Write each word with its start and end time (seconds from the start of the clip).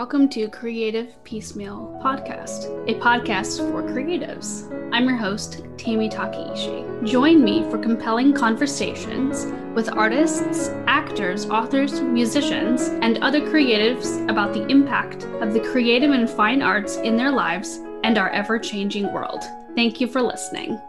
welcome 0.00 0.30
to 0.30 0.48
Creative 0.48 1.22
Piecemeal 1.24 2.00
Podcast, 2.02 2.64
a 2.88 2.98
podcast 3.00 3.58
for 3.58 3.82
creatives. 3.82 4.64
I'm 4.94 5.06
your 5.06 5.18
host, 5.18 5.62
Tammy 5.76 6.08
Takeishi. 6.08 7.06
Join 7.06 7.44
me 7.44 7.64
for 7.64 7.76
compelling 7.76 8.32
conversations 8.32 9.44
with 9.74 9.92
artists, 9.92 10.70
actors, 10.86 11.44
authors, 11.50 12.00
musicians, 12.00 12.88
and 13.02 13.18
other 13.18 13.42
creatives 13.42 14.26
about 14.30 14.54
the 14.54 14.66
impact 14.68 15.24
of 15.42 15.52
the 15.52 15.60
creative 15.60 16.12
and 16.12 16.30
fine 16.30 16.62
arts 16.62 16.96
in 16.96 17.18
their 17.18 17.30
lives 17.30 17.80
and 18.02 18.16
our 18.16 18.30
ever 18.30 18.58
changing 18.58 19.12
world. 19.12 19.42
Thank 19.74 20.00
you 20.00 20.06
for 20.06 20.22
listening. 20.22 20.80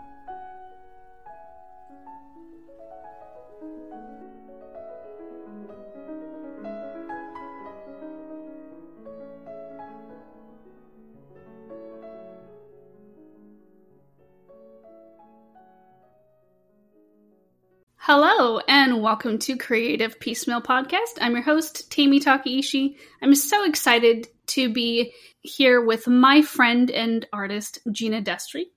Welcome 19.12 19.38
to 19.38 19.58
Creative 19.58 20.18
Piecemeal 20.22 20.62
Podcast. 20.62 21.18
I'm 21.20 21.34
your 21.34 21.42
host, 21.42 21.92
Tammy 21.92 22.22
Takeishi. 22.22 22.96
I'm 23.22 23.36
so 23.36 23.66
excited 23.66 24.30
to 24.48 24.72
be 24.72 25.14
here 25.42 25.84
with 25.84 26.08
my 26.08 26.42
friend 26.42 26.90
and 26.90 27.28
artist, 27.34 27.80
Gina 27.92 28.22
Destry. 28.22 28.68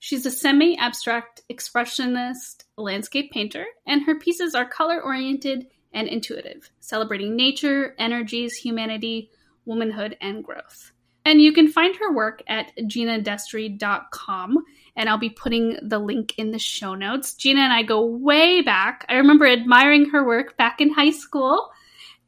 She's 0.00 0.26
a 0.26 0.30
semi 0.32 0.76
abstract 0.76 1.42
expressionist 1.48 2.64
landscape 2.76 3.30
painter, 3.30 3.64
and 3.86 4.02
her 4.02 4.18
pieces 4.18 4.56
are 4.56 4.68
color 4.68 5.00
oriented 5.00 5.68
and 5.92 6.08
intuitive, 6.08 6.68
celebrating 6.80 7.36
nature, 7.36 7.94
energies, 7.96 8.56
humanity, 8.56 9.30
womanhood, 9.66 10.16
and 10.20 10.42
growth. 10.42 10.90
And 11.24 11.40
you 11.40 11.52
can 11.52 11.68
find 11.68 11.94
her 11.94 12.12
work 12.12 12.42
at 12.48 12.72
ginadestry.com 12.76 14.64
and 14.96 15.08
I'll 15.08 15.18
be 15.18 15.30
putting 15.30 15.78
the 15.82 15.98
link 15.98 16.34
in 16.38 16.50
the 16.50 16.58
show 16.58 16.94
notes. 16.94 17.34
Gina 17.34 17.60
and 17.60 17.72
I 17.72 17.82
go 17.82 18.04
way 18.04 18.62
back. 18.62 19.04
I 19.08 19.16
remember 19.16 19.46
admiring 19.46 20.10
her 20.10 20.26
work 20.26 20.56
back 20.56 20.80
in 20.80 20.92
high 20.92 21.10
school, 21.10 21.70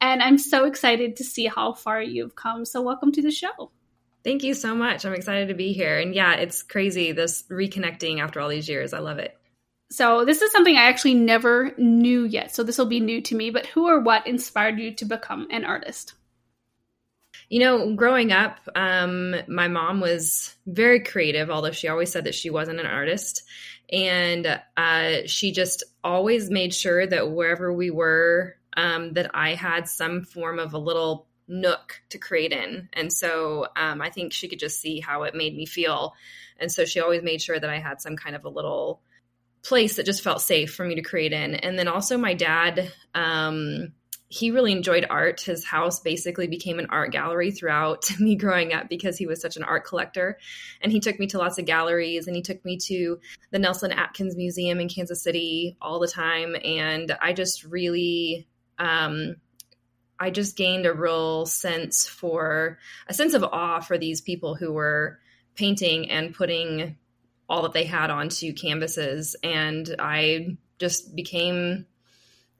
and 0.00 0.22
I'm 0.22 0.38
so 0.38 0.64
excited 0.64 1.16
to 1.16 1.24
see 1.24 1.46
how 1.46 1.72
far 1.72 2.02
you've 2.02 2.36
come. 2.36 2.64
So, 2.64 2.82
welcome 2.82 3.12
to 3.12 3.22
the 3.22 3.30
show. 3.30 3.70
Thank 4.22 4.42
you 4.42 4.54
so 4.54 4.74
much. 4.74 5.04
I'm 5.04 5.14
excited 5.14 5.48
to 5.48 5.54
be 5.54 5.72
here. 5.72 5.98
And 5.98 6.14
yeah, 6.14 6.34
it's 6.34 6.62
crazy 6.62 7.12
this 7.12 7.44
reconnecting 7.50 8.20
after 8.20 8.40
all 8.40 8.48
these 8.48 8.68
years. 8.68 8.92
I 8.92 8.98
love 8.98 9.18
it. 9.18 9.36
So, 9.90 10.26
this 10.26 10.42
is 10.42 10.52
something 10.52 10.76
I 10.76 10.88
actually 10.88 11.14
never 11.14 11.72
knew 11.78 12.24
yet. 12.24 12.54
So, 12.54 12.62
this 12.62 12.76
will 12.76 12.86
be 12.86 13.00
new 13.00 13.22
to 13.22 13.34
me. 13.34 13.50
But 13.50 13.66
who 13.66 13.88
or 13.88 14.00
what 14.00 14.26
inspired 14.26 14.78
you 14.78 14.94
to 14.96 15.06
become 15.06 15.48
an 15.50 15.64
artist? 15.64 16.12
You 17.48 17.60
know, 17.60 17.94
growing 17.94 18.30
up, 18.30 18.58
um, 18.74 19.34
my 19.48 19.68
mom 19.68 20.00
was 20.00 20.54
very 20.66 21.00
creative, 21.00 21.48
although 21.50 21.70
she 21.70 21.88
always 21.88 22.12
said 22.12 22.24
that 22.24 22.34
she 22.34 22.50
wasn't 22.50 22.80
an 22.80 22.86
artist. 22.86 23.42
And 23.90 24.60
uh, 24.76 25.26
she 25.26 25.52
just 25.52 25.82
always 26.04 26.50
made 26.50 26.74
sure 26.74 27.06
that 27.06 27.30
wherever 27.30 27.72
we 27.72 27.90
were, 27.90 28.56
um, 28.76 29.14
that 29.14 29.30
I 29.34 29.54
had 29.54 29.88
some 29.88 30.22
form 30.22 30.58
of 30.58 30.74
a 30.74 30.78
little 30.78 31.26
nook 31.48 32.02
to 32.10 32.18
create 32.18 32.52
in. 32.52 32.88
And 32.92 33.10
so 33.10 33.66
um, 33.76 34.02
I 34.02 34.10
think 34.10 34.32
she 34.32 34.48
could 34.48 34.58
just 34.58 34.80
see 34.80 35.00
how 35.00 35.22
it 35.22 35.34
made 35.34 35.56
me 35.56 35.64
feel. 35.64 36.12
And 36.60 36.70
so 36.70 36.84
she 36.84 37.00
always 37.00 37.22
made 37.22 37.40
sure 37.40 37.58
that 37.58 37.70
I 37.70 37.78
had 37.78 38.02
some 38.02 38.16
kind 38.16 38.36
of 38.36 38.44
a 38.44 38.50
little 38.50 39.00
place 39.62 39.96
that 39.96 40.06
just 40.06 40.22
felt 40.22 40.42
safe 40.42 40.74
for 40.74 40.84
me 40.84 40.94
to 40.96 41.02
create 41.02 41.32
in. 41.32 41.54
And 41.54 41.78
then 41.78 41.88
also 41.88 42.18
my 42.18 42.34
dad, 42.34 42.92
um, 43.14 43.92
he 44.28 44.50
really 44.50 44.72
enjoyed 44.72 45.06
art. 45.08 45.40
His 45.40 45.64
house 45.64 46.00
basically 46.00 46.46
became 46.46 46.78
an 46.78 46.88
art 46.90 47.12
gallery 47.12 47.50
throughout 47.50 48.10
me 48.20 48.36
growing 48.36 48.72
up 48.72 48.88
because 48.88 49.16
he 49.16 49.26
was 49.26 49.40
such 49.40 49.56
an 49.56 49.62
art 49.62 49.86
collector. 49.86 50.38
And 50.82 50.92
he 50.92 51.00
took 51.00 51.18
me 51.18 51.26
to 51.28 51.38
lots 51.38 51.58
of 51.58 51.64
galleries 51.64 52.26
and 52.26 52.36
he 52.36 52.42
took 52.42 52.62
me 52.64 52.76
to 52.84 53.18
the 53.50 53.58
Nelson 53.58 53.90
Atkins 53.90 54.36
Museum 54.36 54.80
in 54.80 54.88
Kansas 54.88 55.22
City 55.22 55.76
all 55.80 55.98
the 55.98 56.08
time. 56.08 56.54
And 56.62 57.16
I 57.22 57.32
just 57.32 57.64
really, 57.64 58.46
um, 58.78 59.36
I 60.20 60.30
just 60.30 60.56
gained 60.56 60.84
a 60.84 60.92
real 60.92 61.46
sense 61.46 62.06
for 62.06 62.78
a 63.06 63.14
sense 63.14 63.32
of 63.32 63.44
awe 63.44 63.80
for 63.80 63.96
these 63.96 64.20
people 64.20 64.54
who 64.54 64.72
were 64.72 65.18
painting 65.54 66.10
and 66.10 66.34
putting 66.34 66.96
all 67.48 67.62
that 67.62 67.72
they 67.72 67.84
had 67.84 68.10
onto 68.10 68.52
canvases. 68.52 69.36
And 69.42 69.96
I 69.98 70.58
just 70.78 71.16
became 71.16 71.86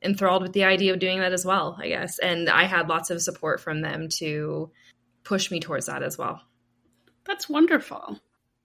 enthralled 0.03 0.43
with 0.43 0.53
the 0.53 0.65
idea 0.65 0.93
of 0.93 0.99
doing 0.99 1.21
that 1.21 1.33
as 1.33 1.45
well, 1.45 1.77
I 1.81 1.89
guess. 1.89 2.19
And 2.19 2.49
I 2.49 2.65
had 2.65 2.89
lots 2.89 3.11
of 3.11 3.23
support 3.23 3.61
from 3.61 3.81
them 3.81 4.09
to 4.11 4.71
push 5.25 5.51
me 5.51 5.61
towards 5.61 5.87
that 5.87 6.03
as 6.03 6.17
well. 6.17 6.43
That's 7.27 7.49
wonderful. 7.49 8.19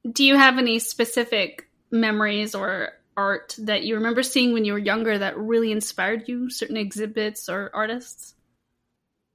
Do 0.10 0.24
you 0.24 0.38
have 0.38 0.58
any 0.58 0.80
specific 0.80 1.70
memories 1.92 2.56
or 2.56 2.90
art 3.16 3.56
that 3.60 3.84
you 3.84 3.96
remember 3.96 4.24
seeing 4.24 4.54
when 4.54 4.66
you 4.66 4.74
were 4.74 4.80
younger 4.80 5.18
that 5.18 5.38
really 5.38 5.72
inspired 5.72 6.28
you, 6.28 6.50
certain 6.50 6.78
exhibits 6.78 7.50
or 7.50 7.72
artists? 7.74 8.36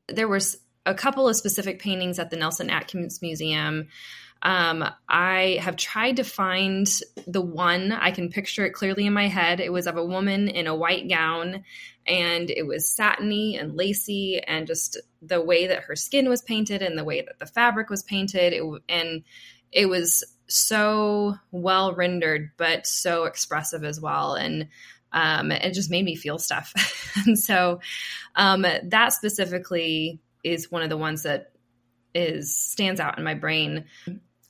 There 0.08 0.28
was 0.28 0.58
a 0.86 0.94
couple 0.94 1.28
of 1.28 1.36
specific 1.36 1.80
paintings 1.80 2.18
at 2.18 2.30
the 2.30 2.36
Nelson 2.36 2.70
Atkins 2.70 3.20
Museum 3.20 3.88
um, 4.42 4.84
I 5.08 5.58
have 5.60 5.76
tried 5.76 6.16
to 6.16 6.24
find 6.24 6.88
the 7.26 7.40
one. 7.40 7.92
I 7.92 8.12
can 8.12 8.30
picture 8.30 8.64
it 8.64 8.72
clearly 8.72 9.06
in 9.06 9.12
my 9.12 9.26
head. 9.26 9.60
It 9.60 9.72
was 9.72 9.86
of 9.86 9.96
a 9.96 10.04
woman 10.04 10.48
in 10.48 10.66
a 10.66 10.76
white 10.76 11.08
gown, 11.08 11.64
and 12.06 12.48
it 12.48 12.66
was 12.66 12.90
satiny 12.90 13.56
and 13.56 13.76
lacy, 13.76 14.40
and 14.40 14.66
just 14.66 14.96
the 15.20 15.42
way 15.42 15.66
that 15.66 15.84
her 15.84 15.96
skin 15.96 16.28
was 16.28 16.42
painted 16.42 16.82
and 16.82 16.96
the 16.96 17.04
way 17.04 17.20
that 17.22 17.38
the 17.40 17.46
fabric 17.46 17.90
was 17.90 18.04
painted. 18.04 18.52
It, 18.52 18.62
and 18.88 19.24
it 19.72 19.86
was 19.86 20.24
so 20.46 21.36
well 21.50 21.94
rendered, 21.94 22.52
but 22.56 22.86
so 22.86 23.24
expressive 23.24 23.82
as 23.82 24.00
well. 24.00 24.34
And 24.34 24.68
um, 25.12 25.50
it 25.50 25.74
just 25.74 25.90
made 25.90 26.04
me 26.04 26.14
feel 26.14 26.38
stuff. 26.38 26.72
and 27.26 27.38
so 27.38 27.80
um, 28.36 28.64
that 28.84 29.12
specifically 29.12 30.20
is 30.44 30.70
one 30.70 30.82
of 30.82 30.90
the 30.90 30.96
ones 30.96 31.24
that 31.24 31.52
is 32.14 32.56
stands 32.56 33.00
out 33.00 33.18
in 33.18 33.24
my 33.24 33.34
brain 33.34 33.84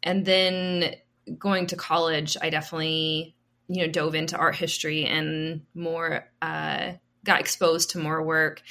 and 0.02 0.24
then 0.24 0.94
going 1.38 1.66
to 1.66 1.76
college, 1.76 2.36
I 2.40 2.50
definitely 2.50 3.34
you 3.68 3.86
know 3.86 3.92
dove 3.92 4.14
into 4.14 4.36
art 4.36 4.56
history 4.56 5.04
and 5.04 5.62
more 5.74 6.28
uh, 6.40 6.92
got 7.24 7.40
exposed 7.40 7.90
to 7.90 7.98
more 7.98 8.22
work 8.22 8.62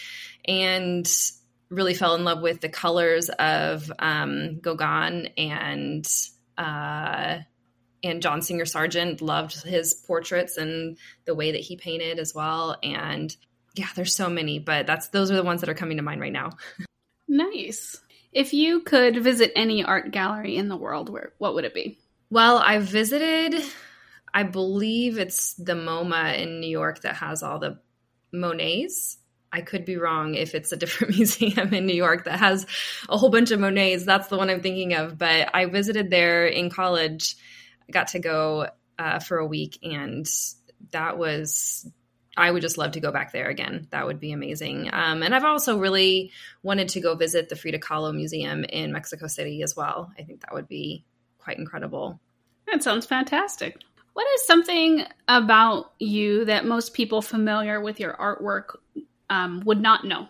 and 0.46 1.08
really 1.70 1.94
fell 1.94 2.16
in 2.16 2.24
love 2.24 2.42
with 2.42 2.62
the 2.62 2.70
colors 2.70 3.30
of 3.30 3.92
um, 4.00 4.60
Gauguin 4.60 5.28
and 5.38 6.08
uh, 6.58 7.40
and 8.04 8.22
John 8.22 8.42
Singer 8.42 8.66
Sargent. 8.66 9.22
Loved 9.22 9.64
his 9.64 9.94
portraits 9.94 10.58
and 10.58 10.98
the 11.26 11.36
way 11.36 11.52
that 11.52 11.62
he 11.62 11.78
painted 11.78 12.20
as 12.20 12.34
well. 12.34 12.78
And 12.82 13.36
yeah, 13.76 13.90
there's 13.96 14.16
so 14.16 14.30
many, 14.30 14.60
but 14.60 14.88
that's 14.88 15.10
those 15.10 15.30
are 15.30 15.36
the 15.36 15.44
ones 15.44 15.62
that 15.62 15.70
are 15.70 15.76
coming 15.76 15.98
to 15.98 16.04
mind 16.04 16.22
right 16.22 16.34
now. 16.34 16.52
Nice. 17.30 18.02
If 18.32 18.54
you 18.54 18.82
could 18.82 19.24
visit 19.24 19.52
any 19.56 19.84
art 19.84 20.12
gallery 20.12 20.56
in 20.56 20.68
the 20.68 20.78
world, 20.78 21.10
where 21.10 21.34
what 21.38 21.54
would 21.56 21.66
it 21.66 21.74
be? 21.74 21.98
Well, 22.30 22.58
I 22.58 22.80
visited 22.80 23.64
I 24.38 24.44
believe 24.44 25.18
it's 25.18 25.56
the 25.56 25.74
MoMA 25.74 26.38
in 26.38 26.60
New 26.60 26.70
York 26.70 27.02
that 27.02 27.16
has 27.16 27.42
all 27.42 27.58
the 27.58 27.80
Monets. 28.32 29.18
I 29.52 29.62
could 29.62 29.84
be 29.84 29.98
wrong 29.98 30.36
if 30.36 30.54
it's 30.54 30.72
a 30.72 30.78
different 30.78 31.16
museum 31.18 31.74
in 31.74 31.88
New 31.88 31.96
York 31.96 32.26
that 32.26 32.38
has 32.40 32.68
a 33.10 33.18
whole 33.18 33.30
bunch 33.30 33.50
of 33.50 33.60
Monets. 33.60 34.06
That's 34.06 34.28
the 34.28 34.38
one 34.38 34.52
I'm 34.52 34.62
thinking 34.62 34.94
of. 34.94 35.18
But 35.18 35.50
I 35.56 35.66
visited 35.66 36.12
there 36.12 36.46
in 36.46 36.70
college. 36.70 37.36
I 37.88 37.92
got 37.92 38.10
to 38.10 38.20
go 38.20 38.68
uh, 39.00 39.20
for 39.20 39.38
a 39.38 39.46
week, 39.48 39.80
and 39.82 40.28
that 40.92 41.18
was 41.18 41.90
I 42.38 42.52
would 42.52 42.62
just 42.62 42.78
love 42.78 42.92
to 42.92 43.00
go 43.00 43.12
back 43.12 43.32
there 43.32 43.50
again. 43.50 43.88
That 43.90 44.06
would 44.06 44.20
be 44.20 44.32
amazing. 44.32 44.90
Um, 44.94 45.24
and 45.24 45.34
I've 45.34 45.44
also 45.44 45.80
really 45.80 46.32
wanted 46.62 46.90
to 46.90 47.02
go 47.02 47.16
visit 47.16 47.50
the 47.50 47.56
Frida 47.56 47.80
Kahlo 47.80 48.14
Museum 48.14 48.64
in 48.64 48.92
Mexico 48.92 49.28
City 49.28 49.64
as 49.64 49.76
well. 49.76 50.12
I 50.18 50.24
think 50.24 50.42
that 50.42 50.54
would 50.54 50.68
be 50.68 51.04
quite 51.40 51.58
incredible. 51.58 52.20
That 52.68 52.84
sounds 52.84 53.06
fantastic. 53.06 53.82
What 54.14 54.28
is 54.36 54.46
something 54.46 55.06
about 55.28 55.94
you 56.00 56.46
that 56.46 56.66
most 56.66 56.94
people 56.94 57.22
familiar 57.22 57.82
with 57.82 58.00
your 58.00 58.14
artwork 58.14 58.78
um, 59.30 59.62
would 59.66 59.82
not 59.82 60.06
know? 60.06 60.28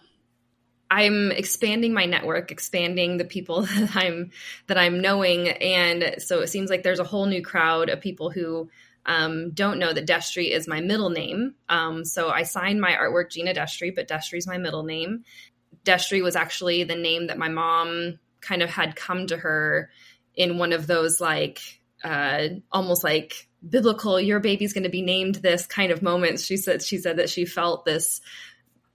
I'm 0.90 1.32
expanding 1.32 1.94
my 1.94 2.06
network, 2.06 2.52
expanding 2.52 3.18
the 3.18 3.26
people 3.26 3.62
that 3.76 3.96
I'm 3.96 4.32
that 4.68 4.78
I'm 4.78 5.02
knowing, 5.02 5.50
and 5.50 6.16
so 6.20 6.40
it 6.40 6.48
seems 6.48 6.70
like 6.70 6.84
there's 6.84 7.00
a 7.00 7.04
whole 7.04 7.26
new 7.26 7.42
crowd 7.42 7.90
of 7.90 8.00
people 8.00 8.30
who 8.30 8.70
um, 9.08 9.52
don't 9.52 9.80
know 9.80 9.94
that 9.94 10.06
Destry 10.06 10.52
is 10.52 10.68
my 10.68 10.82
middle 10.82 11.10
name. 11.10 11.56
Um, 11.70 12.04
so 12.04 12.30
I 12.30 12.44
signed 12.44 12.82
my 12.82 12.92
artwork 12.92 13.32
Gina 13.32 13.54
Destry, 13.54 13.96
but 13.96 14.08
Destry 14.08 14.38
is 14.38 14.48
my 14.48 14.58
middle 14.58 14.84
name. 14.84 15.24
Destry 15.86 16.22
was 16.22 16.36
actually 16.36 16.84
the 16.84 16.96
name 16.96 17.28
that 17.28 17.38
my 17.38 17.48
mom 17.48 18.20
kind 18.42 18.62
of 18.62 18.70
had 18.70 18.96
come 18.96 19.28
to 19.28 19.38
her 19.38 19.90
in 20.36 20.58
one 20.58 20.74
of 20.74 20.86
those 20.86 21.20
like 21.22 21.60
uh, 22.04 22.48
almost 22.72 23.04
like 23.04 23.48
biblical 23.68 24.22
your 24.22 24.40
baby's 24.40 24.74
going 24.74 24.84
to 24.84 24.90
be 24.90 25.02
named 25.02 25.36
this 25.36 25.66
kind 25.66 25.92
of 25.92 26.04
moments 26.04 26.46
she 26.46 26.58
said 26.58 26.84
she 26.84 27.00
said 27.00 27.18
that 27.18 27.30
she 27.30 27.44
felt 27.44 27.86
this 27.86 28.22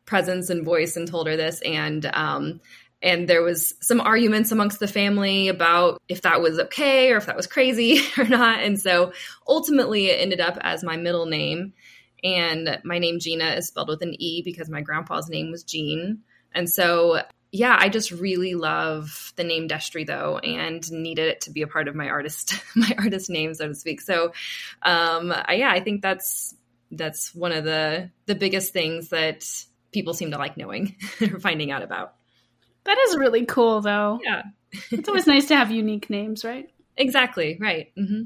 presence 0.07 0.51
and 0.51 0.65
voice 0.65 0.97
and 0.97 1.09
told 1.09 1.27
her 1.27 1.37
this 1.37 1.61
and 1.63 2.07
um, 2.07 2.61
and 3.03 3.29
there 3.29 3.43
was 3.43 3.75
some 3.81 4.01
arguments 4.01 4.53
amongst 4.53 4.79
the 4.79 4.87
family 4.87 5.49
about 5.49 6.01
if 6.09 6.23
that 6.23 6.41
was 6.41 6.59
okay 6.59 7.11
or 7.11 7.17
if 7.17 7.27
that 7.27 7.37
was 7.37 7.47
crazy 7.47 8.01
or 8.19 8.25
not. 8.25 8.61
And 8.61 8.81
so 8.81 9.13
ultimately 9.47 10.07
it 10.07 10.21
ended 10.21 10.41
up 10.41 10.57
as 10.61 10.85
my 10.85 10.97
middle 10.97 11.27
name. 11.27 11.73
And 12.25 12.81
my 12.85 13.01
name 13.01 13.19
gina 13.19 13.55
is 13.55 13.67
spelled 13.67 13.89
with 13.89 14.03
an 14.03 14.15
e 14.17 14.43
because 14.43 14.71
my 14.71 14.81
grandpa's 14.81 15.29
name 15.29 15.51
was 15.51 15.65
Jean. 15.65 16.21
And 16.55 16.71
so 16.71 17.23
yeah 17.55 17.77
i 17.79 17.91
just 17.91 18.11
really 18.11 18.55
love 18.55 19.35
the 19.37 19.45
name 19.45 19.69
destry 19.69 20.07
though 20.07 20.39
and 20.39 20.91
needed 20.91 21.29
it 21.29 21.43
to 21.43 21.51
be 21.51 21.61
a 21.61 21.67
part 21.67 21.87
of 21.87 21.95
my 21.95 22.09
artist 22.09 22.55
my 22.75 22.91
artist 22.97 23.29
name 23.29 23.53
so 23.53 23.69
to 23.69 23.75
speak. 23.75 24.01
So 24.01 24.33
um 24.83 25.35
yeah 25.51 25.71
i 25.71 25.81
think 25.81 26.01
that's 26.01 26.55
that's 26.93 27.35
one 27.35 27.53
of 27.53 27.65
the 27.65 28.11
the 28.27 28.35
biggest 28.35 28.73
things 28.73 29.11
that 29.11 29.45
people 29.93 30.15
seem 30.15 30.31
to 30.31 30.39
like 30.39 30.57
knowing 30.57 30.97
or 31.21 31.41
finding 31.41 31.71
out 31.71 31.83
about 31.83 32.15
that 32.85 32.99
is 33.09 33.17
really 33.17 33.47
cool, 33.47 33.81
though. 33.81 34.21
Yeah. 34.23 34.43
it's 34.91 35.09
always 35.09 35.27
nice 35.27 35.47
to 35.49 35.57
have 35.57 35.71
unique 35.71 36.11
names, 36.11 36.45
right? 36.45 36.69
Exactly, 36.97 37.59
right. 37.61 37.93
Mm-hmm. 37.97 38.23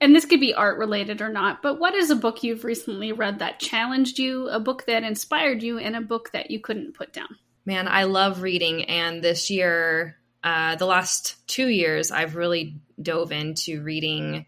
And 0.00 0.14
this 0.14 0.24
could 0.26 0.40
be 0.40 0.54
art 0.54 0.78
related 0.78 1.22
or 1.22 1.30
not, 1.30 1.62
but 1.62 1.78
what 1.78 1.94
is 1.94 2.10
a 2.10 2.16
book 2.16 2.42
you've 2.42 2.64
recently 2.64 3.12
read 3.12 3.38
that 3.38 3.60
challenged 3.60 4.18
you, 4.18 4.48
a 4.48 4.60
book 4.60 4.84
that 4.86 5.02
inspired 5.02 5.62
you, 5.62 5.78
and 5.78 5.96
a 5.96 6.00
book 6.00 6.30
that 6.32 6.50
you 6.50 6.60
couldn't 6.60 6.94
put 6.94 7.12
down? 7.12 7.36
Man, 7.64 7.88
I 7.88 8.04
love 8.04 8.42
reading. 8.42 8.84
And 8.84 9.22
this 9.22 9.50
year, 9.50 10.16
uh, 10.42 10.76
the 10.76 10.84
last 10.84 11.36
two 11.46 11.68
years, 11.68 12.10
I've 12.10 12.36
really 12.36 12.76
dove 13.00 13.32
into 13.32 13.82
reading 13.82 14.46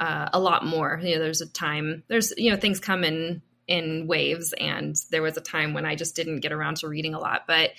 uh, 0.00 0.30
a 0.32 0.40
lot 0.40 0.66
more. 0.66 0.98
You 1.02 1.14
know, 1.14 1.22
there's 1.22 1.42
a 1.42 1.48
time, 1.48 2.02
there's, 2.08 2.32
you 2.36 2.50
know, 2.50 2.56
things 2.56 2.80
come 2.80 3.04
in 3.04 3.42
in 3.68 4.06
waves 4.06 4.54
and 4.58 4.96
there 5.10 5.22
was 5.22 5.36
a 5.36 5.42
time 5.42 5.74
when 5.74 5.84
I 5.84 5.94
just 5.94 6.16
didn't 6.16 6.40
get 6.40 6.52
around 6.52 6.78
to 6.78 6.88
reading 6.88 7.14
a 7.14 7.20
lot. 7.20 7.42
But 7.46 7.70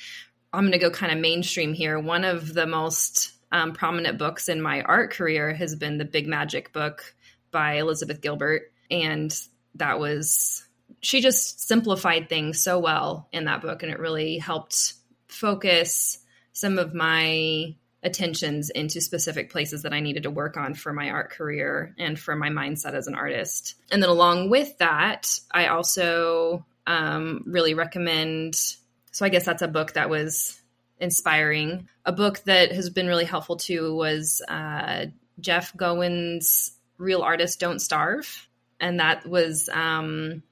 I'm 0.53 0.63
going 0.63 0.71
to 0.71 0.79
go 0.79 0.89
kind 0.89 1.11
of 1.11 1.19
mainstream 1.19 1.73
here. 1.73 1.99
One 1.99 2.23
of 2.23 2.53
the 2.53 2.65
most 2.65 3.31
um, 3.51 3.73
prominent 3.73 4.17
books 4.17 4.49
in 4.49 4.61
my 4.61 4.81
art 4.81 5.11
career 5.11 5.53
has 5.53 5.75
been 5.75 5.97
the 5.97 6.05
Big 6.05 6.27
Magic 6.27 6.73
book 6.73 7.13
by 7.51 7.73
Elizabeth 7.73 8.21
Gilbert. 8.21 8.71
And 8.89 9.35
that 9.75 9.99
was, 9.99 10.65
she 11.01 11.21
just 11.21 11.67
simplified 11.67 12.29
things 12.29 12.61
so 12.61 12.79
well 12.79 13.27
in 13.31 13.45
that 13.45 13.61
book. 13.61 13.83
And 13.83 13.91
it 13.91 13.99
really 13.99 14.37
helped 14.37 14.93
focus 15.27 16.19
some 16.53 16.79
of 16.79 16.93
my 16.93 17.75
attentions 18.01 18.69
into 18.69 19.01
specific 19.01 19.51
places 19.51 19.83
that 19.83 19.93
I 19.93 19.99
needed 19.99 20.23
to 20.23 20.31
work 20.31 20.57
on 20.57 20.73
for 20.73 20.93
my 20.93 21.09
art 21.09 21.31
career 21.31 21.93
and 21.97 22.17
for 22.17 22.35
my 22.35 22.49
mindset 22.49 22.93
as 22.93 23.07
an 23.07 23.15
artist. 23.15 23.75
And 23.91 24.01
then 24.01 24.09
along 24.09 24.49
with 24.49 24.77
that, 24.77 25.29
I 25.51 25.67
also 25.67 26.65
um, 26.87 27.43
really 27.45 27.73
recommend 27.73 28.55
so 29.11 29.25
I 29.25 29.29
guess 29.29 29.45
that's 29.45 29.61
a 29.61 29.67
book 29.67 29.93
that 29.93 30.09
was 30.09 30.59
inspiring. 30.99 31.87
A 32.05 32.11
book 32.11 32.39
that 32.45 32.71
has 32.71 32.89
been 32.89 33.07
really 33.07 33.25
helpful 33.25 33.55
too 33.55 33.95
was 33.95 34.41
uh, 34.47 35.07
Jeff 35.39 35.73
Goins' 35.75 36.71
Real 36.97 37.21
Artists 37.21 37.57
Don't 37.57 37.79
Starve. 37.79 38.47
And 38.79 38.99
that 38.99 39.25
was, 39.25 39.69
um, 39.71 40.43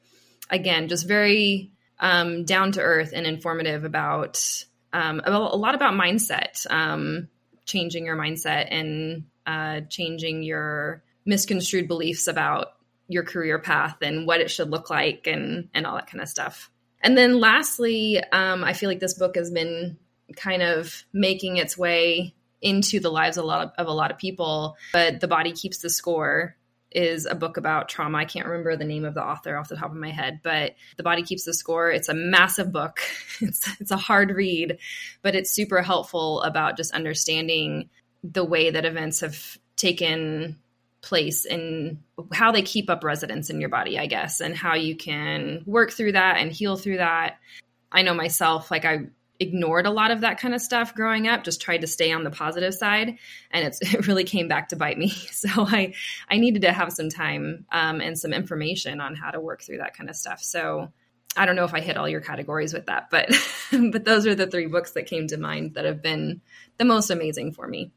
again, 0.49 0.87
just 0.87 1.07
very 1.07 1.71
um, 1.99 2.45
down 2.45 2.73
to 2.73 2.81
earth 2.81 3.11
and 3.13 3.25
informative 3.25 3.83
about, 3.83 4.65
um, 4.93 5.21
a 5.23 5.31
lot 5.31 5.75
about 5.75 5.93
mindset, 5.93 6.65
um, 6.69 7.27
changing 7.65 8.05
your 8.05 8.17
mindset 8.17 8.67
and 8.71 9.25
uh, 9.45 9.81
changing 9.89 10.43
your 10.43 11.03
misconstrued 11.25 11.87
beliefs 11.87 12.27
about 12.27 12.73
your 13.07 13.23
career 13.23 13.59
path 13.59 13.97
and 14.01 14.27
what 14.27 14.41
it 14.41 14.51
should 14.51 14.69
look 14.69 14.89
like 14.89 15.27
and, 15.27 15.69
and 15.73 15.85
all 15.85 15.95
that 15.95 16.07
kind 16.07 16.21
of 16.21 16.29
stuff. 16.29 16.69
And 17.01 17.17
then 17.17 17.39
lastly, 17.39 18.21
um, 18.31 18.63
I 18.63 18.73
feel 18.73 18.89
like 18.89 18.99
this 18.99 19.13
book 19.13 19.35
has 19.35 19.51
been 19.51 19.97
kind 20.35 20.61
of 20.61 21.03
making 21.13 21.57
its 21.57 21.77
way 21.77 22.33
into 22.61 22.99
the 22.99 23.11
lives 23.11 23.37
of 23.37 23.43
a 23.43 23.47
lot 23.47 23.65
of, 23.65 23.71
of 23.77 23.87
a 23.87 23.93
lot 23.93 24.11
of 24.11 24.17
people. 24.17 24.75
But 24.93 25.19
The 25.19 25.27
Body 25.27 25.51
Keeps 25.51 25.79
the 25.79 25.89
Score 25.89 26.55
is 26.91 27.25
a 27.25 27.35
book 27.35 27.57
about 27.57 27.89
trauma. 27.89 28.17
I 28.17 28.25
can't 28.25 28.47
remember 28.47 28.75
the 28.75 28.85
name 28.85 29.05
of 29.05 29.13
the 29.13 29.23
author 29.23 29.57
off 29.57 29.69
the 29.69 29.75
top 29.75 29.91
of 29.91 29.97
my 29.97 30.09
head, 30.09 30.39
but 30.43 30.75
The 30.95 31.03
Body 31.03 31.21
Keeps 31.21 31.43
the 31.43 31.53
Score. 31.53 31.91
It's 31.91 32.09
a 32.09 32.13
massive 32.13 32.71
book. 32.71 32.99
It's 33.39 33.69
it's 33.79 33.91
a 33.91 33.97
hard 33.97 34.31
read, 34.31 34.79
but 35.21 35.35
it's 35.35 35.51
super 35.51 35.83
helpful 35.83 36.41
about 36.41 36.75
just 36.75 36.91
understanding 36.91 37.91
the 38.23 38.43
way 38.43 38.71
that 38.71 38.83
events 38.83 39.19
have 39.19 39.59
taken 39.75 40.57
place 41.07 41.45
and 41.45 41.97
how 42.33 42.51
they 42.51 42.61
keep 42.61 42.89
up 42.89 43.03
residence 43.03 43.49
in 43.49 43.59
your 43.59 43.69
body, 43.69 43.97
I 43.97 44.07
guess, 44.07 44.41
and 44.41 44.55
how 44.55 44.75
you 44.75 44.95
can 44.95 45.63
work 45.65 45.91
through 45.91 46.11
that 46.13 46.37
and 46.37 46.51
heal 46.51 46.75
through 46.75 46.97
that. 46.97 47.37
I 47.91 48.01
know 48.01 48.13
myself, 48.13 48.69
like 48.69 48.83
I 48.83 49.07
ignored 49.39 49.85
a 49.85 49.91
lot 49.91 50.11
of 50.11 50.21
that 50.21 50.39
kind 50.39 50.53
of 50.53 50.61
stuff 50.61 50.95
growing 50.95 51.27
up, 51.27 51.43
just 51.43 51.61
tried 51.61 51.81
to 51.81 51.87
stay 51.87 52.11
on 52.11 52.23
the 52.23 52.29
positive 52.29 52.73
side, 52.73 53.17
and 53.51 53.73
it 53.81 54.07
really 54.07 54.25
came 54.25 54.47
back 54.47 54.69
to 54.69 54.75
bite 54.75 54.97
me. 54.97 55.13
So 55.37 55.49
I 55.67 55.93
I 56.29 56.37
needed 56.37 56.63
to 56.63 56.71
have 56.71 56.91
some 56.91 57.09
time 57.09 57.65
um, 57.71 58.01
and 58.01 58.17
some 58.17 58.33
information 58.33 58.99
on 58.99 59.15
how 59.15 59.29
to 59.29 59.39
work 59.39 59.61
through 59.61 59.77
that 59.77 59.95
kind 59.95 60.09
of 60.09 60.15
stuff. 60.15 60.41
So 60.41 60.91
I 61.37 61.45
don't 61.45 61.55
know 61.55 61.63
if 61.63 61.75
I 61.75 61.79
hit 61.79 61.95
all 61.95 62.09
your 62.09 62.21
categories 62.21 62.73
with 62.73 62.87
that, 62.87 63.09
but 63.11 63.29
but 63.91 64.03
those 64.03 64.25
are 64.25 64.35
the 64.35 64.47
three 64.47 64.65
books 64.65 64.91
that 64.93 65.05
came 65.05 65.27
to 65.27 65.37
mind 65.37 65.75
that 65.75 65.85
have 65.85 66.01
been 66.01 66.41
the 66.77 66.85
most 66.85 67.11
amazing 67.11 67.53
for 67.53 67.67
me. 67.67 67.91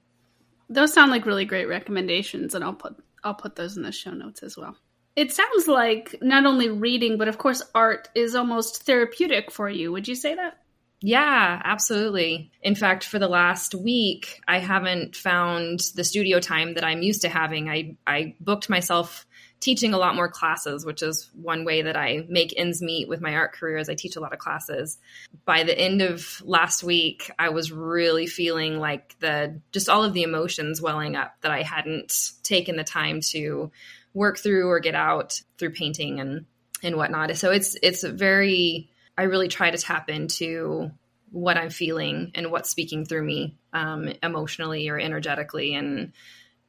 Those 0.71 0.95
sound 0.95 1.11
like 1.11 1.27
really 1.27 1.45
great 1.45 1.69
recommendations, 1.69 2.55
and 2.55 2.65
I'll 2.65 2.73
put 2.73 2.97
I'll 3.23 3.35
put 3.35 3.57
those 3.57 3.77
in 3.77 3.83
the 3.83 3.93
show 3.93 4.13
notes 4.13 4.43
as 4.43 4.57
well. 4.57 4.77
It 5.17 5.33
sounds 5.33 5.69
like 5.69 6.15
not 6.23 6.47
only 6.47 6.71
reading, 6.71 7.19
but 7.19 7.29
of 7.29 7.37
course, 7.37 7.63
art 7.75 8.09
is 8.15 8.35
almost 8.35 8.85
therapeutic 8.85 9.51
for 9.51 9.69
you. 9.69 9.93
Would 9.93 10.09
you 10.09 10.15
say 10.15 10.37
that? 10.37 10.59
Yeah, 11.03 11.61
absolutely. 11.65 12.51
In 12.63 12.75
fact, 12.75 13.05
for 13.05 13.19
the 13.19 13.29
last 13.29 13.75
week, 13.75 14.41
I 14.47 14.59
haven't 14.59 15.17
found 15.17 15.81
the 15.95 16.05
studio 16.05 16.41
time 16.41 16.75
that 16.75 16.85
I'm 16.85 17.03
used 17.03 17.23
to 17.23 17.29
having. 17.29 17.69
I, 17.71 17.97
I 18.07 18.37
booked 18.39 18.69
myself 18.69 19.27
teaching 19.61 19.93
a 19.93 19.99
lot 19.99 20.15
more 20.15 20.29
classes, 20.29 20.85
which 20.87 21.03
is 21.03 21.31
one 21.35 21.65
way 21.65 21.83
that 21.83 21.97
I 21.97 22.25
make 22.29 22.55
ends 22.57 22.81
meet 22.81 23.09
with 23.09 23.21
my 23.21 23.35
art 23.35 23.53
career 23.53 23.77
as 23.77 23.91
I 23.91 23.95
teach 23.95 24.17
a 24.17 24.21
lot 24.21 24.33
of 24.33 24.39
classes. 24.39 24.99
By 25.45 25.65
the 25.65 25.79
end 25.79 26.01
of 26.01 26.43
last 26.45 26.83
week, 26.83 27.31
I 27.39 27.51
was 27.51 27.71
really 27.71 28.27
feeling 28.27 28.79
like 28.79 29.15
the 29.21 29.61
just 29.71 29.89
all 29.89 30.03
of 30.03 30.15
the 30.15 30.23
emotions 30.23 30.81
welling 30.81 31.15
up 31.15 31.35
that 31.43 31.53
I 31.53 31.63
hadn't 31.63 32.33
taken 32.43 32.77
the 32.77 32.85
time 32.85 33.21
to 33.31 33.71
work 34.15 34.39
through 34.39 34.69
or 34.69 34.81
get 34.81 34.95
out 34.95 35.41
through 35.59 35.73
painting 35.73 36.21
and 36.21 36.47
and 36.83 36.97
whatnot. 36.97 37.37
So 37.37 37.51
it's 37.51 37.77
it's 37.83 38.03
very 38.03 38.91
I 39.17 39.25
really 39.25 39.49
try 39.49 39.71
to 39.71 39.79
tap 39.79 40.09
into 40.09 40.91
what 41.31 41.59
I'm 41.59 41.71
feeling 41.71 42.33
and 42.35 42.51
what's 42.51 42.71
speaking 42.71 43.05
through 43.05 43.25
me 43.25 43.57
um, 43.73 44.13
emotionally 44.23 44.89
or 44.89 44.99
energetically 44.99 45.75
and 45.75 46.13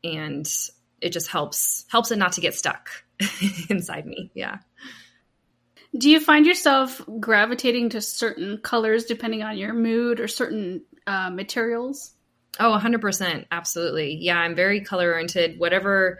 and 0.03 0.48
it 1.01 1.12
just 1.12 1.27
helps 1.27 1.86
helps 1.89 2.12
it 2.12 2.17
not 2.17 2.34
to 2.34 2.41
get 2.41 2.53
stuck 2.53 2.89
inside 3.70 4.05
me. 4.05 4.31
Yeah. 4.34 4.60
Do 5.98 6.10
you 6.10 6.22
find 6.22 6.46
yourself 6.46 7.01
gravitating 7.20 7.89
to 7.89 8.01
certain 8.01 8.60
colors 8.60 9.05
depending 9.05 9.43
on 9.43 9.58
your 9.58 9.74
mood 9.74 10.22
or 10.22 10.27
certain 10.27 10.84
uh, 11.05 11.29
materials? 11.29 12.13
Oh, 12.60 12.77
100%. 12.77 13.46
Absolutely. 13.51 14.15
Yeah, 14.15 14.38
I'm 14.38 14.55
very 14.55 14.81
color 14.81 15.12
oriented. 15.12 15.60
Whatever 15.60 16.20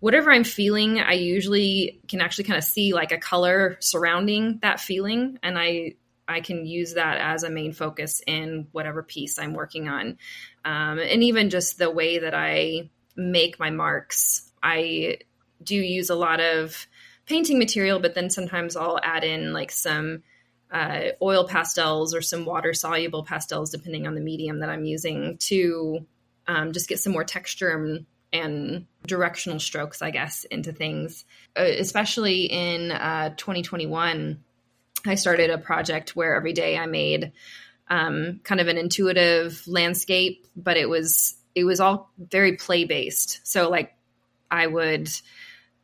whatever 0.00 0.30
I'm 0.30 0.44
feeling, 0.44 1.00
I 1.00 1.14
usually 1.14 2.00
can 2.06 2.20
actually 2.20 2.44
kind 2.44 2.58
of 2.58 2.62
see 2.62 2.94
like 2.94 3.10
a 3.10 3.18
color 3.18 3.76
surrounding 3.80 4.60
that 4.62 4.78
feeling 4.78 5.38
and 5.42 5.58
I 5.58 5.94
I 6.28 6.40
can 6.40 6.66
use 6.66 6.94
that 6.94 7.16
as 7.16 7.42
a 7.42 7.50
main 7.50 7.72
focus 7.72 8.20
in 8.26 8.68
whatever 8.72 9.02
piece 9.02 9.38
I'm 9.38 9.54
working 9.54 9.88
on. 9.88 10.18
Um, 10.62 10.98
and 10.98 11.24
even 11.24 11.48
just 11.48 11.78
the 11.78 11.90
way 11.90 12.18
that 12.18 12.34
I 12.34 12.90
make 13.18 13.58
my 13.58 13.70
marks. 13.70 14.50
I 14.62 15.18
do 15.62 15.74
use 15.76 16.08
a 16.08 16.14
lot 16.14 16.40
of 16.40 16.86
painting 17.26 17.58
material, 17.58 17.98
but 17.98 18.14
then 18.14 18.30
sometimes 18.30 18.76
I'll 18.76 19.00
add 19.02 19.24
in 19.24 19.52
like 19.52 19.70
some 19.70 20.22
uh, 20.70 21.00
oil 21.20 21.46
pastels 21.46 22.14
or 22.14 22.22
some 22.22 22.44
water 22.44 22.72
soluble 22.72 23.24
pastels, 23.24 23.70
depending 23.70 24.06
on 24.06 24.14
the 24.14 24.20
medium 24.20 24.60
that 24.60 24.68
I'm 24.68 24.84
using, 24.84 25.36
to 25.38 26.06
um, 26.46 26.72
just 26.72 26.88
get 26.88 27.00
some 27.00 27.12
more 27.12 27.24
texture 27.24 27.70
and, 27.70 28.06
and, 28.32 28.86
directional 29.06 29.58
strokes, 29.58 30.02
I 30.02 30.10
guess, 30.10 30.44
into 30.44 30.70
things. 30.70 31.24
Uh, 31.58 31.62
especially 31.62 32.42
in 32.42 32.92
uh, 32.92 33.30
2021, 33.38 34.44
I 35.06 35.14
started 35.14 35.48
a 35.48 35.56
project 35.56 36.14
where 36.14 36.34
every 36.34 36.52
day 36.52 36.76
I 36.76 36.84
made 36.84 37.32
um, 37.88 38.40
kind 38.44 38.60
of 38.60 38.68
an 38.68 38.76
intuitive 38.76 39.66
landscape, 39.66 40.46
but 40.54 40.76
it 40.76 40.90
was 40.90 41.37
it 41.58 41.64
was 41.64 41.80
all 41.80 42.10
very 42.18 42.56
play 42.56 42.84
based. 42.84 43.40
So 43.44 43.68
like 43.68 43.94
I 44.50 44.66
would 44.66 45.08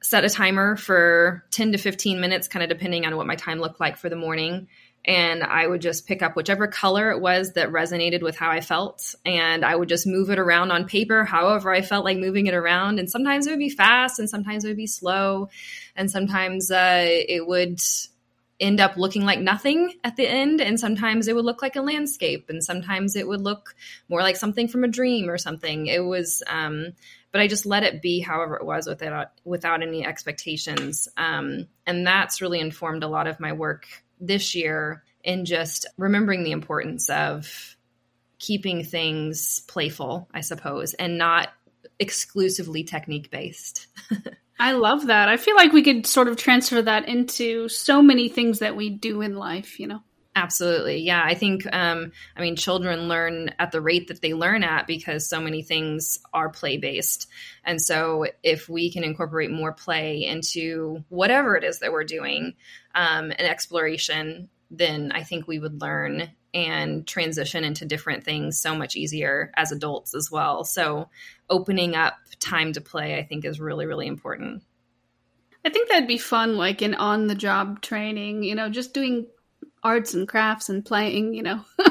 set 0.02 0.25
a 0.25 0.31
timer 0.31 0.76
for 0.76 1.45
10 1.50 1.73
to 1.73 1.78
15 1.78 2.21
minutes, 2.21 2.49
kind 2.49 2.62
of 2.62 2.69
depending 2.69 3.07
on 3.07 3.16
what 3.16 3.26
my 3.26 3.37
time 3.37 3.59
looked 3.59 3.81
like 3.81 3.97
for 3.97 4.09
the 4.09 4.16
morning. 4.16 4.69
And 5.07 5.43
I 5.43 5.66
would 5.66 5.83
just 5.83 6.07
pick 6.07 6.23
up 6.23 6.35
whichever 6.35 6.66
color 6.66 7.11
it 7.11 7.21
was 7.21 7.52
that 7.54 7.71
resonated 7.71 8.23
with 8.23 8.37
how 8.37 8.50
I 8.50 8.61
felt. 8.61 9.14
And 9.26 9.64
I 9.64 9.76
would 9.76 9.88
just 9.88 10.07
move 10.07 10.31
it 10.31 10.38
around 10.38 10.73
on 10.73 10.87
paper, 10.87 11.25
however 11.25 11.73
I 11.73 11.83
felt 11.83 12.04
like 12.04 12.16
moving 12.16 12.47
it 12.47 12.54
around. 12.54 12.99
And 12.99 13.11
sometimes 13.11 13.47
it 13.47 13.50
would 13.50 13.59
be 13.59 13.69
fast, 13.69 14.19
and 14.19 14.31
sometimes 14.31 14.64
it 14.64 14.69
would 14.69 14.78
be 14.78 14.87
slow. 14.87 15.49
And 15.95 16.11
sometimes 16.11 16.71
uh, 16.71 17.04
it 17.07 17.47
would 17.47 17.81
end 18.61 18.81
up 18.81 18.97
looking 18.97 19.25
like 19.25 19.41
nothing 19.41 19.93
at 20.05 20.17
the 20.17 20.27
end 20.27 20.61
and 20.61 20.79
sometimes 20.79 21.27
it 21.27 21.35
would 21.35 21.45
look 21.45 21.61
like 21.61 21.77
a 21.77 21.83
landscape 21.83 22.47
and 22.49 22.63
sometimes 22.63 23.17
it 23.17 23.27
would 23.27 23.41
look 23.41 23.75
more 24.09 24.21
like 24.21 24.37
something 24.37 24.69
from 24.69 24.85
a 24.85 24.89
dream 24.89 25.29
or 25.29 25.39
something. 25.39 25.87
It 25.87 26.05
was 26.05 26.43
um, 26.49 26.93
but 27.33 27.41
i 27.41 27.49
just 27.49 27.67
let 27.67 27.83
it 27.83 28.01
be 28.01 28.21
however 28.21 28.55
it 28.57 28.65
was 28.65 28.87
without 28.87 29.33
without 29.45 29.83
any 29.83 30.07
expectations. 30.07 31.09
Um, 31.17 31.67
and 31.85 32.07
that's 32.07 32.41
really 32.41 32.61
informed 32.61 33.03
a 33.03 33.09
lot 33.09 33.27
of 33.27 33.41
my 33.41 33.53
work 33.53 33.87
this 34.21 34.55
year 34.55 35.03
in 35.25 35.45
just 35.45 35.87
remembering 35.97 36.45
the 36.45 36.53
importance 36.53 37.11
of 37.11 37.77
keeping 38.39 38.85
things 38.85 39.61
playful 39.61 40.29
i 40.35 40.41
suppose 40.41 40.93
and 40.95 41.17
not 41.17 41.49
exclusively 41.99 42.85
technique 42.85 43.31
based 43.31 43.87
I 44.59 44.73
love 44.73 45.07
that. 45.07 45.29
I 45.29 45.37
feel 45.37 45.57
like 45.57 45.73
we 45.73 45.83
could 45.83 46.07
sort 46.07 46.29
of 46.29 46.37
transfer 46.37 46.81
that 46.81 47.09
into 47.09 47.69
so 47.69 48.01
many 48.01 48.29
things 48.29 48.61
that 48.61 48.77
we 48.77 48.91
do 48.91 49.21
in 49.21 49.37
life, 49.37 49.81
you 49.81 49.87
know? 49.87 50.01
Absolutely. 50.37 50.99
Yeah. 50.99 51.23
I 51.25 51.35
think, 51.35 51.65
um, 51.73 52.11
I 52.37 52.41
mean, 52.41 52.57
children 52.57 53.09
learn 53.09 53.51
at 53.61 53.71
the 53.71 53.81
rate 53.81 54.09
that 54.09 54.21
they 54.21 54.35
learn 54.35 54.65
at 54.65 54.87
because 54.87 55.29
so 55.29 55.41
many 55.41 55.63
things 55.63 56.19
are 56.33 56.49
play 56.49 56.77
based. 56.77 57.29
And 57.65 57.81
so 57.81 58.27
if 58.43 58.69
we 58.69 58.93
can 58.93 59.05
incorporate 59.05 59.53
more 59.53 59.73
play 59.73 60.25
into 60.25 61.05
whatever 61.09 61.57
it 61.57 61.63
is 61.63 61.79
that 61.81 61.93
we're 61.93 62.05
doing, 62.05 62.55
um, 62.97 63.31
an 63.31 63.47
exploration, 63.47 64.49
then 64.71 65.13
I 65.13 65.23
think 65.23 65.47
we 65.47 65.61
would 65.61 65.81
learn 65.81 66.31
and 66.55 67.07
transition 67.07 67.65
into 67.65 67.85
different 67.85 68.25
things 68.25 68.59
so 68.59 68.75
much 68.75 68.97
easier 68.97 69.51
as 69.57 69.73
adults 69.73 70.15
as 70.15 70.31
well. 70.31 70.65
So, 70.65 71.11
opening 71.51 71.97
up 71.97 72.15
time 72.39 72.73
to 72.73 72.81
play, 72.81 73.19
I 73.19 73.25
think, 73.25 73.45
is 73.45 73.61
really, 73.61 73.87
really 73.87 74.07
important. 74.07 74.63
I 75.65 75.71
think 75.71 75.89
that'd 75.89 76.09
be 76.09 76.19
fun, 76.19 76.57
like 76.57 76.83
in 76.83 76.95
on 76.95 77.27
the 77.27 77.35
job 77.35 77.81
training, 77.81 78.45
you 78.45 78.55
know, 78.55 78.69
just 78.69 78.95
doing 78.95 79.27
arts 79.83 80.15
and 80.15 80.29
crafts 80.29 80.69
and 80.69 80.85
playing, 80.85 81.35
you 81.35 81.43
know. 81.43 81.65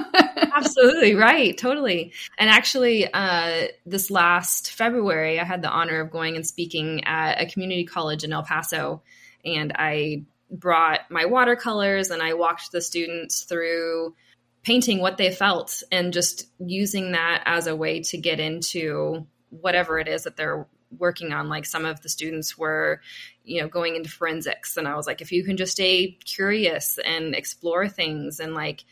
Absolutely, 0.56 1.16
right, 1.16 1.58
totally. 1.58 2.14
And 2.38 2.50
actually, 2.50 3.12
uh, 3.12 3.68
this 3.86 4.12
last 4.12 4.72
February, 4.72 5.40
I 5.40 5.44
had 5.44 5.62
the 5.62 5.70
honor 5.70 6.00
of 6.00 6.12
going 6.12 6.36
and 6.36 6.46
speaking 6.46 7.04
at 7.06 7.42
a 7.42 7.46
community 7.46 7.86
college 7.86 8.24
in 8.24 8.32
El 8.32 8.44
Paso. 8.44 9.02
And 9.44 9.74
I 9.76 10.24
brought 10.52 11.00
my 11.10 11.26
watercolors 11.26 12.12
and 12.12 12.22
I 12.22 12.34
walked 12.36 12.72
the 12.72 12.82
students 12.82 13.44
through 13.44 14.16
painting 14.64 15.00
what 15.00 15.18
they 15.18 15.32
felt 15.32 15.84
and 15.92 16.14
just 16.14 16.48
using 16.60 17.12
that 17.12 17.44
as 17.46 17.68
a 17.68 17.76
way 17.76 18.02
to 18.02 18.18
get 18.18 18.40
into 18.40 19.28
whatever 19.50 20.00
it 20.00 20.08
is 20.08 20.24
that 20.24 20.38
they're 20.38 20.66
working 20.98 21.34
on. 21.34 21.50
Like 21.50 21.66
some 21.66 21.86
of 21.86 22.02
the 22.02 22.10
students 22.10 22.58
were 22.58 23.02
you 23.44 23.62
know 23.62 23.68
going 23.68 23.96
into 23.96 24.10
forensics 24.10 24.78
and 24.78 24.88
i 24.88 24.96
was 24.96 25.08
like 25.08 25.22
if 25.22 25.32
you 25.32 25.44
can 25.44 25.58
just 25.58 25.74
stay 25.74 26.18
curious 26.26 26.98
and 27.06 27.36
explore 27.36 27.88
things 27.88 28.40
and 28.40 28.54
like 28.54 28.84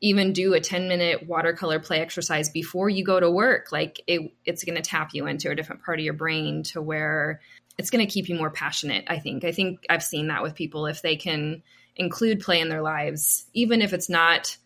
even 0.00 0.32
do 0.32 0.54
a 0.54 0.60
10 0.60 0.88
minute 0.88 1.26
watercolor 1.26 1.78
play 1.78 2.00
exercise 2.00 2.48
before 2.48 2.88
you 2.88 3.04
go 3.04 3.20
to 3.20 3.30
work 3.30 3.70
like 3.70 4.00
it, 4.06 4.32
it's 4.44 4.64
going 4.64 4.76
to 4.76 4.82
tap 4.82 5.10
you 5.12 5.26
into 5.26 5.50
a 5.50 5.54
different 5.54 5.82
part 5.82 5.98
of 5.98 6.04
your 6.04 6.14
brain 6.14 6.62
to 6.62 6.80
where 6.80 7.40
it's 7.78 7.90
going 7.90 8.04
to 8.04 8.12
keep 8.12 8.28
you 8.28 8.34
more 8.34 8.50
passionate 8.50 9.04
i 9.08 9.18
think. 9.18 9.44
I 9.44 9.52
think 9.52 9.84
i've 9.88 10.02
seen 10.02 10.28
that 10.28 10.42
with 10.42 10.54
people. 10.54 10.86
If 10.86 11.02
they 11.02 11.16
can 11.16 11.62
include 11.96 12.40
play 12.40 12.60
in 12.60 12.68
their 12.68 12.82
lives 12.82 13.44
even 13.52 13.82
if 13.82 13.92
it's 13.92 14.08
not 14.08 14.56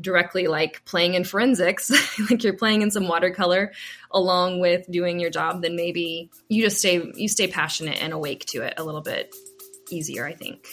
directly 0.00 0.46
like 0.46 0.84
playing 0.84 1.14
in 1.14 1.24
forensics, 1.24 1.90
like 2.30 2.42
you're 2.44 2.56
playing 2.56 2.82
in 2.82 2.90
some 2.90 3.08
watercolor 3.08 3.72
along 4.10 4.60
with 4.60 4.90
doing 4.90 5.18
your 5.18 5.30
job, 5.30 5.62
then 5.62 5.76
maybe 5.76 6.30
you 6.48 6.62
just 6.62 6.78
stay 6.78 7.02
you 7.14 7.28
stay 7.28 7.46
passionate 7.46 8.02
and 8.02 8.12
awake 8.12 8.44
to 8.46 8.62
it 8.62 8.74
a 8.76 8.84
little 8.84 9.02
bit 9.02 9.34
easier, 9.90 10.26
I 10.26 10.34
think. 10.34 10.66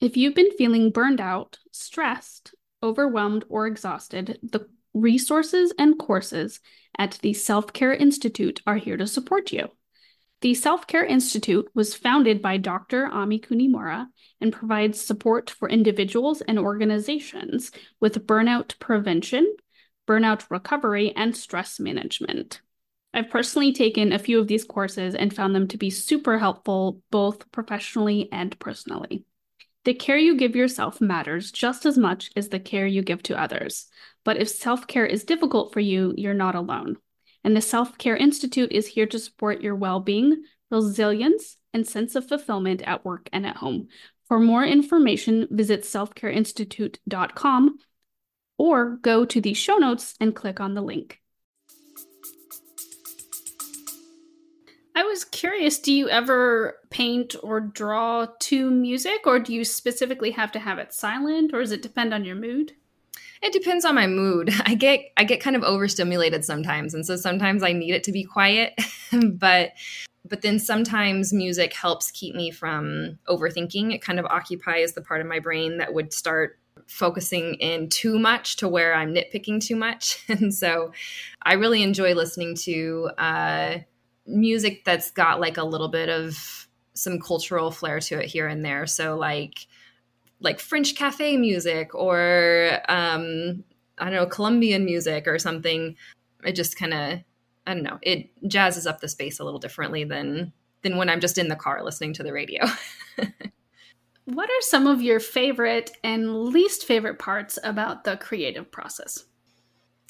If 0.00 0.16
you've 0.16 0.34
been 0.34 0.52
feeling 0.52 0.90
burned 0.90 1.20
out, 1.20 1.58
stressed, 1.72 2.54
overwhelmed, 2.82 3.44
or 3.48 3.66
exhausted, 3.66 4.38
the 4.42 4.68
resources 4.92 5.72
and 5.78 5.98
courses 5.98 6.60
at 6.98 7.18
the 7.22 7.32
Self 7.32 7.72
Care 7.72 7.94
Institute 7.94 8.60
are 8.66 8.76
here 8.76 8.96
to 8.96 9.06
support 9.06 9.52
you. 9.52 9.70
The 10.42 10.52
Self 10.52 10.86
Care 10.86 11.04
Institute 11.04 11.68
was 11.74 11.94
founded 11.94 12.42
by 12.42 12.58
Dr. 12.58 13.06
Ami 13.06 13.40
Kunimura 13.40 14.08
and 14.38 14.52
provides 14.52 15.00
support 15.00 15.48
for 15.48 15.68
individuals 15.68 16.42
and 16.42 16.58
organizations 16.58 17.72
with 18.00 18.26
burnout 18.26 18.78
prevention, 18.78 19.56
burnout 20.06 20.44
recovery, 20.50 21.14
and 21.16 21.34
stress 21.34 21.80
management. 21.80 22.60
I've 23.14 23.30
personally 23.30 23.72
taken 23.72 24.12
a 24.12 24.18
few 24.18 24.38
of 24.38 24.46
these 24.46 24.64
courses 24.64 25.14
and 25.14 25.34
found 25.34 25.54
them 25.54 25.68
to 25.68 25.78
be 25.78 25.88
super 25.88 26.38
helpful 26.38 27.00
both 27.10 27.50
professionally 27.50 28.28
and 28.30 28.58
personally. 28.58 29.24
The 29.84 29.94
care 29.94 30.18
you 30.18 30.36
give 30.36 30.54
yourself 30.54 31.00
matters 31.00 31.50
just 31.50 31.86
as 31.86 31.96
much 31.96 32.30
as 32.36 32.50
the 32.50 32.60
care 32.60 32.86
you 32.86 33.00
give 33.00 33.22
to 33.22 33.40
others. 33.40 33.86
But 34.22 34.36
if 34.36 34.50
self 34.50 34.86
care 34.86 35.06
is 35.06 35.24
difficult 35.24 35.72
for 35.72 35.80
you, 35.80 36.12
you're 36.14 36.34
not 36.34 36.54
alone 36.54 36.98
and 37.46 37.56
the 37.56 37.62
Self 37.62 37.96
Care 37.96 38.16
Institute 38.16 38.72
is 38.72 38.88
here 38.88 39.06
to 39.06 39.20
support 39.20 39.62
your 39.62 39.76
well 39.76 40.00
being, 40.00 40.42
resilience, 40.68 41.56
and 41.72 41.86
sense 41.86 42.16
of 42.16 42.26
fulfillment 42.26 42.82
at 42.82 43.04
work 43.04 43.28
and 43.32 43.46
at 43.46 43.58
home. 43.58 43.86
For 44.26 44.40
more 44.40 44.64
information, 44.64 45.46
visit 45.52 45.82
selfcareinstitute.com 45.82 47.78
or 48.58 48.96
go 48.96 49.24
to 49.24 49.40
the 49.40 49.54
show 49.54 49.76
notes 49.76 50.16
and 50.18 50.34
click 50.34 50.58
on 50.58 50.74
the 50.74 50.82
link. 50.82 51.20
I 54.96 55.04
was 55.04 55.24
curious 55.24 55.78
do 55.78 55.92
you 55.92 56.08
ever 56.08 56.78
paint 56.90 57.36
or 57.44 57.60
draw 57.60 58.26
to 58.40 58.70
music, 58.72 59.24
or 59.24 59.38
do 59.38 59.54
you 59.54 59.64
specifically 59.64 60.32
have 60.32 60.50
to 60.50 60.58
have 60.58 60.78
it 60.78 60.92
silent, 60.92 61.54
or 61.54 61.60
does 61.60 61.70
it 61.70 61.82
depend 61.82 62.12
on 62.12 62.24
your 62.24 62.34
mood? 62.34 62.72
It 63.42 63.52
depends 63.52 63.84
on 63.84 63.94
my 63.94 64.06
mood. 64.06 64.50
I 64.66 64.74
get 64.74 65.00
I 65.16 65.24
get 65.24 65.40
kind 65.40 65.56
of 65.56 65.62
overstimulated 65.62 66.44
sometimes, 66.44 66.94
and 66.94 67.06
so 67.06 67.16
sometimes 67.16 67.62
I 67.62 67.72
need 67.72 67.94
it 67.94 68.04
to 68.04 68.12
be 68.12 68.24
quiet, 68.24 68.74
but 69.32 69.72
but 70.28 70.42
then 70.42 70.58
sometimes 70.58 71.32
music 71.32 71.72
helps 71.72 72.10
keep 72.10 72.34
me 72.34 72.50
from 72.50 73.18
overthinking. 73.28 73.94
It 73.94 74.02
kind 74.02 74.18
of 74.18 74.26
occupies 74.26 74.92
the 74.92 75.02
part 75.02 75.20
of 75.20 75.26
my 75.26 75.38
brain 75.38 75.78
that 75.78 75.94
would 75.94 76.12
start 76.12 76.58
focusing 76.86 77.54
in 77.54 77.88
too 77.88 78.18
much 78.18 78.56
to 78.56 78.68
where 78.68 78.94
I'm 78.94 79.14
nitpicking 79.14 79.60
too 79.60 79.76
much. 79.76 80.24
And 80.28 80.54
so 80.54 80.92
I 81.42 81.54
really 81.54 81.82
enjoy 81.82 82.14
listening 82.14 82.56
to 82.64 83.10
uh, 83.18 83.78
music 84.26 84.84
that's 84.84 85.10
got 85.10 85.40
like 85.40 85.56
a 85.56 85.64
little 85.64 85.88
bit 85.88 86.08
of 86.08 86.68
some 86.94 87.20
cultural 87.20 87.70
flair 87.70 88.00
to 88.00 88.18
it 88.18 88.26
here 88.26 88.46
and 88.46 88.64
there. 88.64 88.86
So, 88.86 89.16
like, 89.16 89.66
like 90.40 90.60
French 90.60 90.94
cafe 90.94 91.36
music 91.36 91.94
or 91.94 92.80
um, 92.88 93.64
I 93.98 94.04
don't 94.04 94.14
know 94.14 94.26
Colombian 94.26 94.84
music 94.84 95.26
or 95.26 95.38
something. 95.38 95.96
It 96.44 96.52
just 96.52 96.78
kind 96.78 96.94
of 96.94 97.20
I 97.66 97.74
don't 97.74 97.82
know. 97.82 97.98
It 98.02 98.30
jazzes 98.48 98.86
up 98.86 99.00
the 99.00 99.08
space 99.08 99.40
a 99.40 99.44
little 99.44 99.58
differently 99.58 100.04
than 100.04 100.52
than 100.82 100.96
when 100.96 101.08
I'm 101.08 101.20
just 101.20 101.38
in 101.38 101.48
the 101.48 101.56
car 101.56 101.82
listening 101.82 102.12
to 102.14 102.22
the 102.22 102.32
radio. 102.32 102.64
what 104.24 104.48
are 104.48 104.60
some 104.60 104.86
of 104.86 105.02
your 105.02 105.20
favorite 105.20 105.90
and 106.04 106.44
least 106.44 106.84
favorite 106.84 107.18
parts 107.18 107.58
about 107.64 108.04
the 108.04 108.16
creative 108.16 108.70
process? 108.70 109.24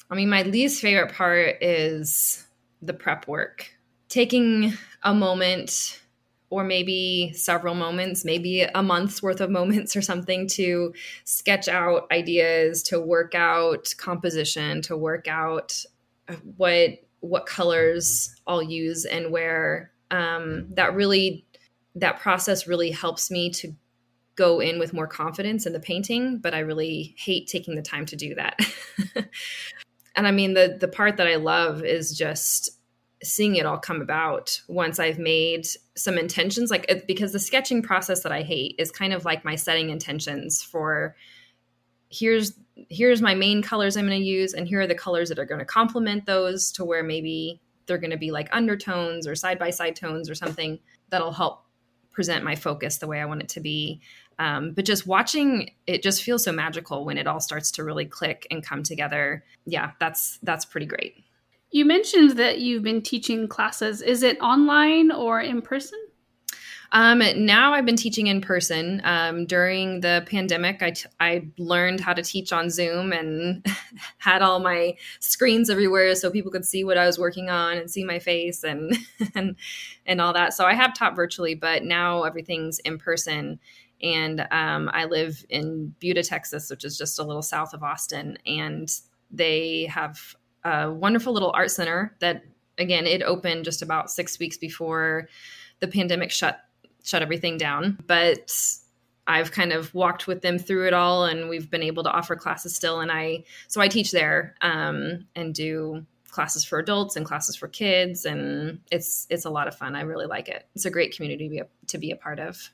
I 0.09 0.15
mean, 0.15 0.29
my 0.29 0.43
least 0.43 0.81
favorite 0.81 1.13
part 1.13 1.61
is 1.61 2.45
the 2.81 2.93
prep 2.93 3.27
work. 3.27 3.71
Taking 4.09 4.73
a 5.03 5.13
moment 5.13 6.01
or 6.49 6.63
maybe 6.63 7.33
several 7.33 7.75
moments, 7.75 8.23
maybe 8.23 8.61
a 8.61 8.81
month's 8.81 9.21
worth 9.21 9.41
of 9.41 9.49
moments 9.49 9.95
or 9.95 10.01
something 10.01 10.47
to 10.47 10.93
sketch 11.25 11.67
out 11.67 12.07
ideas, 12.11 12.83
to 12.83 12.99
work 12.99 13.35
out 13.35 13.93
composition, 13.97 14.81
to 14.83 14.95
work 14.95 15.27
out 15.27 15.83
what 16.55 16.99
what 17.19 17.45
colors 17.45 18.35
I'll 18.45 18.63
use 18.63 19.05
and 19.05 19.31
where. 19.31 19.91
Um, 20.09 20.67
that 20.75 20.95
really 20.95 21.45
that 21.95 22.19
process 22.19 22.67
really 22.67 22.91
helps 22.91 23.29
me 23.29 23.49
to 23.49 23.73
go 24.35 24.59
in 24.59 24.79
with 24.79 24.93
more 24.93 25.07
confidence 25.07 25.65
in 25.65 25.73
the 25.73 25.79
painting, 25.79 26.37
but 26.37 26.53
I 26.53 26.59
really 26.59 27.15
hate 27.17 27.47
taking 27.47 27.75
the 27.75 27.81
time 27.81 28.05
to 28.05 28.15
do 28.15 28.35
that. 28.35 28.59
and 30.15 30.27
I 30.27 30.31
mean 30.31 30.53
the 30.53 30.77
the 30.79 30.87
part 30.87 31.17
that 31.17 31.27
I 31.27 31.35
love 31.35 31.83
is 31.83 32.17
just 32.17 32.76
seeing 33.23 33.55
it 33.55 33.65
all 33.65 33.79
come 33.79 34.01
about 34.01 34.61
once 34.67 34.99
I've 34.99 35.17
made 35.17 35.65
some 35.95 36.17
intentions 36.17 36.69
like 36.69 37.05
because 37.07 37.33
the 37.33 37.39
sketching 37.39 37.81
process 37.81 38.21
that 38.21 38.31
I 38.31 38.43
hate 38.43 38.75
is 38.77 38.91
kind 38.91 39.11
of 39.11 39.25
like 39.25 39.43
my 39.43 39.55
setting 39.55 39.89
intentions 39.89 40.61
for 40.61 41.15
here's 42.09 42.53
here's 42.89 43.21
my 43.21 43.33
main 43.33 43.63
colors 43.63 43.97
I'm 43.97 44.07
going 44.07 44.19
to 44.19 44.25
use 44.25 44.53
and 44.53 44.67
here 44.67 44.81
are 44.81 44.87
the 44.87 44.95
colors 44.95 45.29
that 45.29 45.39
are 45.39 45.45
going 45.45 45.59
to 45.59 45.65
complement 45.65 46.25
those 46.25 46.71
to 46.73 46.85
where 46.85 47.03
maybe 47.03 47.59
they're 47.87 47.97
going 47.97 48.11
to 48.11 48.17
be 48.17 48.31
like 48.31 48.49
undertones 48.51 49.25
or 49.25 49.33
side 49.33 49.57
by 49.57 49.71
side 49.71 49.95
tones 49.95 50.29
or 50.29 50.35
something 50.35 50.79
that'll 51.09 51.31
help 51.31 51.63
present 52.11 52.43
my 52.43 52.55
focus 52.55 52.97
the 52.97 53.07
way 53.07 53.21
I 53.21 53.25
want 53.25 53.43
it 53.43 53.49
to 53.49 53.59
be. 53.59 54.01
Um, 54.39 54.71
but 54.73 54.85
just 54.85 55.07
watching 55.07 55.71
it 55.85 56.03
just 56.03 56.23
feels 56.23 56.43
so 56.43 56.51
magical 56.51 57.05
when 57.05 57.17
it 57.17 57.27
all 57.27 57.39
starts 57.39 57.71
to 57.71 57.83
really 57.83 58.05
click 58.05 58.45
and 58.51 58.63
come 58.63 58.83
together. 58.83 59.43
Yeah, 59.65 59.91
that's 59.99 60.39
that's 60.43 60.65
pretty 60.65 60.85
great. 60.85 61.23
You 61.77 61.85
mentioned 61.85 62.31
that 62.39 62.57
you've 62.57 62.81
been 62.81 63.03
teaching 63.03 63.47
classes. 63.47 64.01
Is 64.01 64.23
it 64.23 64.41
online 64.41 65.11
or 65.11 65.39
in 65.39 65.61
person? 65.61 65.99
Um, 66.91 67.21
now 67.45 67.71
I've 67.71 67.85
been 67.85 67.95
teaching 67.95 68.25
in 68.25 68.41
person. 68.41 68.99
Um, 69.03 69.45
during 69.45 69.99
the 69.99 70.25
pandemic, 70.27 70.81
I, 70.81 70.89
t- 70.89 71.07
I 71.19 71.49
learned 71.59 71.99
how 71.99 72.15
to 72.15 72.23
teach 72.23 72.51
on 72.51 72.71
Zoom 72.71 73.13
and 73.13 73.63
had 74.17 74.41
all 74.41 74.57
my 74.57 74.97
screens 75.19 75.69
everywhere 75.69 76.15
so 76.15 76.31
people 76.31 76.51
could 76.51 76.65
see 76.65 76.83
what 76.83 76.97
I 76.97 77.05
was 77.05 77.19
working 77.19 77.51
on 77.51 77.77
and 77.77 77.91
see 77.91 78.03
my 78.03 78.17
face 78.17 78.63
and 78.63 78.97
and 79.35 79.55
and 80.07 80.19
all 80.19 80.33
that. 80.33 80.55
So 80.55 80.65
I 80.65 80.73
have 80.73 80.95
taught 80.95 81.15
virtually, 81.15 81.53
but 81.53 81.83
now 81.83 82.23
everything's 82.23 82.79
in 82.79 82.97
person. 82.97 83.59
And 84.01 84.47
um, 84.49 84.89
I 84.93 85.05
live 85.05 85.45
in 85.47 85.93
Buda, 85.99 86.23
Texas, 86.23 86.71
which 86.71 86.83
is 86.83 86.97
just 86.97 87.19
a 87.19 87.23
little 87.23 87.43
south 87.43 87.75
of 87.75 87.83
Austin, 87.83 88.39
and 88.47 88.89
they 89.29 89.85
have 89.91 90.35
a 90.63 90.91
wonderful 90.91 91.33
little 91.33 91.51
art 91.53 91.71
center 91.71 92.15
that, 92.19 92.43
again, 92.77 93.05
it 93.05 93.21
opened 93.23 93.65
just 93.65 93.81
about 93.81 94.11
six 94.11 94.39
weeks 94.39 94.57
before 94.57 95.29
the 95.79 95.87
pandemic 95.87 96.31
shut 96.31 96.59
shut 97.03 97.21
everything 97.21 97.57
down. 97.57 97.97
But 98.05 98.51
I've 99.27 99.51
kind 99.51 99.73
of 99.73 99.93
walked 99.93 100.27
with 100.27 100.41
them 100.41 100.57
through 100.57 100.87
it 100.87 100.93
all, 100.93 101.25
and 101.25 101.49
we've 101.49 101.69
been 101.69 101.83
able 101.83 102.03
to 102.03 102.11
offer 102.11 102.35
classes 102.35 102.75
still. 102.75 102.99
And 103.01 103.11
I 103.11 103.43
so 103.67 103.81
I 103.81 103.87
teach 103.87 104.11
there 104.11 104.55
um, 104.61 105.27
and 105.35 105.53
do 105.53 106.05
classes 106.29 106.63
for 106.63 106.79
adults 106.79 107.15
and 107.15 107.25
classes 107.25 107.55
for 107.55 107.67
kids, 107.67 108.25
and 108.25 108.79
it's 108.91 109.27
it's 109.29 109.45
a 109.45 109.49
lot 109.49 109.67
of 109.67 109.75
fun. 109.75 109.95
I 109.95 110.01
really 110.01 110.27
like 110.27 110.49
it. 110.49 110.67
It's 110.75 110.85
a 110.85 110.91
great 110.91 111.15
community 111.15 111.45
to 111.45 111.49
be 111.49 111.59
a, 111.59 111.67
to 111.87 111.97
be 111.97 112.11
a 112.11 112.15
part 112.15 112.39
of. 112.39 112.71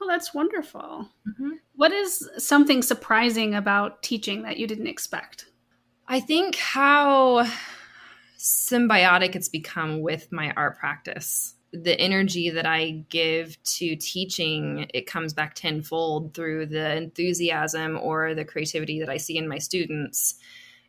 Oh, 0.00 0.06
that's 0.06 0.34
wonderful. 0.34 1.08
Mm-hmm. 1.26 1.52
What 1.74 1.92
is 1.92 2.28
something 2.38 2.82
surprising 2.82 3.54
about 3.54 4.02
teaching 4.02 4.42
that 4.42 4.58
you 4.58 4.66
didn't 4.66 4.86
expect? 4.86 5.46
I 6.08 6.20
think 6.20 6.56
how 6.56 7.46
symbiotic 8.38 9.34
it's 9.34 9.48
become 9.48 10.00
with 10.00 10.30
my 10.30 10.52
art 10.56 10.78
practice 10.78 11.56
the 11.82 11.98
energy 12.00 12.50
that 12.50 12.66
I 12.66 13.04
give 13.08 13.62
to 13.64 13.96
teaching, 13.96 14.86
it 14.94 15.06
comes 15.06 15.32
back 15.32 15.54
tenfold 15.54 16.34
through 16.34 16.66
the 16.66 16.96
enthusiasm 16.96 17.98
or 18.00 18.34
the 18.34 18.44
creativity 18.44 19.00
that 19.00 19.08
I 19.08 19.16
see 19.16 19.36
in 19.36 19.48
my 19.48 19.58
students. 19.58 20.36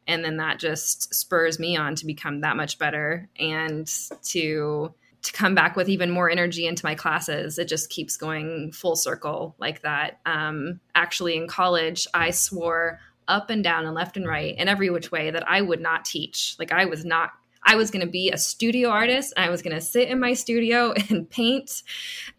And 0.08 0.24
then 0.24 0.38
that 0.38 0.60
just 0.60 1.14
spurs 1.14 1.60
me 1.60 1.76
on 1.76 1.96
to 1.96 2.06
become 2.06 2.42
that 2.42 2.56
much 2.56 2.80
better 2.80 3.30
and 3.38 3.88
to 4.26 4.94
to 5.24 5.34
come 5.34 5.56
back 5.56 5.76
with 5.76 5.90
even 5.90 6.12
more 6.12 6.30
energy 6.30 6.68
into 6.68 6.86
my 6.86 6.94
classes. 6.94 7.58
It 7.58 7.68
just 7.68 7.90
keeps 7.90 8.16
going 8.16 8.72
full 8.72 8.96
circle 8.96 9.56
like 9.58 9.82
that. 9.82 10.20
Um, 10.28 10.80
actually, 10.94 11.36
in 11.36 11.48
college, 11.48 12.08
I 12.14 12.30
swore 12.30 13.00
up 13.28 13.50
and 13.50 13.64
down 13.64 13.86
and 13.86 13.96
left 13.96 14.18
and 14.18 14.28
right 14.28 14.56
and 14.58 14.70
every 14.70 14.90
which 14.90 15.12
way 15.12 15.32
that 15.32 15.48
I 15.48 15.62
would 15.62 15.82
not 15.82 16.06
teach. 16.06 16.56
Like 16.60 16.72
I 16.72 16.86
was 16.86 17.06
not 17.06 17.32
I 17.68 17.76
was 17.76 17.92
going 17.92 18.06
to 18.06 18.12
be 18.12 18.32
a 18.32 18.38
studio 18.38 18.90
artist. 18.90 19.34
I 19.36 19.50
was 19.50 19.62
going 19.62 19.76
to 19.76 19.82
sit 19.82 20.08
in 20.08 20.20
my 20.20 20.34
studio 20.34 20.94
and 21.10 21.30
paint. 21.30 21.84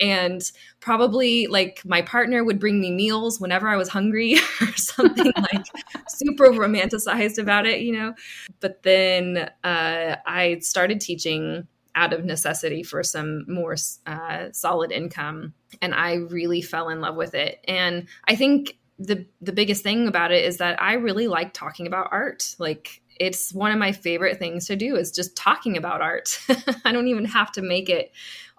And 0.00 0.40
probably 0.80 1.47
like 1.47 1.83
my 1.85 2.00
partner 2.02 2.42
would 2.42 2.59
bring 2.59 2.80
me 2.80 2.90
meals 2.90 3.38
whenever 3.38 3.68
I 3.68 3.76
was 3.76 3.90
hungry 3.90 4.37
or 4.61 4.73
something 4.76 5.33
like 5.52 5.66
super 6.09 6.47
romanticized 6.47 7.38
about 7.38 7.66
it, 7.66 7.83
you 7.83 7.92
know? 7.92 8.14
But 8.61 8.83
then 8.83 9.50
uh, 9.62 10.16
I 10.26 10.59
started 10.61 11.00
teaching 11.00 11.68
out 11.95 12.12
of 12.12 12.25
necessity 12.25 12.83
for 12.83 13.02
some 13.02 13.45
more 13.49 13.76
uh, 14.07 14.47
solid 14.52 14.92
income. 14.92 15.52
And 15.83 15.95
I 15.95 16.14
really 16.14 16.62
fell 16.62 16.88
in 16.88 17.00
love 17.00 17.16
with 17.16 17.35
it. 17.35 17.59
And 17.66 18.07
I 18.26 18.37
think 18.37 18.78
the 18.99 19.26
the 19.40 19.52
biggest 19.52 19.83
thing 19.83 20.09
about 20.09 20.33
it 20.33 20.45
is 20.45 20.57
that 20.59 20.81
I 20.83 20.95
really 20.95 21.28
like 21.28 21.52
talking 21.52 21.87
about 21.87 22.09
art. 22.11 22.55
Like 22.59 23.00
it's 23.17 23.52
one 23.52 23.73
of 23.73 23.78
my 23.78 23.93
favorite 23.93 24.38
things 24.38 24.67
to 24.67 24.76
do 24.76 24.97
is 24.97 25.12
just 25.12 25.37
talking 25.37 25.76
about 25.76 26.00
art. 26.00 26.40
I 26.84 26.93
don't 26.93 27.08
even 27.08 27.25
have 27.26 27.52
to 27.52 27.63
make 27.63 27.89
it 27.89 28.13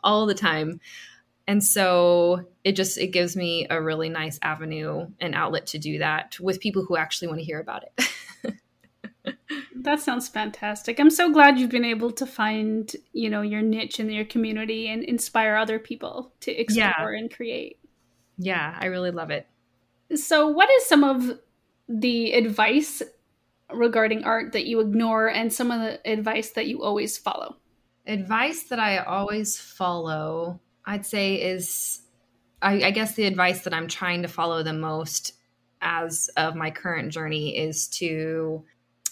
all 0.04 0.26
the 0.26 0.34
time. 0.34 0.80
And 1.48 1.64
so 1.64 2.46
it 2.64 2.74
just 2.74 2.98
it 2.98 3.08
gives 3.08 3.36
me 3.36 3.68
a 3.70 3.82
really 3.82 4.08
nice 4.08 4.40
avenue 4.42 5.08
and 5.20 5.34
outlet 5.34 5.66
to 5.68 5.80
do 5.80 5.98
that 6.00 6.40
with 6.40 6.60
people 6.60 6.86
who 6.86 6.96
actually 6.96 7.28
want 7.28 7.40
to 7.40 7.46
hear 7.46 7.60
about 7.60 7.84
it. 7.84 8.56
that 9.76 10.00
sounds 10.00 10.30
fantastic. 10.30 11.00
I'm 11.00 11.10
so 11.10 11.32
glad 11.32 11.58
you've 11.58 11.72
been 11.72 11.84
able 11.84 12.12
to 12.12 12.26
find, 12.26 12.92
you 13.14 13.30
know, 13.30 13.42
your 13.42 13.62
niche 13.62 14.00
in 14.00 14.10
your 14.10 14.26
community 14.26 14.88
and 14.88 15.04
inspire 15.04 15.56
other 15.56 15.80
people 15.80 16.32
to 16.42 16.52
explore 16.52 17.14
yeah. 17.14 17.20
and 17.20 17.34
create. 17.34 17.80
Yeah, 18.38 18.78
I 18.80 18.86
really 18.86 19.12
love 19.12 19.32
it. 19.32 19.48
So, 20.16 20.48
what 20.48 20.70
is 20.70 20.86
some 20.86 21.04
of 21.04 21.40
the 21.88 22.34
advice 22.34 23.02
regarding 23.72 24.24
art 24.24 24.54
that 24.54 24.66
you 24.66 24.80
ignore 24.80 25.28
and 25.28 25.54
some 25.54 25.72
of 25.72 25.82
the 25.82 26.12
advice 26.12 26.52
that 26.52 26.68
you 26.68 26.84
always 26.84 27.18
follow? 27.18 27.58
Advice 28.08 28.64
that 28.64 28.80
I 28.80 28.98
always 28.98 29.60
follow, 29.60 30.60
I'd 30.86 31.06
say, 31.06 31.36
is 31.36 32.02
I, 32.62 32.84
I, 32.84 32.92
guess 32.92 33.14
the 33.14 33.26
advice 33.26 33.62
that 33.62 33.74
I'm 33.74 33.88
trying 33.88 34.24
to 34.24 34.28
follow 34.28 34.64
the 34.64 34.74
most 34.74 35.34
as 35.82 36.30
of 36.36 36.56
my 36.56 36.72
current 36.72 37.12
journey 37.12 37.58
is 37.58 37.88
to 37.88 38.64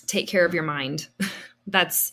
take 0.07 0.27
care 0.27 0.45
of 0.45 0.53
your 0.53 0.63
mind. 0.63 1.07
That's 1.67 2.11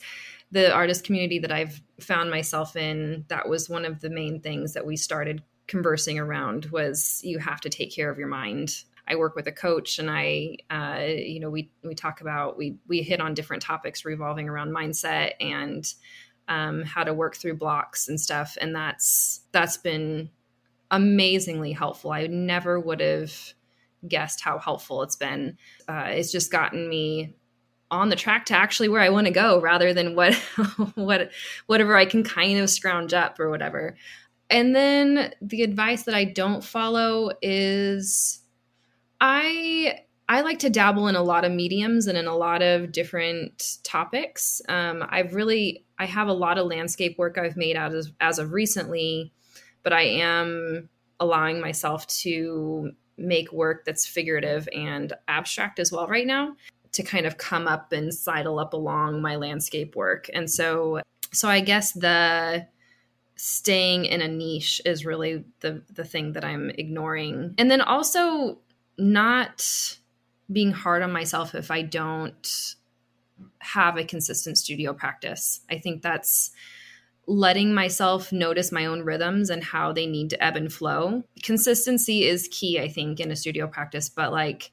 the 0.53 0.73
artist 0.73 1.05
community 1.05 1.39
that 1.41 1.51
I've 1.51 1.81
found 2.01 2.31
myself 2.31 2.77
in. 2.77 3.25
That 3.29 3.49
was 3.49 3.69
one 3.69 3.85
of 3.85 4.01
the 4.01 4.11
main 4.11 4.41
things 4.41 4.75
that 4.75 4.87
we 4.87 4.97
started 4.97 5.43
conversing 5.67 6.19
around 6.19 6.67
was 6.67 7.21
you 7.25 7.39
have 7.39 7.61
to 7.61 7.71
take 7.71 7.95
care 7.95 8.11
of 8.11 8.19
your 8.19 8.29
mind 8.29 8.85
I 9.07 9.17
work 9.17 9.37
with 9.37 9.47
a 9.47 9.53
coach 9.53 9.99
and 9.99 10.11
I, 10.11 10.57
uh, 10.71 11.01
you 11.05 11.41
know, 11.41 11.51
we, 11.51 11.71
we 11.83 11.95
talk 11.95 12.21
about, 12.21 12.57
we, 12.57 12.77
we 12.89 13.03
hit 13.03 13.21
on 13.21 13.35
different 13.35 13.63
topics 13.63 14.05
revolving 14.05 14.49
around 14.49 14.75
mindset 14.75 15.33
and 15.41 15.87
um, 16.49 16.83
how 16.83 17.05
to 17.05 17.13
work 17.13 17.37
through 17.37 17.57
blocks 17.57 18.09
and 18.09 18.21
stuff. 18.21 18.57
And 18.61 18.75
that's, 18.75 19.43
that's 19.53 19.77
been 19.77 20.31
amazingly 20.91 21.73
helpful. 21.73 22.13
I 22.13 22.27
never 22.29 22.81
would 22.81 23.01
have 23.01 23.35
guessed 24.09 24.41
how 24.41 24.59
helpful 24.59 25.03
it's 25.03 25.17
been. 25.17 25.59
Uh, 25.87 26.07
it's 26.09 26.33
just 26.33 26.51
gotten 26.51 26.89
me 26.89 27.35
on 27.91 28.09
the 28.09 28.17
track 28.17 28.47
to 28.47 28.55
actually 28.55 28.89
where 28.89 29.03
I 29.03 29.11
want 29.11 29.27
to 29.27 29.33
go 29.33 29.61
rather 29.61 29.93
than 29.93 30.15
what, 30.17 30.35
what, 30.95 31.31
whatever 31.67 31.95
I 31.95 32.07
can 32.07 32.25
kind 32.25 32.59
of 32.59 32.71
scrounge 32.71 33.13
up 33.13 33.39
or 33.39 33.51
whatever. 33.51 33.97
And 34.55 34.73
then 34.73 35.35
the 35.43 35.65
advice 35.65 36.05
that 36.05 36.15
I 36.15 36.23
don't 36.23 36.63
follow 36.63 37.33
is 37.43 38.41
I 39.21 39.99
I 40.29 40.43
like 40.43 40.61
to 40.61 40.71
dabble 40.71 41.09
in 41.09 41.17
a 41.17 41.23
lot 41.25 41.45
of 41.45 41.51
mediums 41.51 42.07
and 42.07 42.17
in 42.17 42.29
a 42.29 42.37
lot 42.37 42.63
of 42.63 42.93
different 42.93 43.79
topics. 43.83 44.63
Um, 44.69 45.05
I've 45.09 45.35
really 45.35 45.85
I 45.99 46.07
have 46.07 46.29
a 46.29 46.33
lot 46.33 46.57
of 46.57 46.69
landscape 46.69 47.19
work 47.19 47.37
I've 47.37 47.57
made 47.57 47.77
out 47.77 47.97
as, 47.97 48.13
as 48.21 48.39
of 48.39 48.53
recently, 48.53 49.33
but 49.83 49.93
I 49.93 50.03
am 50.03 50.89
allowing 51.19 51.61
myself 51.61 52.07
to 52.07 52.93
make 53.19 53.53
work 53.53 53.85
that's 53.85 54.07
figurative 54.07 54.69
and 54.73 55.15
abstract 55.27 55.81
as 55.81 55.91
well 55.91 56.07
right 56.07 56.29
now 56.29 56.55
to 56.93 57.03
kind 57.03 57.27
of 57.27 57.39
come 57.39 57.67
up 57.67 57.91
and 57.91 58.15
sidle 58.15 58.61
up 58.61 58.73
along 58.73 59.21
my 59.21 59.35
landscape 59.35 59.97
work. 59.97 60.31
And 60.33 60.49
so 60.49 61.01
so 61.33 61.49
I 61.49 61.59
guess 61.59 61.91
the 61.91 62.69
staying 63.47 64.07
in 64.07 64.23
a 64.23 64.27
niche 64.27 64.81
is 64.87 65.05
really 65.05 65.45
the 65.61 65.83
the 65.93 66.03
thing 66.03 66.33
that 66.33 66.47
I'm 66.47 66.71
ignoring. 66.71 67.55
And 67.59 67.71
then 67.71 67.83
also 67.83 68.59
not 68.97 69.99
being 70.51 70.73
hard 70.73 71.03
on 71.03 71.13
myself 71.13 71.55
if 71.55 71.71
I 71.71 71.83
don't 71.83 72.75
have 73.59 73.99
a 73.99 74.05
consistent 74.05 74.57
studio 74.57 74.95
practice. 74.95 75.61
I 75.71 75.77
think 75.77 76.01
that's 76.01 76.53
letting 77.27 77.75
myself 77.75 78.33
notice 78.33 78.73
my 78.73 78.87
own 78.87 79.03
rhythms 79.03 79.51
and 79.51 79.63
how 79.63 79.93
they 79.93 80.07
need 80.07 80.31
to 80.31 80.43
ebb 80.43 80.57
and 80.57 80.73
flow. 80.73 81.23
Consistency 81.43 82.25
is 82.25 82.49
key, 82.51 82.81
I 82.81 82.89
think, 82.89 83.21
in 83.21 83.31
a 83.31 83.37
studio 83.37 83.67
practice, 83.67 84.09
but 84.09 84.33
like 84.33 84.73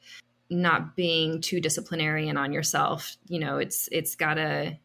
not 0.50 0.96
being 0.96 1.42
too 1.42 1.60
disciplinarian 1.60 2.38
on 2.38 2.54
yourself. 2.54 3.18
You 3.28 3.40
know, 3.40 3.58
it's 3.58 3.90
it's 3.92 4.16
gotta 4.16 4.78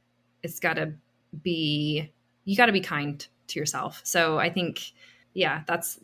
it's 0.43 0.59
gotta 0.59 0.95
be 1.41 2.13
you 2.45 2.57
gotta 2.57 2.73
be 2.73 2.81
kind 2.81 3.25
to 3.49 3.59
yourself. 3.59 4.01
So 4.05 4.39
I 4.39 4.51
think, 4.51 4.93
yeah, 5.35 5.63
that's 5.67 5.99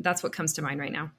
that's 0.00 0.22
what 0.22 0.32
comes 0.32 0.52
to 0.54 0.62
mind 0.62 0.80
right 0.80 0.92
now. 0.92 1.10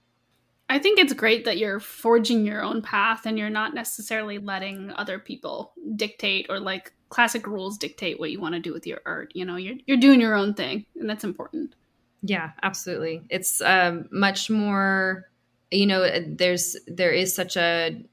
I 0.69 0.77
think 0.77 0.99
it's 0.99 1.13
great 1.13 1.45
that 1.45 1.57
you're 1.57 1.79
forging 1.79 2.45
your 2.45 2.61
own 2.61 2.81
path 2.81 3.25
and 3.25 3.39
you're 3.39 3.49
not 3.49 3.73
necessarily 3.73 4.37
letting 4.37 4.91
other 4.91 5.17
people 5.17 5.73
dictate 5.95 6.45
or 6.47 6.59
like 6.59 6.93
classic 7.09 7.47
rules 7.47 7.77
dictate 7.77 8.19
what 8.19 8.29
you 8.29 8.39
want 8.39 8.53
to 8.53 8.59
do 8.59 8.71
with 8.71 8.85
your 8.85 9.01
art. 9.05 9.31
You 9.33 9.45
know, 9.45 9.55
you're 9.55 9.75
you're 9.87 9.97
doing 9.97 10.21
your 10.21 10.35
own 10.35 10.53
thing, 10.53 10.85
and 10.95 11.09
that's 11.09 11.23
important. 11.23 11.73
Yeah, 12.21 12.51
absolutely. 12.61 13.23
It's 13.29 13.61
um, 13.61 14.07
much 14.11 14.49
more. 14.49 15.25
You 15.71 15.87
know, 15.87 16.07
there's 16.27 16.75
there 16.87 17.11
is 17.11 17.33
such 17.33 17.57
a 17.57 18.03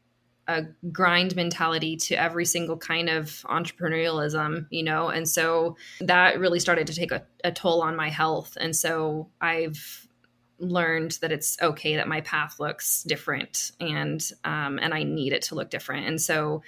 a 0.49 0.65
grind 0.93 1.35
mentality 1.35 1.97
to 1.97 2.15
every 2.15 2.45
single 2.45 2.77
kind 2.77 3.09
of 3.09 3.45
entrepreneurialism, 3.49 4.67
you 4.71 4.83
know, 4.83 5.09
and 5.09 5.29
so 5.29 5.77
that 6.01 6.39
really 6.39 6.61
started 6.61 6.87
to 6.87 6.95
take 6.95 7.13
a, 7.13 7.25
a 7.45 7.53
toll 7.53 7.83
on 7.83 7.97
my 7.97 8.09
health, 8.09 8.57
and 8.61 8.75
so 8.75 9.29
I've 9.41 10.07
learned 10.59 11.19
that 11.21 11.33
it's 11.33 11.61
okay 11.61 11.97
that 11.97 12.09
my 12.09 12.21
path 12.23 12.59
looks 12.59 13.03
different 13.03 13.73
and 13.79 14.31
um, 14.45 14.79
and 14.79 14.95
I 14.95 15.03
need 15.03 15.33
it 15.33 15.43
to 15.43 15.55
look 15.55 15.71
different. 15.71 16.07
And 16.07 16.21
so 16.21 16.63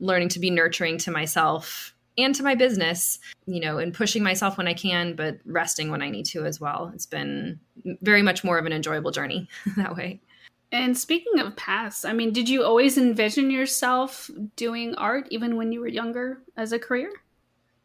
learning 0.00 0.30
to 0.30 0.40
be 0.40 0.50
nurturing 0.50 0.98
to 0.98 1.10
myself 1.10 1.94
and 2.18 2.34
to 2.34 2.42
my 2.42 2.54
business, 2.54 3.18
you 3.46 3.60
know, 3.60 3.78
and 3.78 3.94
pushing 3.94 4.22
myself 4.22 4.58
when 4.58 4.66
I 4.66 4.74
can, 4.74 5.14
but 5.14 5.38
resting 5.44 5.90
when 5.90 6.02
I 6.02 6.10
need 6.10 6.26
to 6.26 6.44
as 6.44 6.60
well. 6.60 6.90
It's 6.94 7.06
been 7.06 7.60
very 8.02 8.22
much 8.22 8.42
more 8.42 8.58
of 8.58 8.66
an 8.66 8.72
enjoyable 8.72 9.10
journey 9.10 9.48
that 9.76 9.94
way. 9.94 10.20
And 10.72 10.96
speaking 10.96 11.40
of 11.40 11.56
past, 11.56 12.06
I 12.06 12.12
mean, 12.12 12.32
did 12.32 12.48
you 12.48 12.64
always 12.64 12.96
envision 12.96 13.50
yourself 13.50 14.30
doing 14.56 14.94
art 14.94 15.26
even 15.30 15.56
when 15.56 15.72
you 15.72 15.80
were 15.80 15.88
younger 15.88 16.42
as 16.56 16.72
a 16.72 16.78
career? 16.78 17.10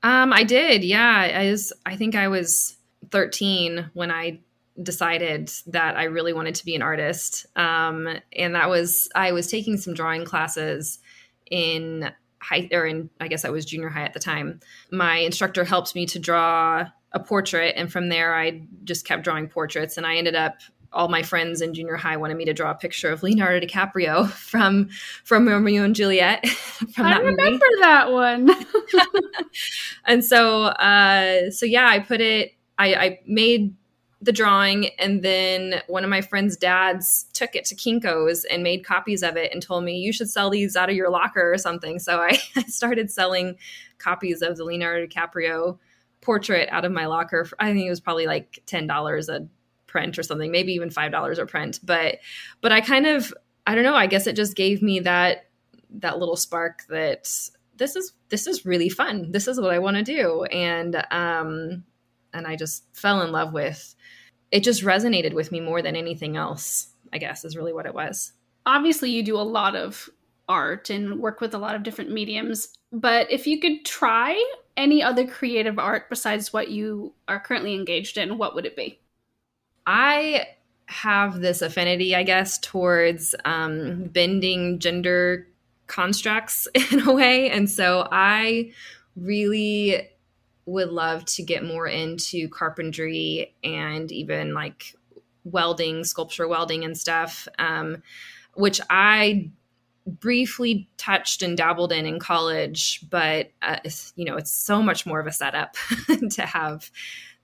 Um, 0.03 0.31
I 0.31 0.43
did. 0.43 0.83
Yeah, 0.83 1.31
I 1.35 1.49
was. 1.49 1.73
I 1.85 1.95
think 1.95 2.13
I 2.13 2.27
was 2.27 2.77
13 3.09 3.89
when 3.93 4.11
I 4.11 4.39
decided 4.81 5.51
that 5.67 5.97
I 5.97 6.03
really 6.03 6.33
wanted 6.33 6.55
to 6.55 6.65
be 6.65 6.75
an 6.75 6.81
artist. 6.81 7.45
Um, 7.55 8.07
and 8.33 8.55
that 8.55 8.69
was 8.69 9.09
I 9.15 9.31
was 9.31 9.47
taking 9.47 9.77
some 9.77 9.93
drawing 9.93 10.25
classes 10.25 10.99
in 11.49 12.11
high 12.39 12.69
or 12.71 12.85
in 12.85 13.09
I 13.19 13.27
guess 13.27 13.45
I 13.45 13.49
was 13.49 13.65
junior 13.65 13.89
high 13.89 14.03
at 14.03 14.13
the 14.13 14.19
time. 14.19 14.59
My 14.91 15.17
instructor 15.17 15.63
helped 15.63 15.95
me 15.95 16.05
to 16.07 16.19
draw 16.19 16.85
a 17.11 17.19
portrait 17.19 17.75
and 17.77 17.91
from 17.91 18.09
there 18.09 18.35
I 18.35 18.67
just 18.83 19.07
kept 19.07 19.23
drawing 19.23 19.47
portraits 19.47 19.97
and 19.97 20.05
I 20.05 20.17
ended 20.17 20.35
up 20.35 20.57
all 20.93 21.07
my 21.07 21.23
friends 21.23 21.61
in 21.61 21.73
junior 21.73 21.95
high 21.95 22.17
wanted 22.17 22.37
me 22.37 22.45
to 22.45 22.53
draw 22.53 22.71
a 22.71 22.75
picture 22.75 23.11
of 23.11 23.23
Leonardo 23.23 23.65
DiCaprio 23.65 24.29
from 24.31 24.89
from 25.23 25.47
Romeo 25.47 25.83
and 25.83 25.95
Juliet. 25.95 26.45
From 26.93 27.05
I 27.05 27.17
remember 27.17 27.43
movie. 27.43 27.81
that 27.81 28.11
one. 28.11 28.49
and 30.05 30.25
so, 30.25 30.63
uh, 30.63 31.49
so 31.49 31.65
yeah, 31.65 31.87
I 31.87 31.99
put 31.99 32.19
it. 32.19 32.51
I, 32.77 32.95
I 32.95 33.19
made 33.25 33.73
the 34.21 34.33
drawing 34.33 34.89
and 34.99 35.23
then 35.23 35.81
one 35.87 36.03
of 36.03 36.09
my 36.09 36.19
friend's 36.21 36.57
dads 36.57 37.27
took 37.33 37.55
it 37.55 37.63
to 37.65 37.75
Kinko's 37.75 38.43
and 38.45 38.63
made 38.63 38.83
copies 38.83 39.23
of 39.23 39.37
it 39.37 39.53
and 39.53 39.61
told 39.61 39.83
me 39.83 39.97
you 39.97 40.11
should 40.11 40.29
sell 40.29 40.49
these 40.49 40.75
out 40.75 40.89
of 40.89 40.95
your 40.95 41.09
locker 41.09 41.53
or 41.53 41.57
something. 41.57 41.99
So 41.99 42.19
I, 42.19 42.37
I 42.55 42.63
started 42.63 43.09
selling 43.09 43.55
copies 43.97 44.41
of 44.41 44.57
the 44.57 44.65
Leonardo 44.65 45.05
DiCaprio 45.07 45.77
portrait 46.21 46.67
out 46.71 46.83
of 46.85 46.91
my 46.91 47.05
locker. 47.05 47.45
For, 47.45 47.55
I 47.59 47.71
think 47.71 47.85
it 47.85 47.89
was 47.89 48.01
probably 48.01 48.25
like 48.25 48.61
ten 48.65 48.87
dollars 48.87 49.29
a 49.29 49.47
print 49.95 50.19
or 50.19 50.23
something, 50.23 50.51
maybe 50.51 50.73
even 50.73 50.89
five 50.89 51.13
dollars 51.13 51.39
a 51.39 51.45
print. 51.45 51.79
But 51.81 52.17
but 52.59 52.73
I 52.73 52.81
kind 52.81 53.07
of 53.07 53.33
I 53.65 53.75
don't 53.75 53.85
know. 53.85 53.95
I 53.95 54.07
guess 54.07 54.27
it 54.27 54.35
just 54.35 54.57
gave 54.57 54.81
me 54.81 54.99
that 54.99 55.45
that 56.01 56.19
little 56.19 56.35
spark 56.35 56.83
that 56.89 57.29
this 57.77 57.95
is 57.95 58.11
this 58.27 58.45
is 58.45 58.65
really 58.65 58.89
fun. 58.89 59.31
This 59.31 59.47
is 59.47 59.57
what 59.57 59.71
I 59.71 59.79
want 59.79 59.95
to 59.95 60.03
do, 60.03 60.43
and 60.43 60.97
um, 61.11 61.85
and 62.33 62.45
I 62.45 62.57
just 62.57 62.83
fell 62.93 63.21
in 63.21 63.31
love 63.31 63.53
with 63.53 63.95
it 64.51 64.65
just 64.65 64.83
resonated 64.83 65.33
with 65.33 65.49
me 65.49 65.61
more 65.61 65.81
than 65.81 65.95
anything 65.95 66.35
else, 66.35 66.87
I 67.13 67.17
guess, 67.17 67.45
is 67.45 67.55
really 67.55 67.73
what 67.73 67.85
it 67.85 67.93
was. 67.93 68.33
Obviously, 68.65 69.11
you 69.11 69.23
do 69.23 69.37
a 69.37 69.39
lot 69.39 69.77
of 69.77 70.09
art 70.49 70.89
and 70.89 71.21
work 71.21 71.39
with 71.39 71.53
a 71.53 71.57
lot 71.57 71.75
of 71.75 71.83
different 71.83 72.11
mediums, 72.11 72.67
but 72.91 73.31
if 73.31 73.47
you 73.47 73.61
could 73.61 73.85
try 73.85 74.35
any 74.75 75.01
other 75.01 75.25
creative 75.25 75.79
art 75.79 76.09
besides 76.09 76.51
what 76.51 76.69
you 76.69 77.13
are 77.29 77.39
currently 77.39 77.73
engaged 77.73 78.17
in, 78.17 78.37
what 78.37 78.55
would 78.55 78.65
it 78.65 78.75
be? 78.75 78.99
I 79.85 80.47
have 80.87 81.39
this 81.41 81.61
affinity, 81.61 82.15
I 82.15 82.23
guess, 82.23 82.57
towards 82.59 83.35
um, 83.43 84.05
bending 84.05 84.79
gender 84.79 85.47
constructs 85.87 86.67
in 86.91 87.07
a 87.07 87.13
way. 87.13 87.49
And 87.49 87.69
so 87.69 88.07
I 88.11 88.71
really 89.15 90.09
would 90.65 90.89
love 90.89 91.25
to 91.25 91.43
get 91.43 91.63
more 91.63 91.87
into 91.87 92.49
carpentry 92.49 93.53
and 93.63 94.11
even 94.11 94.53
like 94.53 94.95
welding, 95.43 96.03
sculpture 96.03 96.47
welding 96.47 96.83
and 96.83 96.97
stuff, 96.97 97.47
um, 97.59 98.01
which 98.55 98.81
I 98.89 99.51
briefly 100.07 100.89
touched 100.97 101.41
and 101.41 101.57
dabbled 101.57 101.91
in 101.91 102.05
in 102.05 102.19
college, 102.19 103.07
but 103.09 103.51
uh, 103.61 103.77
you 104.15 104.25
know, 104.25 104.37
it's 104.37 104.51
so 104.51 104.81
much 104.81 105.05
more 105.05 105.19
of 105.19 105.27
a 105.27 105.31
setup 105.31 105.75
to 106.31 106.41
have 106.41 106.91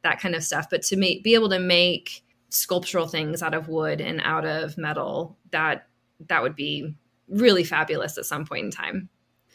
that 0.03 0.19
kind 0.19 0.35
of 0.35 0.43
stuff. 0.43 0.67
But 0.69 0.81
to 0.83 0.95
be 0.95 1.33
able 1.33 1.49
to 1.49 1.59
make 1.59 2.23
sculptural 2.51 3.07
things 3.07 3.41
out 3.41 3.53
of 3.53 3.69
wood 3.69 4.01
and 4.01 4.21
out 4.23 4.45
of 4.45 4.77
metal, 4.77 5.37
that 5.51 5.87
that 6.27 6.43
would 6.43 6.55
be 6.55 6.93
really 7.29 7.63
fabulous 7.63 8.17
at 8.17 8.25
some 8.25 8.45
point 8.45 8.65
in 8.65 8.71
time. 8.71 9.09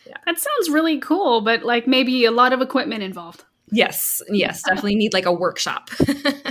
Yeah. 0.07 0.17
That 0.25 0.39
sounds 0.39 0.71
really 0.71 0.99
cool, 0.99 1.43
but 1.43 1.63
like 1.63 1.87
maybe 1.87 2.25
a 2.25 2.31
lot 2.31 2.53
of 2.53 2.61
equipment 2.61 3.03
involved. 3.03 3.45
Yes, 3.71 4.23
yes, 4.29 4.63
definitely 4.67 4.97
need 4.97 5.13
like 5.13 5.27
a 5.27 5.33
workshop 5.33 5.91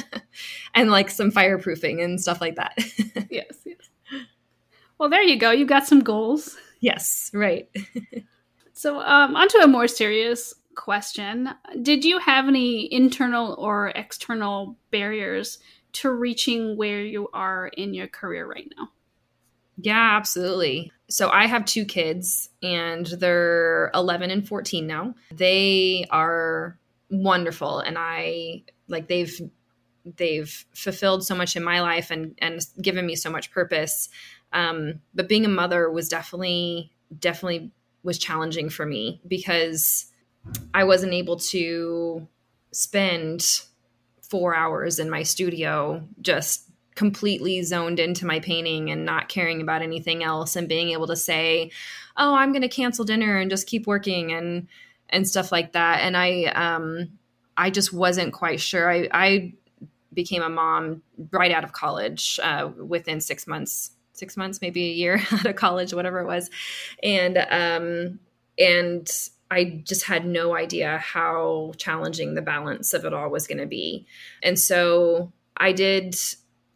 and 0.76 0.92
like 0.92 1.10
some 1.10 1.32
fireproofing 1.32 2.04
and 2.04 2.22
stuff 2.22 2.42
like 2.42 2.56
that. 2.56 2.74
yes, 3.30 3.58
yes. 3.66 3.78
Well, 4.98 5.10
there 5.10 5.24
you 5.24 5.38
go. 5.38 5.52
You've 5.52 5.68
got 5.68 5.88
some 5.88 6.02
goals. 6.02 6.56
Yes, 6.80 7.32
right. 7.34 7.70
so, 8.74 9.00
um, 9.00 9.36
onto 9.36 9.58
a 9.58 9.68
more 9.68 9.88
serious 9.88 10.54
question. 10.76 11.50
Did 11.82 12.06
you 12.06 12.20
have 12.20 12.48
any 12.48 12.92
internal 12.94 13.54
or 13.54 13.90
external 13.96 14.78
barriers 14.92 15.60
to 15.96 16.12
reaching 16.12 16.78
where 16.78 17.02
you 17.02 17.30
are 17.34 17.68
in 17.68 17.94
your 17.94 18.08
career 18.08 18.48
right 18.48 18.72
now? 18.78 18.90
Yeah, 19.78 20.16
absolutely. 20.16 20.92
So 21.10 21.30
I 21.30 21.48
have 21.48 21.66
two 21.66 21.86
kids 21.86 22.50
and 22.64 23.06
they're 23.06 23.92
11 23.94 24.32
and 24.32 24.48
14 24.48 24.88
now. 24.88 25.16
They 25.32 26.06
are 26.10 26.80
wonderful 27.10 27.80
and 27.80 27.98
I 28.00 28.64
like 28.88 29.08
they've 29.08 29.40
they've 30.18 30.66
fulfilled 30.74 31.26
so 31.26 31.36
much 31.36 31.56
in 31.56 31.64
my 31.64 31.82
life 31.82 32.12
and 32.12 32.36
and 32.40 32.60
given 32.82 33.06
me 33.06 33.16
so 33.16 33.30
much 33.30 33.52
purpose. 33.52 34.10
Um, 34.54 35.02
but 35.14 35.28
being 35.28 35.46
a 35.46 35.50
mother 35.50 35.92
was 35.92 36.08
definitely 36.10 36.92
definitely 37.20 37.72
was 38.04 38.18
challenging 38.18 38.70
for 38.70 38.86
me 38.86 39.22
because 39.28 40.06
I 40.74 40.84
wasn't 40.84 41.14
able 41.14 41.38
to 41.38 42.28
spend 42.72 43.62
four 44.36 44.54
hours 44.54 45.00
in 45.00 45.10
my 45.10 45.24
studio 45.24 46.06
just 46.22 46.70
completely 46.96 47.62
zoned 47.62 48.00
into 48.00 48.26
my 48.26 48.42
painting 48.42 48.92
and 48.92 49.06
not 49.06 49.30
caring 49.30 49.62
about 49.62 49.82
anything 49.82 50.26
else 50.26 50.58
and 50.58 50.68
being 50.68 50.90
able 50.90 51.08
to 51.08 51.16
say, 51.16 51.72
"Oh, 52.18 52.36
I'm 52.36 52.52
going 52.52 52.64
to 52.64 52.68
cancel 52.68 53.06
dinner 53.06 53.38
and 53.38 53.50
just 53.50 53.66
keep 53.66 53.88
working 53.88 54.34
and 54.34 54.68
and 55.10 55.26
stuff 55.26 55.54
like 55.54 55.72
that. 55.72 56.02
And 56.02 56.18
I 56.18 56.44
um 56.48 57.18
I 57.56 57.70
just 57.70 57.94
wasn't 57.94 58.34
quite 58.34 58.60
sure. 58.60 58.92
I 58.92 59.08
I 59.14 59.54
became 60.14 60.42
a 60.42 60.50
mom 60.50 61.02
right 61.32 61.52
out 61.52 61.64
of 61.64 61.72
college 61.72 62.38
uh, 62.44 62.70
within 62.78 63.22
six 63.22 63.48
months 63.48 63.92
six 64.12 64.36
months 64.36 64.60
maybe 64.62 64.86
a 64.86 64.94
year 64.94 65.22
out 65.32 65.46
of 65.46 65.56
college 65.58 65.94
whatever 65.94 66.20
it 66.20 66.26
was 66.26 66.50
and 67.04 67.38
um 67.50 68.20
and 68.58 69.30
I 69.52 69.82
just 69.86 70.06
had 70.06 70.26
no 70.26 70.56
idea 70.56 70.98
how 70.98 71.74
challenging 71.78 72.34
the 72.34 72.42
balance 72.42 72.94
of 72.94 73.06
it 73.06 73.14
all 73.14 73.30
was 73.30 73.48
going 73.48 73.60
to 73.60 73.68
be. 73.68 74.06
And 74.42 74.60
so 74.60 75.32
I 75.58 75.72
did 75.72 76.16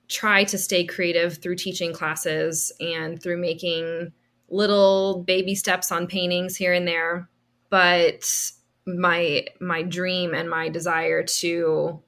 try 0.08 0.44
to 0.46 0.58
stay 0.58 0.86
creative 0.86 1.38
through 1.38 1.56
teaching 1.56 1.94
classes 1.94 2.72
and 2.80 3.22
through 3.22 3.38
making 3.38 4.12
little 4.50 5.24
baby 5.24 5.56
steps 5.56 5.92
on 5.92 6.08
paintings 6.08 6.56
here 6.56 6.74
and 6.74 6.88
there 6.88 7.30
but 7.70 8.52
my 8.86 9.46
my 9.60 9.84
dream 9.84 10.34
and 10.34 10.50
my 10.50 10.70
desire 10.70 11.24
to 11.24 12.02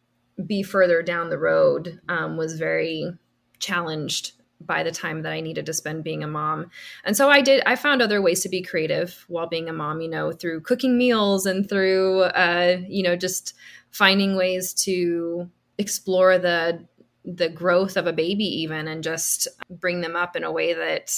be 0.45 0.63
further 0.63 1.03
down 1.03 1.29
the 1.29 1.37
road 1.37 2.01
um, 2.09 2.37
was 2.37 2.57
very 2.57 3.13
challenged 3.59 4.33
by 4.65 4.83
the 4.83 4.91
time 4.91 5.21
that 5.21 5.31
I 5.31 5.41
needed 5.41 5.65
to 5.65 5.73
spend 5.73 6.03
being 6.03 6.23
a 6.23 6.27
mom. 6.27 6.69
And 7.03 7.15
so 7.15 7.29
I 7.29 7.41
did, 7.41 7.63
I 7.65 7.75
found 7.75 8.01
other 8.01 8.21
ways 8.21 8.41
to 8.41 8.49
be 8.49 8.61
creative 8.61 9.25
while 9.27 9.47
being 9.47 9.69
a 9.69 9.73
mom, 9.73 10.01
you 10.01 10.09
know, 10.09 10.31
through 10.31 10.61
cooking 10.61 10.97
meals 10.97 11.45
and 11.45 11.67
through, 11.67 12.21
uh, 12.21 12.77
you 12.87 13.03
know, 13.03 13.15
just 13.15 13.53
finding 13.91 14.35
ways 14.35 14.73
to 14.73 15.49
explore 15.77 16.37
the, 16.37 16.85
the 17.25 17.49
growth 17.49 17.97
of 17.97 18.07
a 18.07 18.13
baby 18.13 18.45
even 18.45 18.87
and 18.87 19.03
just 19.03 19.47
bring 19.69 20.01
them 20.01 20.15
up 20.15 20.35
in 20.35 20.43
a 20.43 20.51
way 20.51 20.73
that 20.73 21.11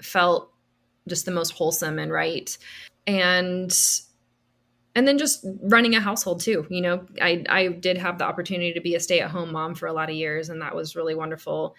felt 0.00 0.52
just 1.08 1.24
the 1.24 1.30
most 1.30 1.52
wholesome 1.52 1.98
and 1.98 2.12
right 2.12 2.56
and 3.06 3.72
and 4.94 5.08
then 5.08 5.18
just 5.18 5.44
running 5.62 5.94
a 5.94 6.00
household 6.00 6.40
too 6.40 6.66
you 6.70 6.80
know 6.80 7.04
i 7.20 7.44
i 7.48 7.68
did 7.68 7.98
have 7.98 8.18
the 8.18 8.24
opportunity 8.24 8.72
to 8.72 8.80
be 8.80 8.94
a 8.94 9.00
stay-at-home 9.00 9.52
mom 9.52 9.74
for 9.74 9.86
a 9.86 9.92
lot 9.92 10.08
of 10.08 10.14
years 10.14 10.48
and 10.48 10.60
that 10.62 10.74
was 10.74 10.94
really 10.94 11.14
wonderful 11.14 11.74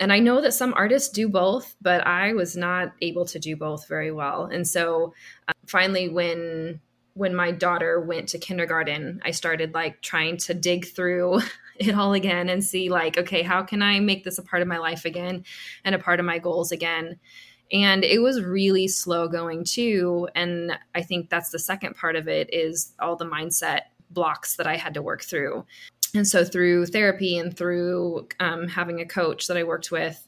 and 0.00 0.12
i 0.12 0.18
know 0.18 0.40
that 0.40 0.54
some 0.54 0.74
artists 0.74 1.08
do 1.08 1.28
both 1.28 1.76
but 1.80 2.06
i 2.06 2.32
was 2.32 2.56
not 2.56 2.92
able 3.00 3.24
to 3.24 3.38
do 3.38 3.56
both 3.56 3.86
very 3.88 4.10
well. 4.10 4.44
And 4.44 4.66
so 4.66 5.14
uh, 5.48 5.52
finally 5.66 6.08
when 6.08 6.80
when 7.14 7.34
my 7.34 7.52
daughter 7.52 8.00
went 8.00 8.28
to 8.30 8.38
kindergarten 8.38 9.20
i 9.24 9.30
started 9.30 9.74
like 9.74 10.00
trying 10.02 10.36
to 10.36 10.54
dig 10.54 10.86
through 10.86 11.40
it 11.76 11.94
all 11.94 12.12
again 12.12 12.48
and 12.48 12.64
see 12.64 12.88
like 12.88 13.18
okay 13.18 13.42
how 13.42 13.62
can 13.62 13.82
i 13.82 14.00
make 14.00 14.24
this 14.24 14.38
a 14.38 14.42
part 14.42 14.62
of 14.62 14.68
my 14.68 14.78
life 14.78 15.04
again 15.04 15.44
and 15.84 15.94
a 15.94 15.98
part 15.98 16.20
of 16.20 16.26
my 16.26 16.38
goals 16.38 16.72
again? 16.72 17.18
And 17.72 18.04
it 18.04 18.20
was 18.20 18.42
really 18.42 18.88
slow 18.88 19.26
going 19.26 19.64
too. 19.64 20.28
And 20.34 20.78
i 20.94 21.02
think 21.02 21.30
that's 21.30 21.50
the 21.50 21.58
second 21.58 21.96
part 21.96 22.16
of 22.16 22.28
it 22.28 22.52
is 22.52 22.92
all 23.00 23.16
the 23.16 23.26
mindset 23.26 23.82
blocks 24.10 24.56
that 24.56 24.66
i 24.66 24.76
had 24.76 24.94
to 24.94 25.02
work 25.02 25.22
through 25.22 25.64
and 26.14 26.26
so 26.26 26.44
through 26.44 26.86
therapy 26.86 27.36
and 27.36 27.56
through 27.56 28.28
um, 28.40 28.68
having 28.68 29.00
a 29.00 29.06
coach 29.06 29.46
that 29.46 29.56
i 29.56 29.64
worked 29.64 29.90
with 29.90 30.26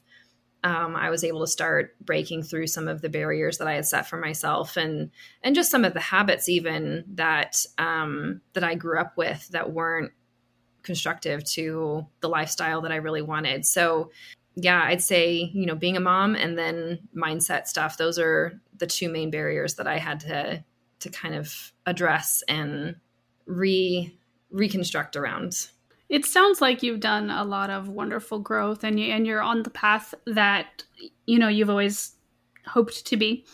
um, 0.63 0.95
I 0.95 1.09
was 1.09 1.23
able 1.23 1.41
to 1.41 1.47
start 1.47 1.95
breaking 2.01 2.43
through 2.43 2.67
some 2.67 2.87
of 2.87 3.01
the 3.01 3.09
barriers 3.09 3.57
that 3.59 3.67
I 3.67 3.75
had 3.75 3.85
set 3.85 4.07
for 4.07 4.17
myself, 4.17 4.75
and 4.75 5.11
and 5.43 5.55
just 5.55 5.71
some 5.71 5.85
of 5.85 5.93
the 5.93 5.99
habits 5.99 6.49
even 6.49 7.05
that 7.13 7.63
um, 7.77 8.41
that 8.53 8.63
I 8.63 8.75
grew 8.75 8.99
up 8.99 9.15
with 9.17 9.47
that 9.49 9.71
weren't 9.71 10.11
constructive 10.83 11.43
to 11.51 12.05
the 12.21 12.29
lifestyle 12.29 12.81
that 12.81 12.91
I 12.91 12.97
really 12.97 13.21
wanted. 13.21 13.65
So, 13.65 14.11
yeah, 14.55 14.83
I'd 14.83 15.01
say 15.01 15.51
you 15.53 15.65
know 15.65 15.75
being 15.75 15.95
a 15.95 16.01
mom 16.01 16.35
and 16.35 16.57
then 16.57 16.99
mindset 17.15 17.67
stuff. 17.67 17.97
Those 17.97 18.17
are 18.17 18.59
the 18.77 18.87
two 18.87 19.09
main 19.09 19.29
barriers 19.29 19.75
that 19.75 19.87
I 19.87 19.99
had 19.99 20.19
to 20.21 20.63
to 20.99 21.09
kind 21.09 21.35
of 21.35 21.71
address 21.85 22.43
and 22.47 22.95
re 23.45 24.17
reconstruct 24.49 25.15
around. 25.15 25.69
It 26.09 26.25
sounds 26.25 26.61
like 26.61 26.83
you've 26.83 27.01
done 27.01 27.29
a 27.29 27.43
lot 27.43 27.69
of 27.69 27.89
wonderful 27.89 28.39
growth 28.39 28.83
and 28.83 28.99
you 28.99 29.11
and 29.11 29.27
you're 29.27 29.41
on 29.41 29.63
the 29.63 29.69
path 29.69 30.13
that 30.25 30.83
you 31.25 31.37
know 31.37 31.49
you've 31.49 31.69
always 31.69 32.15
hoped 32.65 33.05
to 33.05 33.17
be. 33.17 33.45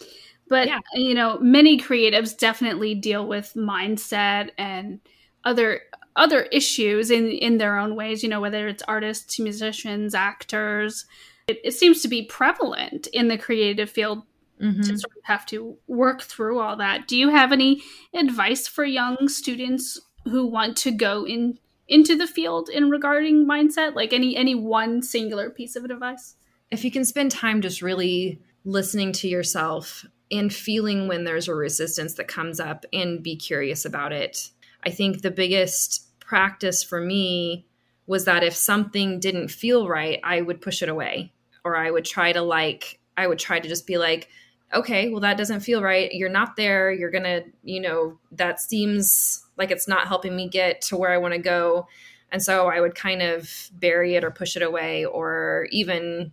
But 0.50 0.68
yeah. 0.68 0.80
you 0.94 1.16
know, 1.16 1.40
many 1.40 1.80
creatives 1.80 2.38
definitely 2.38 2.96
deal 2.96 3.28
with 3.28 3.54
mindset 3.56 4.52
and 4.58 5.00
other 5.44 5.82
other 6.16 6.44
issues 6.44 7.10
in 7.10 7.30
in 7.30 7.58
their 7.58 7.78
own 7.78 7.96
ways, 7.96 8.22
you 8.22 8.30
know, 8.30 8.42
whether 8.42 8.68
it's 8.68 8.84
artists, 8.84 9.40
musicians, 9.40 10.14
actors. 10.14 11.06
It, 11.48 11.60
it 11.64 11.72
seems 11.72 12.02
to 12.02 12.08
be 12.08 12.24
prevalent 12.24 13.08
in 13.08 13.28
the 13.28 13.38
creative 13.38 13.90
field 13.90 14.24
mm-hmm. 14.62 14.82
to 14.82 14.98
sort 14.98 15.18
of 15.18 15.24
have 15.24 15.46
to 15.48 15.76
work 15.88 16.22
through 16.22 16.60
all 16.60 16.78
that. 16.78 17.08
Do 17.08 17.18
you 17.18 17.30
have 17.30 17.52
any 17.52 17.84
advice 18.14 18.68
for 18.68 18.86
young 18.86 19.28
students 19.28 20.00
who 20.26 20.48
want 20.48 20.78
to 20.78 20.92
go 20.92 21.26
in 21.26 21.58
into 21.88 22.16
the 22.16 22.28
field 22.28 22.70
in 22.70 22.90
regarding 22.90 23.46
mindset? 23.46 23.96
Like 23.96 24.14
any 24.14 24.36
any 24.36 24.56
one 24.56 25.02
singular 25.02 25.50
piece 25.50 25.76
of 25.76 25.86
advice? 25.86 26.36
If 26.72 26.84
you 26.84 26.92
can 26.92 27.06
spend 27.06 27.32
time 27.32 27.62
just 27.62 27.82
really 27.82 28.42
listening 28.66 29.12
to 29.12 29.28
yourself 29.28 30.06
and 30.32 30.54
feeling 30.54 31.08
when 31.08 31.24
there's 31.24 31.48
a 31.48 31.54
resistance 31.56 32.16
that 32.16 32.28
comes 32.28 32.60
up 32.60 32.86
and 32.92 33.22
be 33.22 33.36
curious 33.36 33.86
about 33.86 34.12
it. 34.12 34.50
I 34.84 34.90
think 34.90 35.22
the 35.22 35.32
biggest 35.32 36.20
practice 36.20 36.84
for 36.84 37.00
me 37.00 37.68
was 38.08 38.26
that 38.26 38.44
if 38.44 38.56
something 38.56 39.20
didn't 39.20 39.50
feel 39.50 39.88
right, 39.88 40.20
I 40.24 40.42
would 40.42 40.62
push 40.62 40.82
it 40.82 40.90
away 40.90 41.34
or 41.64 41.76
I 41.76 41.92
would 41.92 42.06
try 42.06 42.34
to 42.34 42.42
like 42.42 43.00
I 43.16 43.28
would 43.28 43.40
try 43.40 43.60
to 43.60 43.68
just 43.68 43.86
be 43.86 43.98
like 43.98 44.30
okay, 44.76 45.10
well, 45.10 45.22
that 45.22 45.38
doesn't 45.38 45.62
feel 45.62 45.82
right. 45.82 46.12
You're 46.14 46.30
not 46.30 46.56
there. 46.56 46.92
You're 46.92 47.12
going 47.12 47.24
to, 47.24 47.44
you 47.64 47.80
know, 47.80 48.20
that 48.32 48.60
seems 48.60 49.46
like 49.58 49.72
it's 49.72 49.88
not 49.88 50.08
helping 50.08 50.36
me 50.36 50.48
get 50.48 50.82
to 50.82 50.98
where 50.98 51.12
I 51.12 51.18
want 51.18 51.34
to 51.34 51.40
go. 51.40 51.88
And 52.32 52.42
so 52.42 52.68
I 52.68 52.82
would 52.82 52.96
kind 52.96 53.22
of 53.22 53.70
bury 53.74 54.16
it 54.16 54.24
or 54.24 54.32
push 54.32 54.56
it 54.56 54.64
away 54.64 55.06
or 55.06 55.68
even 55.72 56.32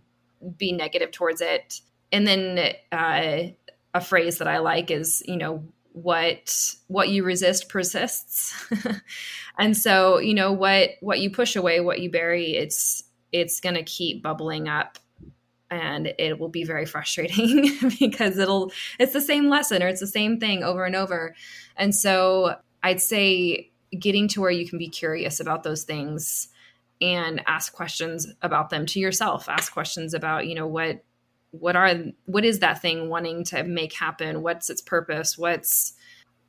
be 0.57 0.71
negative 0.71 1.11
towards 1.11 1.41
it. 1.41 1.81
And 2.11 2.25
then 2.27 2.73
uh, 2.91 3.51
a 3.93 4.01
phrase 4.01 4.39
that 4.39 4.47
I 4.47 4.59
like 4.59 4.89
is, 4.89 5.21
you 5.25 5.37
know, 5.37 5.63
what 5.93 6.73
what 6.87 7.09
you 7.09 7.23
resist 7.23 7.69
persists. 7.69 8.55
and 9.59 9.75
so, 9.75 10.19
you 10.19 10.33
know, 10.33 10.51
what 10.51 10.91
what 11.01 11.19
you 11.19 11.29
push 11.29 11.55
away, 11.55 11.81
what 11.81 11.99
you 11.99 12.09
bury, 12.09 12.55
it's 12.55 13.03
it's 13.31 13.59
going 13.59 13.75
to 13.75 13.83
keep 13.83 14.23
bubbling 14.23 14.67
up 14.67 14.99
and 15.71 16.13
it 16.19 16.37
will 16.37 16.49
be 16.49 16.63
very 16.63 16.85
frustrating 16.85 17.71
because 17.99 18.37
it'll 18.37 18.71
it's 18.99 19.13
the 19.13 19.21
same 19.21 19.49
lesson 19.49 19.81
or 19.81 19.87
it's 19.87 20.01
the 20.01 20.07
same 20.07 20.39
thing 20.39 20.63
over 20.63 20.85
and 20.85 20.95
over. 20.95 21.35
And 21.75 21.95
so 21.95 22.55
i'd 22.83 22.99
say 22.99 23.69
getting 23.99 24.27
to 24.27 24.41
where 24.41 24.51
you 24.51 24.67
can 24.67 24.79
be 24.79 24.87
curious 24.87 25.39
about 25.39 25.63
those 25.63 25.83
things 25.83 26.47
and 27.01 27.41
ask 27.47 27.73
questions 27.73 28.27
about 28.41 28.69
them 28.69 28.85
to 28.85 28.99
yourself. 28.99 29.49
Ask 29.49 29.73
questions 29.73 30.13
about 30.13 30.47
you 30.47 30.55
know 30.55 30.67
what 30.67 31.03
what 31.51 31.75
are 31.75 31.95
what 32.25 32.45
is 32.45 32.59
that 32.59 32.81
thing 32.81 33.09
wanting 33.09 33.43
to 33.45 33.63
make 33.63 33.93
happen? 33.93 34.41
What's 34.41 34.69
its 34.69 34.81
purpose? 34.81 35.37
What's 35.37 35.93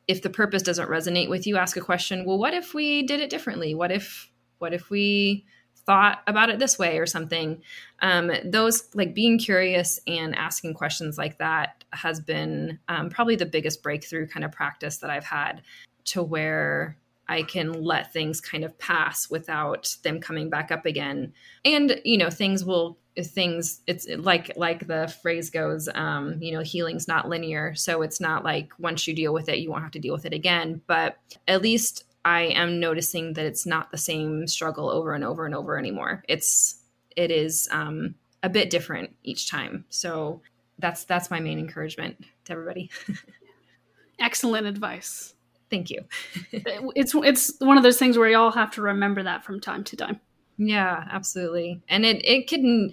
if 0.09 0.23
the 0.23 0.31
purpose 0.31 0.63
doesn't 0.63 0.91
resonate 0.91 1.31
with 1.31 1.47
you 1.47 1.57
ask 1.57 1.77
a 1.77 1.81
question 1.81 2.25
well 2.25 2.39
what 2.39 2.55
if 2.55 2.75
we 2.75 3.03
did 3.03 3.21
it 3.21 3.31
differently? 3.31 3.75
What 3.75 3.91
if 3.91 4.31
what 4.59 4.75
if 4.75 4.91
we 4.91 5.45
thought 5.85 6.23
about 6.27 6.51
it 6.51 6.59
this 6.59 6.79
way 6.79 6.99
or 6.99 7.07
something 7.07 7.61
um, 8.01 8.31
those 8.45 8.89
like 8.95 9.15
being 9.15 9.39
curious 9.39 10.01
and 10.07 10.35
asking 10.35 10.75
questions 10.75 11.19
like 11.19 11.39
that 11.39 11.85
has 11.93 12.21
been 12.21 12.79
um, 12.89 13.11
probably 13.11 13.37
the 13.37 13.47
biggest 13.47 13.83
breakthrough 13.83 14.27
kind 14.27 14.45
of 14.45 14.53
practice 14.53 14.99
that 14.99 15.11
i've 15.11 15.25
had 15.25 15.63
to 16.05 16.23
where 16.23 16.97
i 17.29 17.43
can 17.43 17.73
let 17.73 18.13
things 18.13 18.41
kind 18.41 18.65
of 18.65 18.79
pass 18.79 19.31
without 19.31 19.97
them 20.03 20.21
coming 20.21 20.51
back 20.51 20.71
up 20.71 20.87
again. 20.87 21.33
And 21.65 22.01
you 22.05 22.19
know 22.19 22.31
things 22.31 22.65
will 22.65 22.99
things 23.21 23.83
it's 23.87 24.07
like 24.09 24.51
like 24.57 24.87
the 24.87 25.15
phrase 25.21 25.51
goes 25.51 25.87
um 25.95 26.39
you 26.41 26.53
know 26.53 26.61
healing's 26.61 27.09
not 27.09 27.29
linear. 27.29 27.75
So 27.75 28.03
it's 28.03 28.21
not 28.21 28.45
like 28.45 28.73
once 28.79 29.07
you 29.07 29.15
deal 29.15 29.33
with 29.33 29.49
it 29.49 29.59
you 29.59 29.71
won't 29.71 29.83
have 29.83 29.93
to 29.93 29.99
deal 29.99 30.15
with 30.15 30.27
it 30.27 30.33
again. 30.33 30.81
But 30.87 31.17
at 31.49 31.63
least 31.63 32.05
I 32.25 32.43
am 32.43 32.79
noticing 32.79 33.33
that 33.35 33.47
it's 33.47 33.67
not 33.67 33.91
the 33.91 33.99
same 33.99 34.47
struggle 34.47 34.89
over 34.89 35.15
and 35.15 35.25
over 35.25 35.45
and 35.45 35.55
over 35.55 35.79
anymore. 35.79 36.23
It's 36.29 36.77
it 37.17 37.31
is 37.31 37.69
um, 37.71 38.15
a 38.43 38.49
bit 38.49 38.71
different 38.71 39.15
each 39.23 39.51
time. 39.51 39.85
So 39.89 40.41
that's 40.79 41.05
that's 41.05 41.31
my 41.31 41.41
main 41.41 41.59
encouragement 41.59 42.25
to 42.45 42.53
everybody. 42.53 42.91
Excellent 44.19 44.67
advice. 44.67 45.35
Thank 45.71 45.91
you. 45.91 46.05
it's 46.53 47.15
it's 47.15 47.53
one 47.61 47.77
of 47.77 47.83
those 47.83 47.99
things 47.99 48.19
where 48.19 48.29
you 48.29 48.37
all 48.37 48.53
have 48.53 48.71
to 48.73 48.83
remember 48.83 49.23
that 49.23 49.45
from 49.45 49.61
time 49.61 49.85
to 49.85 49.97
time. 49.97 50.21
Yeah, 50.59 51.07
absolutely. 51.11 51.83
And 51.89 52.05
it 52.05 52.25
it 52.25 52.49
can 52.49 52.93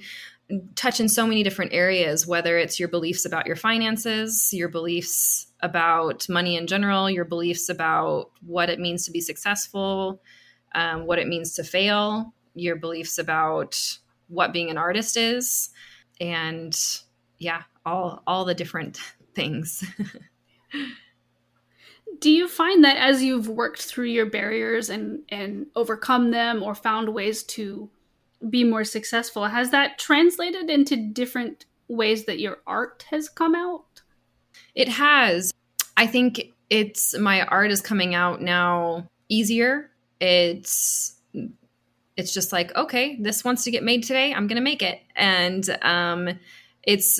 touch 0.76 1.00
in 1.00 1.10
so 1.10 1.28
many 1.28 1.44
different 1.44 1.74
areas, 1.74 2.26
whether 2.26 2.58
it's 2.58 2.80
your 2.80 2.90
beliefs 2.90 3.26
about 3.26 3.46
your 3.46 3.56
finances, 3.56 4.52
your 4.54 4.70
beliefs 4.70 5.48
about 5.62 6.28
money 6.30 6.56
in 6.56 6.68
general, 6.68 7.10
your 7.10 7.26
beliefs 7.26 7.70
about 7.70 8.32
what 8.46 8.70
it 8.70 8.80
means 8.80 9.06
to 9.06 9.12
be 9.12 9.22
successful, 9.22 10.22
um, 10.76 11.06
what 11.06 11.20
it 11.20 11.28
means 11.28 11.54
to 11.56 11.64
fail, 11.64 12.34
your 12.56 12.76
beliefs 12.76 13.18
about 13.18 13.78
what 14.28 14.54
being 14.54 14.70
an 14.70 14.78
artist 14.78 15.18
is, 15.18 15.70
and 16.22 17.02
yeah, 17.40 17.64
all 17.86 18.22
all 18.28 18.46
the 18.46 18.56
different 18.56 19.00
things. 19.36 19.84
Do 22.20 22.30
you 22.30 22.48
find 22.50 22.84
that 22.84 22.98
as 22.98 23.24
you've 23.24 23.48
worked 23.48 23.82
through 23.82 24.08
your 24.08 24.26
barriers 24.26 24.90
and 24.90 25.22
and 25.30 25.68
overcome 25.76 26.32
them 26.32 26.64
or 26.64 26.76
found 26.76 27.14
ways 27.14 27.44
to 27.44 27.90
be 28.50 28.64
more 28.64 28.84
successful, 28.84 29.46
has 29.46 29.72
that 29.72 29.98
translated 29.98 30.70
into 30.70 30.96
different 30.96 31.66
ways 31.88 32.26
that 32.26 32.40
your 32.40 32.60
art 32.66 33.06
has 33.10 33.28
come 33.28 33.56
out? 33.56 33.84
It 34.80 34.88
has. 34.88 35.54
I 35.98 36.08
think 36.08 36.54
it's 36.70 37.18
my 37.18 37.42
art 37.42 37.70
is 37.70 37.82
coming 37.82 38.16
out 38.16 38.42
now 38.42 39.10
easier. 39.28 39.92
It's 40.22 41.20
it's 42.16 42.34
just 42.34 42.54
like 42.54 42.74
okay, 42.78 43.18
this 43.20 43.44
wants 43.44 43.66
to 43.66 43.72
get 43.72 43.84
made 43.84 44.04
today. 44.04 44.34
I'm 44.34 44.48
gonna 44.48 44.62
make 44.62 44.82
it, 44.82 45.02
and 45.18 45.70
um, 45.82 46.30
it's 46.84 47.20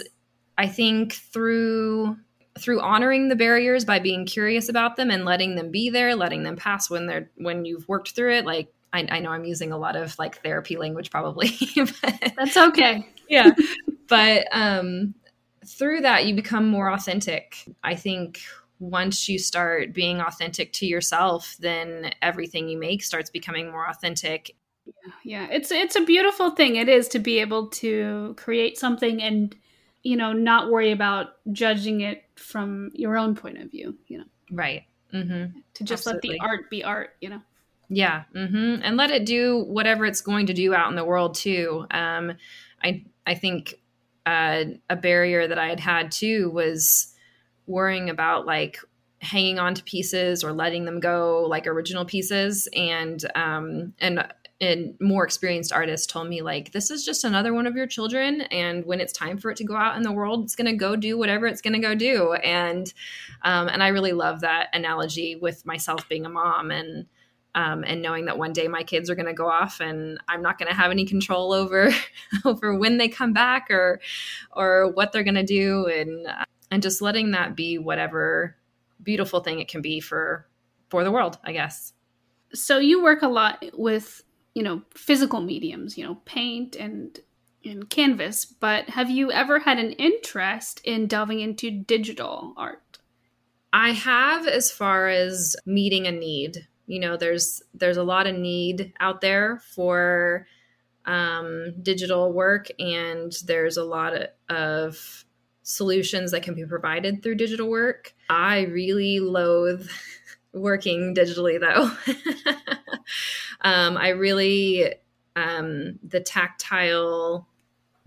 I 0.58 0.68
think 0.68 1.16
through 1.16 2.16
through 2.58 2.80
honoring 2.80 3.28
the 3.28 3.36
barriers 3.36 3.84
by 3.84 4.00
being 4.00 4.26
curious 4.26 4.70
about 4.70 4.96
them 4.96 5.12
and 5.12 5.26
letting 5.26 5.56
them 5.56 5.70
be 5.70 5.90
there, 5.90 6.16
letting 6.16 6.44
them 6.44 6.56
pass 6.56 6.90
when 6.90 7.08
they're 7.08 7.30
when 7.36 7.66
you've 7.66 7.86
worked 7.90 8.12
through 8.12 8.36
it. 8.36 8.46
Like 8.46 8.74
I, 8.94 9.06
I 9.12 9.20
know 9.20 9.32
I'm 9.32 9.44
using 9.44 9.74
a 9.74 9.78
lot 9.78 9.98
of 9.98 10.18
like 10.18 10.42
therapy 10.44 10.78
language, 10.78 11.12
probably. 11.12 11.52
but, 11.76 12.34
That's 12.38 12.56
okay. 12.56 13.06
yeah, 13.30 13.52
but 14.08 14.48
um, 14.54 15.14
through 15.70 16.02
that 16.02 16.26
you 16.26 16.36
become 16.36 16.68
more 16.68 16.92
authentic. 16.92 17.66
I 17.84 17.96
think 17.96 18.42
once 18.80 19.28
you 19.28 19.38
start 19.38 19.94
being 19.94 20.22
authentic 20.22 20.72
to 20.72 20.86
yourself 20.86 21.58
then 21.60 22.12
everything 22.22 22.70
you 22.70 22.78
make 22.78 23.04
starts 23.04 23.30
becoming 23.30 23.72
more 23.72 23.88
authentic. 23.88 24.56
Yeah 25.24 25.48
it's 25.52 25.72
it's 25.72 25.96
a 25.96 26.04
beautiful 26.04 26.52
thing. 26.52 26.76
It 26.76 26.90
is 26.90 27.08
to 27.10 27.20
be 27.20 27.40
able 27.40 27.68
to 27.68 28.34
create 28.38 28.78
something 28.78 29.22
and 29.22 29.56
you 30.02 30.16
know 30.16 30.34
not 30.34 30.72
worry 30.72 30.92
about 30.92 31.28
judging 31.52 32.02
it 32.02 32.24
from 32.36 32.90
your 32.94 33.18
own 33.18 33.36
point 33.36 33.58
of 33.58 33.70
view 33.70 33.98
you 34.08 34.20
know. 34.20 34.26
Right. 34.52 34.84
Mm-hmm. 35.14 35.60
to 35.74 35.84
just 35.84 36.06
Absolutely. 36.06 36.30
let 36.30 36.40
the 36.40 36.46
art 36.46 36.70
be 36.70 36.84
art 36.84 37.10
you 37.22 37.30
know. 37.30 37.42
Yeah 37.90 38.24
mm-hmm. 38.34 38.82
and 38.84 38.98
let 38.98 39.12
it 39.12 39.26
do 39.26 39.64
whatever 39.66 40.06
it's 40.06 40.22
going 40.22 40.48
to 40.48 40.54
do 40.54 40.74
out 40.74 40.90
in 40.90 40.96
the 40.96 41.06
world 41.06 41.36
too. 41.36 41.86
Um, 41.92 42.34
i 42.82 43.04
i 43.28 43.36
think 43.36 43.76
uh, 44.30 44.66
a 44.90 44.96
barrier 44.96 45.48
that 45.48 45.58
I 45.58 45.70
had 45.70 45.80
had 45.80 46.12
too 46.12 46.52
was 46.52 47.16
worrying 47.66 48.10
about 48.10 48.46
like 48.46 48.78
hanging 49.22 49.58
on 49.58 49.74
to 49.74 49.84
pieces 49.84 50.44
or 50.44 50.54
letting 50.54 50.86
them 50.86 51.00
go 51.00 51.46
like 51.50 51.66
original 51.66 52.06
pieces. 52.06 52.68
And 52.76 53.24
um 53.34 53.94
and 54.00 54.28
and 54.62 54.94
more 55.00 55.24
experienced 55.24 55.74
artists 55.74 56.06
told 56.06 56.28
me 56.28 56.42
like 56.42 56.74
this 56.74 56.92
is 56.92 57.04
just 57.04 57.24
another 57.24 57.54
one 57.54 57.66
of 57.66 57.76
your 57.76 57.88
children 57.88 58.42
and 58.52 58.86
when 58.86 59.00
it's 59.00 59.14
time 59.14 59.38
for 59.38 59.50
it 59.50 59.58
to 59.58 59.64
go 59.64 59.76
out 59.76 59.96
in 59.96 60.04
the 60.04 60.12
world 60.12 60.44
it's 60.44 60.56
going 60.56 60.70
to 60.70 60.76
go 60.76 60.98
do 60.98 61.18
whatever 61.18 61.48
it's 61.48 61.62
going 61.62 61.74
to 61.74 61.80
go 61.80 61.96
do. 61.96 62.34
And 62.34 62.94
um 63.44 63.68
and 63.68 63.82
I 63.82 63.88
really 63.88 64.14
love 64.14 64.42
that 64.42 64.68
analogy 64.74 65.36
with 65.36 65.66
myself 65.66 66.08
being 66.08 66.26
a 66.26 66.30
mom 66.30 66.70
and 66.70 67.08
um, 67.56 67.84
and 67.84 68.02
knowing 68.02 68.26
that 68.26 68.38
one 68.38 68.54
day 68.54 68.68
my 68.68 68.84
kids 68.84 69.10
are 69.10 69.16
going 69.16 69.26
to 69.26 69.34
go 69.34 69.50
off 69.50 69.80
and 69.80 70.20
I'm 70.28 70.42
not 70.42 70.58
going 70.58 70.70
to 70.70 70.76
have 70.76 70.92
any 70.92 71.06
control 71.06 71.52
over 71.52 71.92
over 72.46 72.78
when 72.78 72.98
they 72.98 73.10
come 73.10 73.34
back 73.34 73.70
or 73.70 74.00
or 74.56 74.92
what 74.92 75.12
they're 75.12 75.24
going 75.24 75.36
to 75.36 75.44
do 75.44 75.88
and 75.88 76.28
and 76.72 76.84
just 76.84 77.02
letting 77.02 77.32
that 77.32 77.56
be 77.56 77.78
whatever 77.78 78.56
beautiful 79.02 79.40
thing 79.40 79.60
it 79.60 79.68
can 79.68 79.82
be 79.82 80.00
for 80.00 80.48
for 80.90 81.04
the 81.04 81.12
world, 81.12 81.38
I 81.44 81.52
guess. 81.52 81.94
So 82.54 82.80
you 82.80 83.04
work 83.04 83.22
a 83.22 83.28
lot 83.28 83.64
with, 83.74 84.24
you 84.56 84.64
know, 84.64 84.82
physical 84.96 85.42
mediums, 85.42 85.98
you 85.98 86.04
know, 86.04 86.16
paint 86.26 86.76
and 86.76 87.20
and 87.66 87.90
canvas, 87.90 88.46
but 88.46 88.90
have 88.90 89.10
you 89.10 89.32
ever 89.32 89.60
had 89.60 89.80
an 89.80 89.92
interest 89.94 90.80
in 90.86 91.08
delving 91.08 91.42
into 91.42 91.70
digital 91.70 92.54
art? 92.56 93.00
I 93.74 93.92
have 93.92 94.48
as 94.48 94.72
far 94.72 95.10
as 95.10 95.58
meeting 95.66 96.08
a 96.08 96.12
need 96.12 96.69
you 96.90 97.00
know 97.00 97.16
there's 97.16 97.62
there's 97.76 97.98
a 97.98 98.04
lot 98.04 98.26
of 98.26 98.36
need 98.36 98.92
out 99.00 99.22
there 99.22 99.62
for 99.76 100.48
um, 101.06 101.74
digital 101.82 102.34
work 102.34 102.68
and 102.80 103.32
there's 103.46 103.78
a 103.78 103.84
lot 103.84 104.14
of, 104.50 105.26
solutions 105.62 106.32
that 106.32 106.42
can 106.42 106.56
be 106.56 106.66
provided 106.66 107.22
through 107.22 107.36
digital 107.36 107.70
work. 107.70 108.16
I 108.28 108.62
really 108.62 109.20
loathe 109.20 109.88
working 110.54 111.14
digitally 111.14 111.60
though. 111.60 111.92
Um, 113.62 113.98
i 113.98 114.10
really 114.10 114.94
um, 115.36 116.00
the 116.02 116.22
tactile 116.22 117.46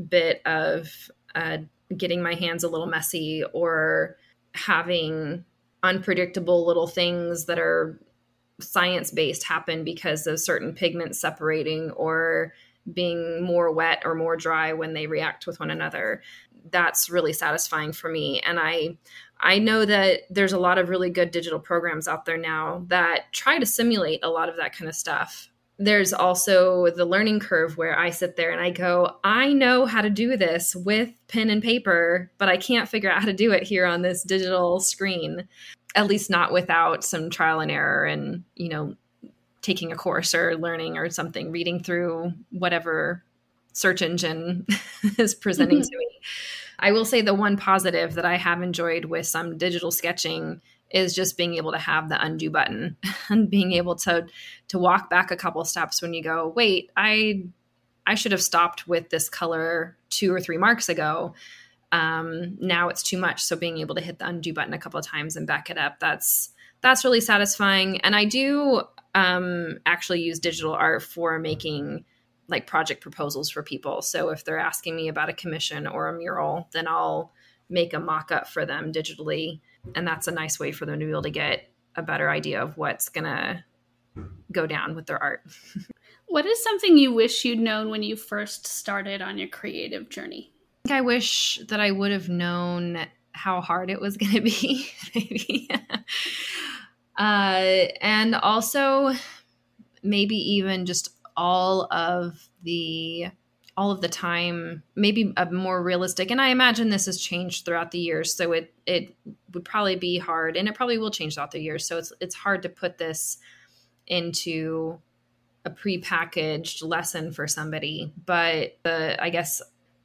bit 0.08 0.40
of 0.46 1.10
uh, 1.34 1.58
getting 1.94 2.22
my 2.22 2.34
hands 2.34 2.64
a 2.64 2.68
little 2.68 2.86
messy 2.86 3.44
or 3.52 4.16
having 4.54 5.44
unpredictable 5.82 6.66
little 6.66 6.86
things 6.86 7.44
that 7.46 7.58
are 7.58 8.00
science 8.62 9.10
based 9.10 9.44
happen 9.44 9.84
because 9.84 10.26
of 10.26 10.40
certain 10.40 10.72
pigments 10.74 11.20
separating 11.20 11.90
or 11.92 12.52
being 12.92 13.42
more 13.42 13.70
wet 13.70 14.02
or 14.04 14.14
more 14.14 14.36
dry 14.36 14.72
when 14.72 14.92
they 14.92 15.06
react 15.06 15.46
with 15.46 15.60
one 15.60 15.70
another. 15.70 16.22
That's 16.70 17.10
really 17.10 17.32
satisfying 17.32 17.92
for 17.92 18.10
me. 18.10 18.40
And 18.40 18.58
i 18.58 18.96
i 19.40 19.58
know 19.58 19.84
that 19.84 20.20
there's 20.30 20.52
a 20.52 20.58
lot 20.58 20.78
of 20.78 20.88
really 20.88 21.10
good 21.10 21.30
digital 21.30 21.58
programs 21.58 22.06
out 22.06 22.24
there 22.24 22.36
now 22.36 22.84
that 22.86 23.32
try 23.32 23.58
to 23.58 23.66
simulate 23.66 24.20
a 24.22 24.30
lot 24.30 24.48
of 24.48 24.56
that 24.56 24.76
kind 24.76 24.88
of 24.88 24.94
stuff. 24.94 25.48
There's 25.78 26.12
also 26.12 26.90
the 26.90 27.04
learning 27.04 27.40
curve 27.40 27.76
where 27.76 27.98
i 27.98 28.10
sit 28.10 28.36
there 28.36 28.52
and 28.52 28.60
i 28.60 28.70
go 28.70 29.16
i 29.24 29.52
know 29.52 29.84
how 29.84 30.00
to 30.00 30.10
do 30.10 30.36
this 30.36 30.76
with 30.76 31.08
pen 31.26 31.50
and 31.50 31.62
paper 31.62 32.30
but 32.38 32.48
i 32.48 32.56
can't 32.56 32.88
figure 32.88 33.10
out 33.10 33.20
how 33.20 33.26
to 33.26 33.32
do 33.32 33.50
it 33.50 33.64
here 33.64 33.84
on 33.84 34.02
this 34.02 34.22
digital 34.22 34.78
screen 34.78 35.48
at 35.94 36.06
least 36.06 36.30
not 36.30 36.52
without 36.52 37.04
some 37.04 37.30
trial 37.30 37.60
and 37.60 37.70
error 37.70 38.04
and 38.04 38.44
you 38.54 38.68
know 38.68 38.94
taking 39.60 39.92
a 39.92 39.96
course 39.96 40.34
or 40.34 40.56
learning 40.56 40.96
or 40.96 41.08
something 41.10 41.50
reading 41.50 41.82
through 41.82 42.32
whatever 42.50 43.22
search 43.72 44.02
engine 44.02 44.66
is 45.18 45.34
presenting 45.34 45.78
mm-hmm. 45.78 45.88
to 45.88 45.98
me 45.98 46.08
i 46.78 46.92
will 46.92 47.04
say 47.04 47.20
the 47.20 47.34
one 47.34 47.56
positive 47.56 48.14
that 48.14 48.24
i 48.24 48.36
have 48.36 48.62
enjoyed 48.62 49.04
with 49.06 49.26
some 49.26 49.58
digital 49.58 49.90
sketching 49.90 50.60
is 50.90 51.14
just 51.14 51.38
being 51.38 51.54
able 51.54 51.72
to 51.72 51.78
have 51.78 52.08
the 52.08 52.22
undo 52.22 52.50
button 52.50 52.96
and 53.28 53.48
being 53.48 53.72
able 53.72 53.94
to 53.94 54.26
to 54.68 54.78
walk 54.78 55.08
back 55.08 55.30
a 55.30 55.36
couple 55.36 55.64
steps 55.64 56.02
when 56.02 56.12
you 56.14 56.22
go 56.22 56.48
wait 56.48 56.90
i 56.96 57.42
i 58.06 58.14
should 58.14 58.32
have 58.32 58.42
stopped 58.42 58.86
with 58.88 59.08
this 59.10 59.28
color 59.28 59.96
two 60.10 60.34
or 60.34 60.40
three 60.40 60.58
marks 60.58 60.88
ago 60.88 61.34
um, 61.92 62.56
now 62.58 62.88
it's 62.88 63.02
too 63.02 63.18
much. 63.18 63.42
So 63.42 63.54
being 63.54 63.78
able 63.78 63.94
to 63.94 64.00
hit 64.00 64.18
the 64.18 64.26
undo 64.26 64.52
button 64.52 64.72
a 64.72 64.78
couple 64.78 64.98
of 64.98 65.06
times 65.06 65.36
and 65.36 65.46
back 65.46 65.70
it 65.70 65.78
up, 65.78 66.00
that's 66.00 66.50
that's 66.80 67.04
really 67.04 67.20
satisfying. 67.20 68.00
And 68.00 68.16
I 68.16 68.24
do 68.24 68.82
um, 69.14 69.78
actually 69.86 70.22
use 70.22 70.40
digital 70.40 70.72
art 70.72 71.02
for 71.02 71.38
making 71.38 72.04
like 72.48 72.66
project 72.66 73.02
proposals 73.02 73.50
for 73.50 73.62
people. 73.62 74.02
So 74.02 74.30
if 74.30 74.44
they're 74.44 74.58
asking 74.58 74.96
me 74.96 75.08
about 75.08 75.28
a 75.28 75.34
commission 75.34 75.86
or 75.86 76.08
a 76.08 76.18
mural, 76.18 76.68
then 76.72 76.88
I'll 76.88 77.32
make 77.70 77.94
a 77.94 78.00
mock 78.00 78.32
up 78.32 78.48
for 78.48 78.66
them 78.66 78.92
digitally. 78.92 79.60
And 79.94 80.06
that's 80.06 80.26
a 80.26 80.32
nice 80.32 80.58
way 80.58 80.72
for 80.72 80.86
them 80.86 80.98
to 80.98 81.04
be 81.04 81.10
able 81.10 81.22
to 81.22 81.30
get 81.30 81.68
a 81.94 82.02
better 82.02 82.28
idea 82.28 82.62
of 82.62 82.76
what's 82.76 83.08
going 83.10 83.24
to 83.24 83.64
go 84.50 84.66
down 84.66 84.94
with 84.94 85.06
their 85.06 85.22
art. 85.22 85.42
what 86.26 86.46
is 86.46 86.62
something 86.62 86.98
you 86.98 87.12
wish 87.12 87.44
you'd 87.44 87.58
known 87.58 87.90
when 87.90 88.02
you 88.02 88.16
first 88.16 88.66
started 88.66 89.22
on 89.22 89.38
your 89.38 89.48
creative 89.48 90.08
journey? 90.08 90.52
I 90.90 91.00
wish 91.00 91.60
that 91.68 91.80
I 91.80 91.90
would 91.90 92.10
have 92.10 92.28
known 92.28 93.06
how 93.32 93.60
hard 93.60 93.90
it 93.90 94.00
was 94.00 94.16
going 94.18 94.32
to 94.32 94.40
be, 94.40 94.88
maybe. 95.14 95.68
uh, 97.18 97.86
and 98.00 98.34
also, 98.34 99.12
maybe 100.02 100.36
even 100.36 100.86
just 100.86 101.10
all 101.36 101.86
of 101.92 102.48
the 102.62 103.26
all 103.74 103.90
of 103.90 104.02
the 104.02 104.08
time 104.08 104.82
maybe 104.94 105.32
a 105.38 105.50
more 105.50 105.82
realistic 105.82 106.30
and 106.30 106.42
i 106.42 106.48
imagine 106.48 106.90
this 106.90 107.06
has 107.06 107.18
changed 107.18 107.64
throughout 107.64 107.90
the 107.90 107.98
years 107.98 108.34
so 108.34 108.52
it 108.52 108.74
it 108.84 109.16
would 109.54 109.64
probably 109.64 109.96
be 109.96 110.18
hard 110.18 110.56
and 110.56 110.68
it 110.68 110.74
probably 110.74 110.98
will 110.98 111.10
change 111.10 111.34
throughout 111.34 111.52
the 111.52 111.60
years 111.60 111.86
so 111.86 111.96
it's 111.96 112.12
it's 112.20 112.34
hard 112.34 112.62
to 112.62 112.68
put 112.68 112.98
this 112.98 113.38
into 114.06 114.98
a 115.64 115.70
pre-packaged 115.70 116.82
lesson 116.82 117.32
for 117.32 117.46
somebody 117.46 118.12
but 118.26 118.76
the 118.82 119.16
i 119.22 119.30
guess 119.30 119.62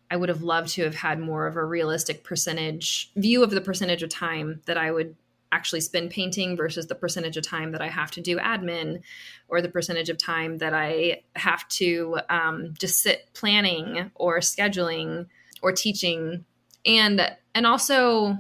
I 0.10 0.16
would 0.16 0.30
have 0.30 0.44
loved 0.44 0.70
to 0.70 0.84
have 0.84 0.96
had 0.96 1.20
more 1.20 1.48
of 1.48 1.56
a 1.56 1.64
realistic 1.64 2.24
percentage 2.24 3.12
view 3.16 3.44
of 3.44 3.52
the 3.52 3.62
percentage 3.62 4.04
of 4.04 4.10
time 4.10 4.62
that 4.66 4.78
I 4.78 4.92
would 4.92 5.16
actually 5.52 5.82
spend 5.82 6.12
painting 6.12 6.58
versus 6.58 6.88
the 6.88 6.96
percentage 6.96 7.38
of 7.38 7.48
time 7.48 7.72
that 7.72 7.82
I 7.82 7.88
have 7.88 8.12
to 8.12 8.22
do 8.22 8.38
admin 8.38 9.02
or 9.48 9.62
the 9.62 9.70
percentage 9.70 10.10
of 10.10 10.18
time 10.18 10.58
that 10.58 10.74
I 10.74 11.24
have 11.36 11.68
to 11.70 12.20
um, 12.30 12.74
just 12.78 13.00
sit 13.00 13.30
planning 13.34 14.12
or 14.16 14.40
scheduling 14.40 15.28
or 15.62 15.72
teaching. 15.72 16.46
And 16.86 17.36
and 17.54 17.66
also 17.66 18.38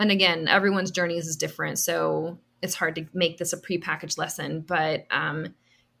and 0.00 0.10
again 0.10 0.48
everyone's 0.48 0.90
journeys 0.90 1.26
is 1.26 1.36
different 1.36 1.78
so 1.78 2.38
it's 2.62 2.74
hard 2.74 2.94
to 2.94 3.06
make 3.12 3.38
this 3.38 3.52
a 3.52 3.58
prepackaged 3.58 4.18
lesson 4.18 4.60
but 4.60 5.06
um, 5.10 5.54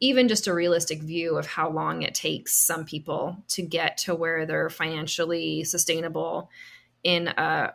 even 0.04 0.28
just 0.28 0.46
a 0.46 0.54
realistic 0.54 1.02
view 1.02 1.38
of 1.38 1.46
how 1.46 1.70
long 1.70 2.02
it 2.02 2.14
takes 2.14 2.54
some 2.54 2.84
people 2.84 3.36
to 3.48 3.62
get 3.62 3.96
to 3.96 4.14
where 4.14 4.44
they're 4.44 4.70
financially 4.70 5.64
sustainable 5.64 6.50
in 7.02 7.28
a, 7.28 7.72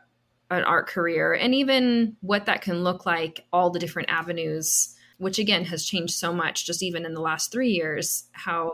an 0.52 0.63
art 0.63 0.88
career 0.88 1.34
and 1.34 1.56
even 1.56 2.15
what 2.22 2.46
that 2.46 2.62
can 2.62 2.84
look 2.84 3.06
like 3.06 3.46
all 3.52 3.70
the 3.70 3.80
different 3.80 4.10
avenues 4.10 4.96
which 5.18 5.39
again 5.39 5.65
has 5.65 5.84
changed 5.86 6.13
so 6.13 6.32
much 6.32 6.65
just 6.65 6.84
even 6.84 7.06
in 7.06 7.13
the 7.13 7.22
last 7.22 7.52
3 7.52 7.70
years 7.70 8.26
how 8.32 8.74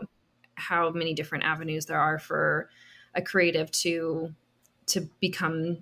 how 0.56 0.90
many 0.90 1.14
different 1.14 1.44
avenues 1.44 1.86
there 1.86 2.00
are 2.00 2.18
for 2.18 2.68
a 3.14 3.22
creative 3.22 3.70
to 3.70 4.34
to 4.86 5.08
become 5.20 5.78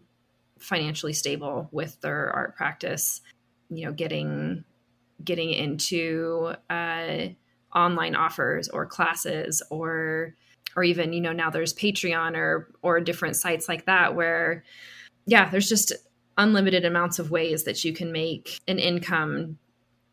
financially 0.58 1.12
stable 1.12 1.68
with 1.72 2.00
their 2.00 2.30
art 2.30 2.56
practice. 2.56 3.20
You 3.68 3.86
know 3.86 3.92
getting 3.92 4.64
getting 5.22 5.50
into 5.50 6.54
uh 6.68 7.28
online 7.74 8.14
offers 8.14 8.68
or 8.68 8.86
classes 8.86 9.62
or 9.70 10.34
or 10.76 10.84
even 10.84 11.12
you 11.12 11.20
know 11.20 11.32
now 11.32 11.50
there's 11.50 11.74
patreon 11.74 12.36
or 12.36 12.70
or 12.82 13.00
different 13.00 13.36
sites 13.36 13.68
like 13.68 13.86
that 13.86 14.14
where 14.14 14.64
yeah 15.26 15.48
there's 15.50 15.68
just 15.68 15.92
unlimited 16.36 16.84
amounts 16.84 17.18
of 17.18 17.30
ways 17.30 17.64
that 17.64 17.84
you 17.84 17.92
can 17.92 18.10
make 18.12 18.60
an 18.66 18.78
income 18.78 19.58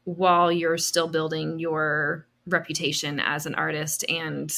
while 0.04 0.52
you're 0.52 0.78
still 0.78 1.08
building 1.08 1.60
your 1.60 2.28
reputation 2.48 3.20
as 3.20 3.46
an 3.46 3.56
artist. 3.56 4.04
And 4.10 4.52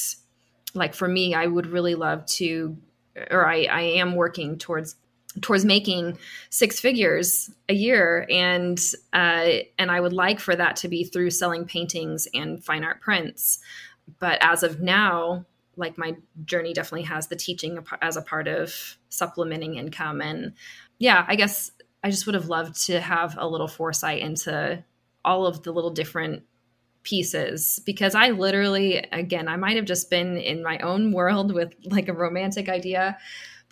like 0.74 0.94
for 0.94 1.08
me 1.08 1.34
i 1.34 1.46
would 1.46 1.66
really 1.66 1.94
love 1.94 2.26
to 2.26 2.76
or 3.30 3.46
i, 3.46 3.64
I 3.64 3.80
am 3.82 4.16
working 4.16 4.58
towards 4.58 4.96
towards 5.40 5.64
making 5.64 6.18
six 6.50 6.80
figures 6.80 7.50
a 7.68 7.74
year. 7.74 8.26
And 8.30 8.80
uh, 9.12 9.50
and 9.78 9.90
i 9.90 10.00
would 10.00 10.12
like 10.12 10.40
for 10.40 10.54
that 10.54 10.76
to 10.76 10.88
be 10.88 11.04
through 11.04 11.30
selling 11.30 11.64
paintings 11.64 12.28
and 12.34 12.64
fine 12.64 12.84
art 12.84 13.00
prints. 13.00 13.58
But 14.18 14.38
as 14.42 14.62
of 14.62 14.80
now 14.80 15.46
like 15.76 15.98
my 15.98 16.16
journey 16.44 16.72
definitely 16.72 17.02
has 17.02 17.26
the 17.26 17.36
teaching 17.36 17.84
as 18.00 18.16
a 18.16 18.22
part 18.22 18.48
of 18.48 18.96
supplementing 19.08 19.76
income. 19.76 20.20
And 20.20 20.52
yeah 20.98 21.24
i 21.28 21.36
guess 21.36 21.72
i 22.02 22.10
just 22.10 22.26
would 22.26 22.34
have 22.34 22.48
loved 22.48 22.86
to 22.86 23.00
have 23.00 23.36
a 23.38 23.48
little 23.48 23.68
foresight 23.68 24.20
into 24.20 24.82
all 25.24 25.46
of 25.46 25.62
the 25.62 25.72
little 25.72 25.90
different 25.90 26.42
pieces. 27.02 27.80
Because 27.84 28.14
i 28.14 28.30
literally 28.30 28.98
again 29.12 29.48
i 29.48 29.56
might 29.56 29.76
have 29.76 29.84
just 29.84 30.10
been 30.10 30.36
in 30.36 30.62
my 30.62 30.78
own 30.78 31.12
world 31.12 31.52
with 31.52 31.74
like 31.84 32.08
a 32.08 32.14
romantic 32.14 32.68
idea 32.68 33.18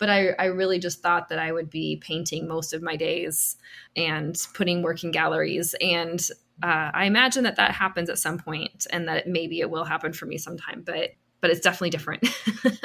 but 0.03 0.09
I, 0.09 0.31
I 0.37 0.45
really 0.47 0.79
just 0.79 1.01
thought 1.01 1.29
that 1.29 1.39
I 1.39 1.53
would 1.53 1.69
be 1.69 1.95
painting 1.95 2.45
most 2.45 2.73
of 2.73 2.81
my 2.81 2.97
days 2.97 3.55
and 3.95 4.37
putting 4.53 4.81
work 4.81 5.01
in 5.01 5.11
galleries. 5.11 5.73
And 5.79 6.19
uh, 6.61 6.91
I 6.93 7.05
imagine 7.05 7.45
that 7.45 7.55
that 7.55 7.71
happens 7.71 8.09
at 8.09 8.17
some 8.17 8.37
point 8.37 8.85
and 8.89 9.07
that 9.07 9.29
maybe 9.29 9.61
it 9.61 9.69
will 9.69 9.85
happen 9.85 10.11
for 10.11 10.25
me 10.25 10.37
sometime, 10.37 10.83
but 10.85 11.11
but 11.39 11.51
it's 11.51 11.61
definitely 11.61 11.91
different. 11.91 12.27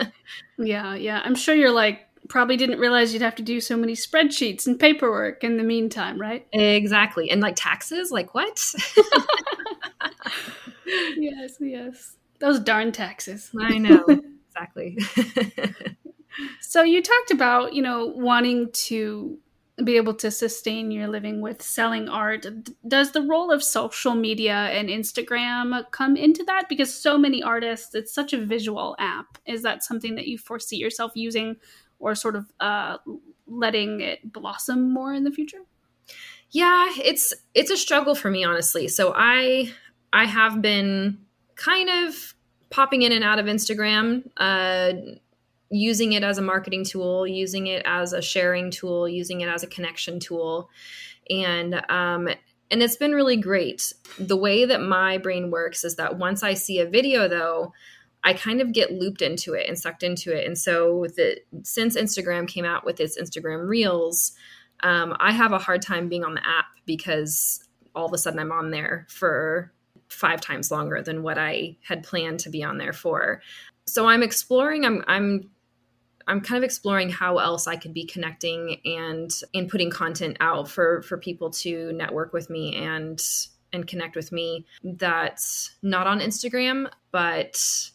yeah, 0.59 0.95
yeah. 0.95 1.21
I'm 1.25 1.35
sure 1.35 1.57
you're 1.57 1.73
like 1.73 2.07
probably 2.29 2.57
didn't 2.57 2.79
realize 2.79 3.13
you'd 3.13 3.23
have 3.23 3.35
to 3.35 3.43
do 3.43 3.61
so 3.61 3.77
many 3.77 3.95
spreadsheets 3.95 4.69
and 4.69 4.79
paperwork 4.79 5.43
in 5.43 5.57
the 5.57 5.65
meantime, 5.65 6.21
right? 6.21 6.47
Exactly. 6.53 7.33
And 7.33 7.41
like 7.41 7.57
taxes, 7.57 8.13
like 8.13 8.33
what? 8.33 8.65
yes, 11.17 11.57
yes. 11.59 12.15
Those 12.39 12.61
darn 12.61 12.93
taxes. 12.93 13.51
I 13.61 13.79
know. 13.79 14.05
exactly. 14.47 14.99
so 16.61 16.83
you 16.83 17.03
talked 17.03 17.31
about, 17.31 17.75
you 17.75 17.83
know, 17.83 18.07
wanting 18.07 18.71
to 18.73 19.39
be 19.85 19.97
able 19.97 20.15
to 20.15 20.31
sustain 20.31 20.91
your 20.91 21.07
living 21.07 21.41
with 21.41 21.63
selling 21.63 22.09
art. 22.09 22.47
Does 22.87 23.13
the 23.13 23.23
role 23.23 23.53
of 23.53 23.63
social 23.63 24.15
media 24.15 24.55
and 24.55 24.89
Instagram 24.89 25.89
come 25.93 26.17
into 26.17 26.43
that? 26.45 26.69
Because 26.69 26.93
so 26.93 27.17
many 27.17 27.43
artists, 27.43 27.95
it's 27.95 28.13
such 28.13 28.33
a 28.33 28.45
visual 28.45 28.97
app. 28.99 29.39
Is 29.47 29.63
that 29.63 29.85
something 29.85 30.17
that 30.17 30.27
you 30.27 30.37
foresee 30.37 30.77
yourself 30.77 31.13
using 31.15 31.57
or 32.01 32.15
sort 32.15 32.35
of 32.35 32.53
uh, 32.59 32.99
letting 33.47 34.01
it 34.01 34.33
blossom 34.33 34.93
more 34.93 35.15
in 35.15 35.25
the 35.25 35.31
future? 35.31 35.61
Yeah, 36.51 36.89
it's 36.97 37.35
it's 37.55 37.71
a 37.71 37.77
struggle 37.77 38.15
for 38.15 38.31
me 38.31 38.43
honestly. 38.43 38.89
So 38.89 39.13
I 39.15 39.73
I 40.13 40.25
have 40.25 40.63
been 40.63 41.19
kind 41.57 41.91
of 41.91 42.35
popping 42.71 43.03
in 43.03 43.13
and 43.13 43.25
out 43.25 43.39
of 43.39 43.47
Instagram, 43.47 44.29
uh, 44.37 44.93
using 45.71 46.13
it 46.13 46.23
as 46.23 46.39
a 46.39 46.43
marketing 46.43 46.85
tool, 46.85 47.27
using 47.27 47.67
it 47.67 47.83
as 47.85 48.13
a 48.13 48.23
sharing 48.23 48.71
tool, 48.71 49.09
using 49.09 49.41
it 49.41 49.49
as 49.49 49.63
a 49.63 49.67
connection 49.67 50.21
tool, 50.21 50.71
and 51.29 51.75
um, 51.89 52.29
and 52.71 52.83
it's 52.83 52.97
been 52.97 53.13
really 53.13 53.37
great. 53.37 53.93
The 54.19 54.37
way 54.37 54.65
that 54.65 54.81
my 54.81 55.19
brain 55.19 55.51
works 55.51 55.85
is 55.85 55.97
that 55.97 56.19
once 56.19 56.43
I 56.43 56.55
see 56.55 56.81
a 56.81 56.87
video, 56.87 57.29
though, 57.29 57.73
I 58.25 58.35
kind 58.35 58.61
of 58.61 58.73
get 58.73 58.93
looped 58.93 59.23
into 59.23 59.55
it 59.55 59.69
and 59.69 59.79
sucked 59.79 60.03
into 60.03 60.37
it. 60.37 60.47
And 60.47 60.59
so, 60.59 61.07
the 61.17 61.41
since 61.63 61.97
Instagram 61.97 62.49
came 62.49 62.65
out 62.65 62.85
with 62.85 63.01
its 63.01 63.19
Instagram 63.21 63.69
Reels, 63.69 64.33
um, 64.83 65.17
I 65.19 65.33
have 65.33 65.53
a 65.53 65.59
hard 65.59 65.83
time 65.83 66.09
being 66.09 66.25
on 66.25 66.35
the 66.35 66.47
app 66.47 66.67
because 66.87 67.63
all 67.95 68.07
of 68.07 68.13
a 68.13 68.19
sudden 68.19 68.39
I'm 68.39 68.53
on 68.53 68.71
there 68.71 69.07
for 69.11 69.73
five 70.09 70.41
times 70.41 70.71
longer 70.71 71.03
than 71.03 71.23
what 71.23 71.39
I 71.39 71.77
had 71.83 72.03
planned 72.03 72.41
to 72.41 72.51
be 72.51 72.63
on 72.63 72.79
there 72.79 72.93
for. 72.93 73.43
So 73.87 74.07
I'm 74.07 74.23
exploring. 74.23 74.85
I'm 74.85 75.05
I'm 75.07 75.51
I'm 76.29 76.41
kind 76.41 76.59
of 76.59 76.65
exploring 76.65 77.09
how 77.11 77.39
else 77.39 77.67
I 77.67 77.77
could 77.77 77.95
be 77.95 78.05
connecting 78.05 78.81
and 78.85 79.31
and 79.55 79.69
putting 79.69 79.91
content 79.91 80.37
out 80.41 80.69
for 80.69 81.03
for 81.03 81.17
people 81.17 81.51
to 81.51 81.93
network 81.93 82.33
with 82.33 82.51
me 82.51 82.77
and 82.77 83.21
and 83.73 83.87
connect 83.87 84.17
with 84.17 84.33
me 84.33 84.65
that's 84.83 85.77
not 85.83 86.07
on 86.07 86.21
Instagram, 86.21 86.91
but 87.11 87.91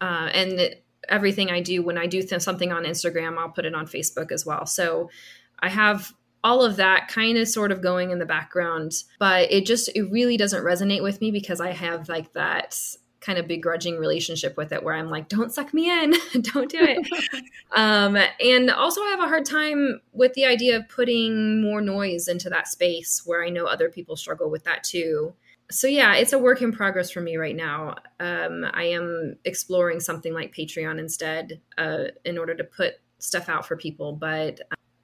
uh, 0.00 0.30
and 0.32 0.76
everything 1.08 1.50
I 1.50 1.60
do 1.60 1.82
when 1.82 1.98
I 1.98 2.06
do 2.06 2.22
th- 2.22 2.40
something 2.40 2.72
on 2.72 2.84
Instagram, 2.84 3.36
I'll 3.38 3.50
put 3.50 3.66
it 3.66 3.74
on 3.74 3.86
Facebook 3.86 4.32
as 4.32 4.46
well. 4.46 4.64
So 4.66 5.10
I 5.58 5.68
have 5.68 6.12
all 6.42 6.62
of 6.64 6.76
that 6.76 7.08
kind 7.08 7.36
of 7.36 7.48
sort 7.48 7.72
of 7.72 7.82
going 7.82 8.10
in 8.10 8.18
the 8.18 8.26
background 8.26 8.92
but 9.18 9.50
it 9.52 9.66
just 9.66 9.90
it 9.94 10.04
really 10.10 10.38
doesn't 10.38 10.64
resonate 10.64 11.02
with 11.02 11.20
me 11.20 11.30
because 11.30 11.60
i 11.60 11.70
have 11.70 12.08
like 12.08 12.32
that 12.32 12.74
kind 13.20 13.38
of 13.38 13.46
begrudging 13.46 13.98
relationship 13.98 14.56
with 14.56 14.72
it 14.72 14.82
where 14.82 14.94
i'm 14.94 15.10
like 15.10 15.28
don't 15.28 15.52
suck 15.52 15.72
me 15.74 15.90
in. 15.90 16.14
Don't 16.42 16.70
do 16.70 16.78
it. 16.80 17.06
Um, 17.72 18.18
and 18.40 18.68
also 18.68 19.00
i 19.00 19.10
have 19.10 19.20
a 19.20 19.28
hard 19.28 19.44
time 19.44 20.00
with 20.12 20.34
the 20.34 20.44
idea 20.44 20.76
of 20.76 20.88
putting 20.88 21.62
more 21.62 21.80
noise 21.80 22.26
into 22.26 22.50
that 22.50 22.66
space 22.66 23.22
where 23.24 23.44
i 23.44 23.48
know 23.48 23.66
other 23.66 23.88
people 23.88 24.16
struggle 24.16 24.50
with 24.50 24.64
that 24.64 24.82
too. 24.82 25.34
So 25.70 25.86
yeah 25.86 26.14
it's 26.14 26.32
a 26.32 26.38
work 26.38 26.62
in 26.62 26.72
progress 26.72 27.10
for 27.10 27.20
me 27.20 27.36
right 27.36 27.54
now. 27.54 27.96
Um, 28.18 28.64
i 28.72 28.84
am 28.84 29.36
exploring 29.44 30.00
something 30.00 30.34
like 30.34 30.54
patreon 30.54 30.98
instead 30.98 31.60
uh, 31.78 32.04
in 32.24 32.38
order 32.38 32.54
to 32.54 32.64
put 32.64 32.94
stuff 33.18 33.48
out 33.48 33.66
for 33.66 33.76
people 33.76 34.14
but 34.14 34.60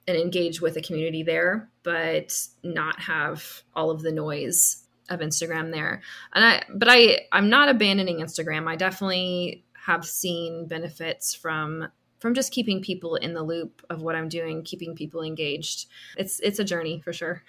and 0.07 0.17
engage 0.17 0.61
with 0.61 0.77
a 0.77 0.81
community 0.81 1.21
there, 1.21 1.69
but 1.83 2.33
not 2.63 2.99
have 3.01 3.63
all 3.75 3.91
of 3.91 4.01
the 4.01 4.11
noise 4.11 4.86
of 5.09 5.19
Instagram 5.19 5.71
there. 5.71 6.01
And 6.33 6.45
I, 6.45 6.63
but 6.73 6.87
I, 6.89 7.21
I'm 7.31 7.49
not 7.49 7.69
abandoning 7.69 8.19
Instagram. 8.19 8.67
I 8.67 8.75
definitely 8.75 9.63
have 9.85 10.05
seen 10.05 10.67
benefits 10.67 11.33
from 11.33 11.87
from 12.19 12.33
just 12.33 12.51
keeping 12.51 12.81
people 12.81 13.15
in 13.15 13.33
the 13.33 13.43
loop 13.43 13.85
of 13.89 14.01
what 14.01 14.15
I'm 14.15 14.27
doing, 14.27 14.63
keeping 14.63 14.95
people 14.95 15.21
engaged. 15.21 15.87
It's 16.17 16.39
it's 16.39 16.59
a 16.59 16.63
journey 16.63 16.99
for 16.99 17.13
sure. 17.13 17.43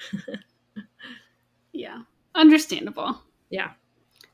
yeah, 1.73 2.03
understandable. 2.35 3.23
Yeah. 3.51 3.71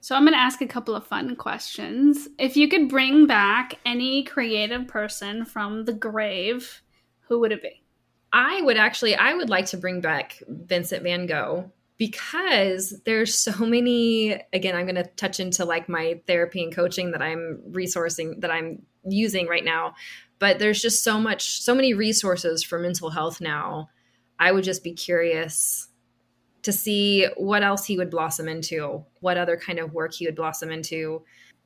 So 0.01 0.15
I'm 0.15 0.25
going 0.25 0.35
to 0.35 0.39
ask 0.39 0.61
a 0.61 0.67
couple 0.67 0.95
of 0.95 1.07
fun 1.07 1.35
questions. 1.35 2.29
If 2.39 2.59
you 2.59 2.69
could 2.69 2.91
bring 2.91 3.27
back 3.27 3.79
any 3.87 4.23
creative 4.23 4.87
person 4.87 5.47
from 5.47 5.87
the 5.87 5.95
grave, 5.95 6.83
who 7.21 7.41
would 7.41 7.53
it 7.53 7.63
be? 7.63 7.83
I 8.31 8.61
would 8.63 8.77
actually 8.77 9.15
I 9.15 9.33
would 9.33 9.49
like 9.49 9.67
to 9.67 9.77
bring 9.77 10.01
back 10.01 10.43
Vincent 10.49 11.05
van 11.05 11.27
Gogh 11.27 11.71
because 11.97 13.01
there's 13.05 13.39
so 13.39 13.65
many 13.65 14.41
again 14.53 14.75
I'm 14.75 14.87
going 14.87 14.97
to 14.97 15.11
touch 15.17 15.41
into 15.41 15.65
like 15.65 15.89
my 15.89 16.21
therapy 16.27 16.63
and 16.63 16.75
coaching 16.75 17.13
that 17.13 17.23
I'm 17.23 17.63
resourcing 17.71 18.41
that 18.41 18.51
I'm 18.51 18.83
using 19.09 19.47
right 19.47 19.65
now 19.65 19.95
but 20.39 20.59
there's 20.59 20.83
just 20.83 21.05
so 21.05 21.21
much 21.21 21.61
so 21.63 21.75
many 21.75 21.95
resources 21.95 22.63
for 22.63 22.79
mental 22.79 23.11
health 23.11 23.41
now 23.41 23.91
I 24.39 24.51
would 24.53 24.65
just 24.65 24.83
be 24.83 24.93
curious 24.93 25.89
to 26.63 26.73
see 26.73 27.27
what 27.37 27.63
else 27.63 27.85
he 27.85 27.97
would 27.99 28.11
blossom 28.11 28.49
into 28.49 29.05
what 29.21 29.37
other 29.37 29.57
kind 29.57 29.79
of 29.79 29.93
work 29.93 30.15
he 30.15 30.27
would 30.27 30.37
blossom 30.37 30.71
into 30.71 31.23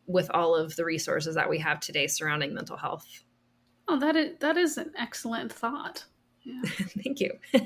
with 0.06 0.30
all 0.32 0.54
of 0.54 0.74
the 0.76 0.84
resources 0.84 1.34
that 1.36 1.48
we 1.48 1.58
have 1.58 1.80
today 1.80 2.06
surrounding 2.06 2.52
mental 2.52 2.76
health 2.76 3.06
oh 3.88 3.98
that 3.98 4.16
is 4.16 4.36
that 4.40 4.56
is 4.56 4.76
an 4.76 4.92
excellent 4.98 5.52
thought 5.52 6.04
yeah. 6.48 6.62
Thank 7.04 7.20
you. 7.20 7.32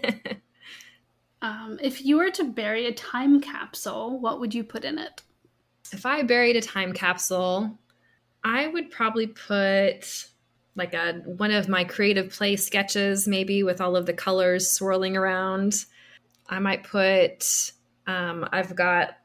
um, 1.42 1.78
if 1.82 2.04
you 2.04 2.16
were 2.16 2.30
to 2.30 2.44
bury 2.44 2.86
a 2.86 2.92
time 2.92 3.40
capsule, 3.40 4.18
what 4.20 4.40
would 4.40 4.54
you 4.54 4.62
put 4.62 4.84
in 4.84 4.98
it? 4.98 5.22
If 5.92 6.06
I 6.06 6.22
buried 6.22 6.56
a 6.56 6.62
time 6.62 6.92
capsule, 6.92 7.78
I 8.44 8.68
would 8.68 8.90
probably 8.90 9.26
put 9.26 10.28
like 10.74 10.94
a 10.94 11.14
one 11.26 11.50
of 11.50 11.68
my 11.68 11.84
creative 11.84 12.30
play 12.30 12.56
sketches, 12.56 13.28
maybe 13.28 13.62
with 13.64 13.80
all 13.80 13.96
of 13.96 14.06
the 14.06 14.14
colors 14.14 14.70
swirling 14.70 15.16
around. 15.16 15.84
I 16.48 16.60
might 16.60 16.84
put. 16.84 17.72
Um, 18.06 18.48
I've 18.52 18.74
got 18.74 19.18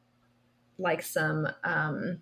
like 0.79 1.03
some 1.03 1.47
um, 1.63 2.21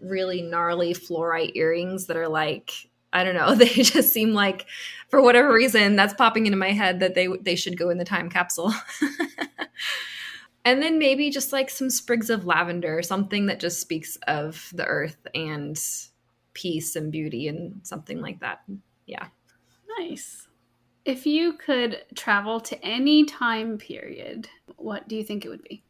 really 0.00 0.42
gnarly 0.42 0.94
fluorite 0.94 1.52
earrings 1.56 2.06
that 2.06 2.16
are 2.16 2.28
like 2.28 2.70
I 3.14 3.24
don't 3.24 3.34
know. 3.34 3.54
They 3.64 3.68
just 3.68 4.12
seem 4.12 4.34
like, 4.34 4.66
for 5.08 5.22
whatever 5.22 5.52
reason, 5.52 5.96
that's 5.96 6.12
popping 6.12 6.46
into 6.46 6.58
my 6.58 6.72
head 6.72 7.00
that 7.00 7.14
they 7.14 7.28
they 7.40 7.54
should 7.54 7.78
go 7.78 7.88
in 7.88 7.98
the 7.98 8.04
time 8.04 8.28
capsule. 8.28 8.74
and 10.64 10.82
then 10.82 10.98
maybe 10.98 11.30
just 11.30 11.52
like 11.52 11.70
some 11.70 11.88
sprigs 11.88 12.28
of 12.28 12.44
lavender, 12.44 13.00
something 13.00 13.46
that 13.46 13.60
just 13.60 13.80
speaks 13.80 14.18
of 14.26 14.70
the 14.74 14.84
earth 14.84 15.26
and 15.34 15.80
peace 16.52 16.96
and 16.96 17.12
beauty 17.12 17.48
and 17.48 17.80
something 17.84 18.20
like 18.20 18.40
that. 18.40 18.62
Yeah. 19.06 19.28
Nice. 19.98 20.48
If 21.04 21.26
you 21.26 21.52
could 21.54 22.02
travel 22.14 22.60
to 22.60 22.82
any 22.84 23.24
time 23.24 23.78
period, 23.78 24.48
what 24.76 25.06
do 25.06 25.16
you 25.16 25.22
think 25.22 25.44
it 25.44 25.50
would 25.50 25.62
be? 25.62 25.84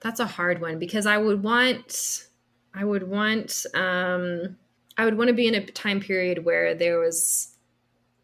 That's 0.00 0.20
a 0.20 0.26
hard 0.26 0.60
one 0.60 0.78
because 0.78 1.06
I 1.06 1.18
would 1.18 1.42
want 1.42 2.28
I 2.72 2.84
would 2.84 3.08
want 3.08 3.66
um 3.74 4.56
I 4.96 5.04
would 5.04 5.18
want 5.18 5.28
to 5.28 5.34
be 5.34 5.48
in 5.48 5.54
a 5.54 5.64
time 5.66 6.00
period 6.00 6.44
where 6.44 6.74
there 6.74 6.98
was 6.98 7.56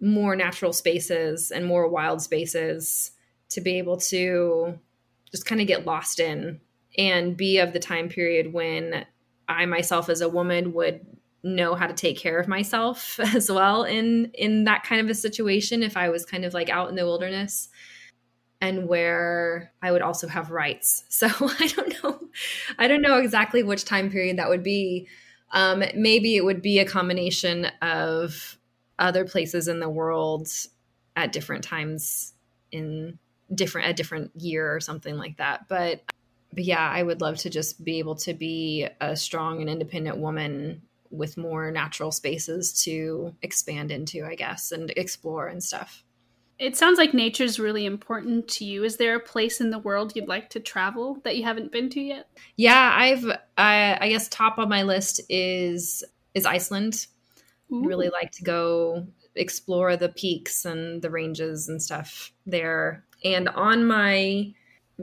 more 0.01 0.35
natural 0.37 0.73
spaces 0.73 1.51
and 1.51 1.67
more 1.67 1.89
wild 1.89 2.23
spaces 2.23 3.11
to 3.51 3.61
be 3.61 3.79
able 3.79 3.97
to 3.99 4.79
just 5.31 5.47
kind 5.47 5.61
of 5.61 5.67
get 5.67 5.87
lost 5.87 6.21
in 6.21 6.61
and 6.97 7.37
be 7.37 7.59
of 7.59 7.73
the 7.73 7.79
time 7.79 8.09
period 8.09 8.53
when 8.53 9.05
I 9.49 9.67
myself 9.67 10.09
as 10.09 10.21
a 10.21 10.29
woman 10.29 10.73
would 10.73 11.05
know 11.43 11.75
how 11.75 11.87
to 11.87 11.95
take 11.95 12.19
care 12.19 12.39
of 12.39 12.49
myself 12.49 13.19
as 13.35 13.51
well 13.51 13.85
in 13.85 14.31
in 14.35 14.65
that 14.65 14.85
kind 14.85 15.01
of 15.01 15.09
a 15.09 15.15
situation 15.15 15.83
if 15.83 15.97
I 15.97 16.09
was 16.09 16.25
kind 16.25 16.45
of 16.45 16.55
like 16.55 16.69
out 16.69 16.89
in 16.89 16.97
the 16.97 17.05
wilderness 17.05 17.69
and 18.61 18.87
where 18.87 19.73
I 19.81 19.91
would 19.91 20.03
also 20.03 20.29
have 20.29 20.51
rights. 20.51 21.05
So 21.11 21.29
I 21.29 21.67
don't 21.69 22.03
know 22.03 22.21
I 22.79 22.89
don't 22.89 23.03
know 23.03 23.19
exactly 23.19 23.63
which 23.63 23.85
time 23.85 24.11
period 24.11 24.39
that 24.39 24.49
would 24.49 24.63
be 24.63 25.09
um, 25.53 25.83
maybe 25.95 26.37
it 26.37 26.45
would 26.45 26.63
be 26.63 26.79
a 26.79 26.85
combination 26.85 27.67
of 27.83 28.59
other 28.99 29.25
places 29.25 29.69
in 29.69 29.81
the 29.81 29.89
world 29.89 30.49
at 31.17 31.33
different 31.33 31.65
times 31.65 32.35
in 32.71 33.19
different 33.55 33.89
a 33.89 33.93
different 33.93 34.31
year 34.37 34.75
or 34.75 34.81
something 34.81 35.17
like 35.17 35.37
that. 35.39 35.67
But 35.69 36.03
but 36.53 36.65
yeah, 36.65 36.89
I 36.89 37.03
would 37.03 37.21
love 37.21 37.37
to 37.39 37.51
just 37.51 37.85
be 37.85 37.99
able 37.99 38.17
to 38.17 38.35
be 38.35 38.87
a 39.01 39.15
strong 39.17 39.61
and 39.61 39.71
independent 39.71 40.19
woman 40.19 40.83
with 41.11 41.37
more 41.37 41.71
natural 41.71 42.13
spaces 42.13 42.85
to 42.85 43.35
expand 43.43 43.91
into, 43.91 44.25
I 44.25 44.35
guess, 44.35 44.73
and 44.73 44.93
explore 44.97 45.47
and 45.47 45.63
stuff. 45.63 46.05
It 46.61 46.77
sounds 46.77 46.99
like 46.99 47.15
nature 47.15 47.43
is 47.43 47.59
really 47.59 47.87
important 47.87 48.47
to 48.49 48.67
you. 48.67 48.85
Is 48.85 48.99
there 48.99 49.17
a 49.17 49.21
place 49.21 49.63
in 49.63 49.71
the 49.71 49.79
world 49.79 50.13
you'd 50.15 50.29
like 50.29 50.51
to 50.51 50.61
travel 50.61 51.19
that 51.25 51.39
you 51.39 51.43
haven't 51.43 51.73
been 51.73 51.89
to 51.89 52.01
yet? 52.01 52.29
Yeah, 52.57 52.93
I've 52.95 53.25
I, 53.57 53.97
I 53.99 54.11
guess 54.11 54.29
top 54.29 54.59
on 54.59 54.69
my 54.69 54.83
list 54.83 55.23
is 55.31 56.05
is 56.35 56.45
Iceland. 56.45 57.07
Ooh. 57.73 57.87
Really 57.87 58.11
like 58.11 58.31
to 58.33 58.45
go 58.45 59.07
explore 59.37 59.97
the 59.97 60.11
peaks 60.11 60.67
and 60.67 61.01
the 61.01 61.09
ranges 61.09 61.67
and 61.67 61.83
stuff 61.83 62.31
there. 62.45 63.05
And 63.25 63.49
on 63.49 63.87
my 63.87 64.53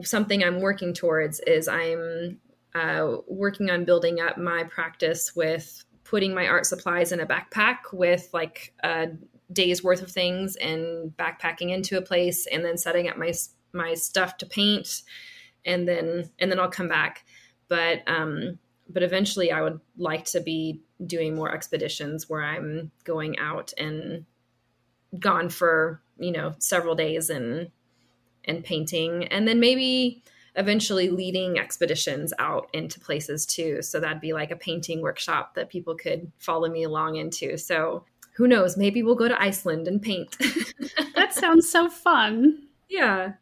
something 0.02 0.44
I'm 0.44 0.60
working 0.60 0.94
towards 0.94 1.40
is 1.40 1.66
I'm 1.66 2.38
uh, 2.72 3.16
working 3.26 3.68
on 3.68 3.84
building 3.84 4.20
up 4.20 4.38
my 4.38 4.62
practice 4.62 5.34
with 5.34 5.84
putting 6.04 6.34
my 6.34 6.46
art 6.46 6.66
supplies 6.66 7.10
in 7.10 7.18
a 7.18 7.26
backpack 7.26 7.78
with 7.92 8.28
like 8.32 8.72
a 8.84 9.08
day's 9.52 9.82
worth 9.82 10.02
of 10.02 10.10
things 10.10 10.56
and 10.56 11.16
backpacking 11.16 11.70
into 11.70 11.96
a 11.96 12.02
place 12.02 12.46
and 12.46 12.64
then 12.64 12.76
setting 12.76 13.08
up 13.08 13.16
my 13.16 13.32
my 13.72 13.94
stuff 13.94 14.36
to 14.38 14.46
paint 14.46 15.02
and 15.64 15.86
then 15.86 16.30
and 16.38 16.50
then 16.50 16.58
I'll 16.58 16.70
come 16.70 16.88
back. 16.88 17.24
But 17.68 18.02
um 18.06 18.58
but 18.88 19.02
eventually 19.02 19.52
I 19.52 19.62
would 19.62 19.80
like 19.96 20.24
to 20.26 20.40
be 20.40 20.80
doing 21.04 21.34
more 21.34 21.52
expeditions 21.52 22.28
where 22.28 22.42
I'm 22.42 22.90
going 23.04 23.38
out 23.38 23.72
and 23.78 24.24
gone 25.18 25.48
for 25.48 26.02
you 26.18 26.32
know 26.32 26.54
several 26.58 26.94
days 26.94 27.30
and 27.30 27.70
and 28.44 28.64
painting 28.64 29.24
and 29.24 29.46
then 29.46 29.60
maybe 29.60 30.22
eventually 30.56 31.08
leading 31.08 31.58
expeditions 31.58 32.32
out 32.38 32.68
into 32.72 32.98
places 32.98 33.46
too. 33.46 33.80
So 33.80 34.00
that'd 34.00 34.20
be 34.20 34.32
like 34.32 34.50
a 34.50 34.56
painting 34.56 35.00
workshop 35.00 35.54
that 35.54 35.70
people 35.70 35.94
could 35.94 36.32
follow 36.38 36.68
me 36.68 36.82
along 36.82 37.16
into. 37.16 37.56
So 37.56 38.04
who 38.38 38.48
knows 38.48 38.76
maybe 38.76 39.02
we'll 39.02 39.14
go 39.14 39.28
to 39.28 39.42
iceland 39.42 39.86
and 39.86 40.00
paint 40.00 40.36
that 41.14 41.34
sounds 41.34 41.68
so 41.68 41.90
fun 41.90 42.66
yeah 42.88 43.32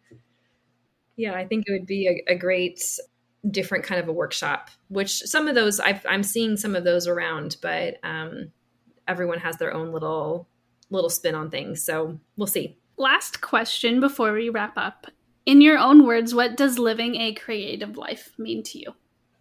yeah 1.16 1.34
i 1.34 1.46
think 1.46 1.64
it 1.66 1.72
would 1.72 1.86
be 1.86 2.08
a, 2.08 2.32
a 2.32 2.36
great 2.36 2.82
different 3.50 3.84
kind 3.84 4.00
of 4.00 4.08
a 4.08 4.12
workshop 4.12 4.70
which 4.88 5.20
some 5.20 5.46
of 5.46 5.54
those 5.54 5.78
i 5.78 6.00
am 6.06 6.24
seeing 6.24 6.56
some 6.56 6.74
of 6.74 6.82
those 6.82 7.06
around 7.06 7.56
but 7.62 7.98
um, 8.02 8.50
everyone 9.06 9.38
has 9.38 9.56
their 9.58 9.72
own 9.72 9.92
little 9.92 10.48
little 10.90 11.10
spin 11.10 11.34
on 11.34 11.50
things. 11.50 11.82
So 11.82 12.18
we'll 12.36 12.46
see. 12.46 12.78
Last 12.96 13.40
question 13.40 14.00
before 14.00 14.32
we 14.32 14.48
wrap 14.48 14.74
up. 14.76 15.06
In 15.44 15.60
your 15.60 15.78
own 15.78 16.06
words, 16.06 16.34
what 16.34 16.56
does 16.56 16.78
living 16.78 17.16
a 17.16 17.34
creative 17.34 17.96
life 17.96 18.32
mean 18.38 18.62
to 18.64 18.78
you? 18.78 18.94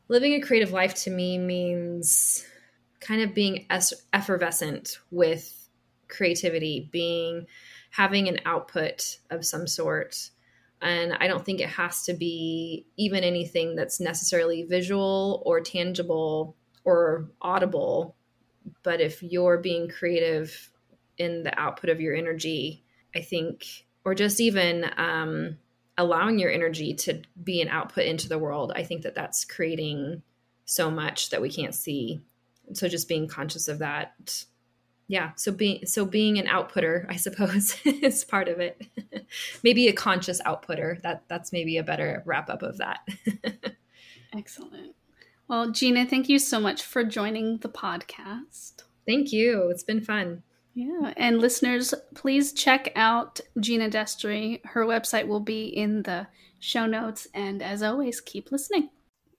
Living 0.08 0.34
a 0.34 0.42
creative 0.42 0.72
life 0.72 0.94
to 0.96 1.10
me 1.10 1.38
means 1.38 2.46
kind 3.06 3.22
of 3.22 3.34
being 3.34 3.68
effervescent 4.14 5.00
with 5.12 5.70
creativity, 6.08 6.90
being 6.92 7.46
having 7.92 8.28
an 8.28 8.40
output 8.46 9.18
of 9.30 9.46
some 9.46 9.68
sort. 9.68 10.30
And 10.82 11.14
I 11.20 11.28
don't 11.28 11.46
think 11.46 11.62
it 11.62 11.70
has 11.70 12.04
to 12.04 12.14
be 12.14 12.88
even 12.98 13.24
anything 13.24 13.76
that's 13.76 14.00
necessarily 14.00 14.64
visual 14.64 15.42
or 15.46 15.62
tangible 15.62 16.56
or 16.84 17.30
audible. 17.42 18.16
But 18.84 19.02
if 19.02 19.22
you're 19.22 19.60
being 19.60 19.88
creative 19.88 20.72
in 21.18 21.44
the 21.44 21.58
output 21.60 21.90
of 21.90 22.02
your 22.02 22.16
energy, 22.16 22.84
I 23.16 23.22
think, 23.22 23.66
or 24.04 24.16
just 24.16 24.40
even 24.40 24.90
um, 24.98 25.58
allowing 25.98 26.40
your 26.40 26.52
energy 26.52 26.94
to 26.94 27.22
be 27.42 27.62
an 27.62 27.70
output 27.70 28.06
into 28.06 28.28
the 28.28 28.40
world, 28.40 28.74
I 28.76 28.84
think 28.84 29.04
that 29.04 29.16
that's 29.16 29.46
creating 29.46 30.24
so 30.66 30.90
much 30.90 31.30
that 31.30 31.42
we 31.42 31.50
can't 31.50 31.76
see. 31.76 32.22
So 32.74 32.88
just 32.88 33.08
being 33.08 33.28
conscious 33.28 33.68
of 33.68 33.80
that. 33.80 34.46
Yeah. 35.08 35.32
So 35.36 35.52
being 35.52 35.86
so 35.86 36.06
being 36.06 36.40
an 36.40 36.48
outputter, 36.48 37.06
I 37.10 37.16
suppose, 37.16 37.78
is 37.86 38.24
part 38.26 38.48
of 38.48 38.60
it. 38.60 38.82
maybe 39.64 39.88
a 39.88 39.94
conscious 39.94 40.42
outputter. 40.42 41.02
That 41.02 41.24
that's 41.28 41.52
maybe 41.54 41.78
a 41.78 41.84
better 41.84 42.24
wrap 42.26 42.50
up 42.50 42.64
of 42.64 42.78
that. 42.78 43.08
Excellent. 44.36 44.96
Well, 45.48 45.72
Gina, 45.72 46.08
thank 46.08 46.28
you 46.28 46.40
so 46.40 46.60
much 46.60 46.82
for 46.82 47.04
joining 47.04 47.60
the 47.60 47.70
podcast. 47.70 48.84
Thank 49.06 49.32
you. 49.32 49.70
It's 49.70 49.84
been 49.84 50.02
fun. 50.02 50.42
Yeah, 50.74 51.14
and 51.16 51.40
listeners, 51.40 51.94
please 52.16 52.52
check 52.52 52.92
out 52.98 53.40
Gina 53.60 53.90
Destry. 53.90 54.60
Her 54.66 54.86
website 54.86 55.26
will 55.26 55.40
be 55.40 55.68
in 55.68 56.04
the 56.04 56.28
show 56.60 56.86
notes. 56.86 57.28
And 57.34 57.62
as 57.62 57.82
always, 57.82 58.20
keep 58.20 58.52
listening. 58.52 58.90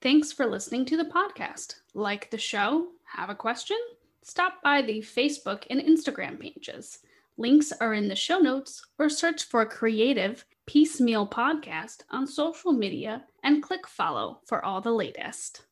Thanks 0.01 0.33
for 0.33 0.47
listening 0.47 0.87
to 0.87 0.97
the 0.97 1.05
podcast. 1.05 1.75
Like 1.93 2.31
the 2.31 2.39
show? 2.39 2.89
Have 3.17 3.31
a 3.31 3.35
question? 3.35 3.79
Stop 4.21 4.63
by 4.63 4.83
the 4.83 4.99
Facebook 4.99 5.65
and 5.71 5.81
Instagram 5.81 6.39
pages. 6.39 6.99
Links 7.39 7.73
are 7.81 7.95
in 7.95 8.09
the 8.09 8.15
show 8.15 8.39
notes 8.41 8.85
or 8.99 9.09
search 9.09 9.45
for 9.45 9.65
Creative 9.65 10.45
Piecemeal 10.67 11.27
Podcast 11.27 12.03
on 12.11 12.27
social 12.27 12.73
media 12.73 13.25
and 13.43 13.63
click 13.63 13.87
follow 13.87 14.41
for 14.45 14.63
all 14.63 14.83
the 14.83 14.93
latest. 14.93 15.63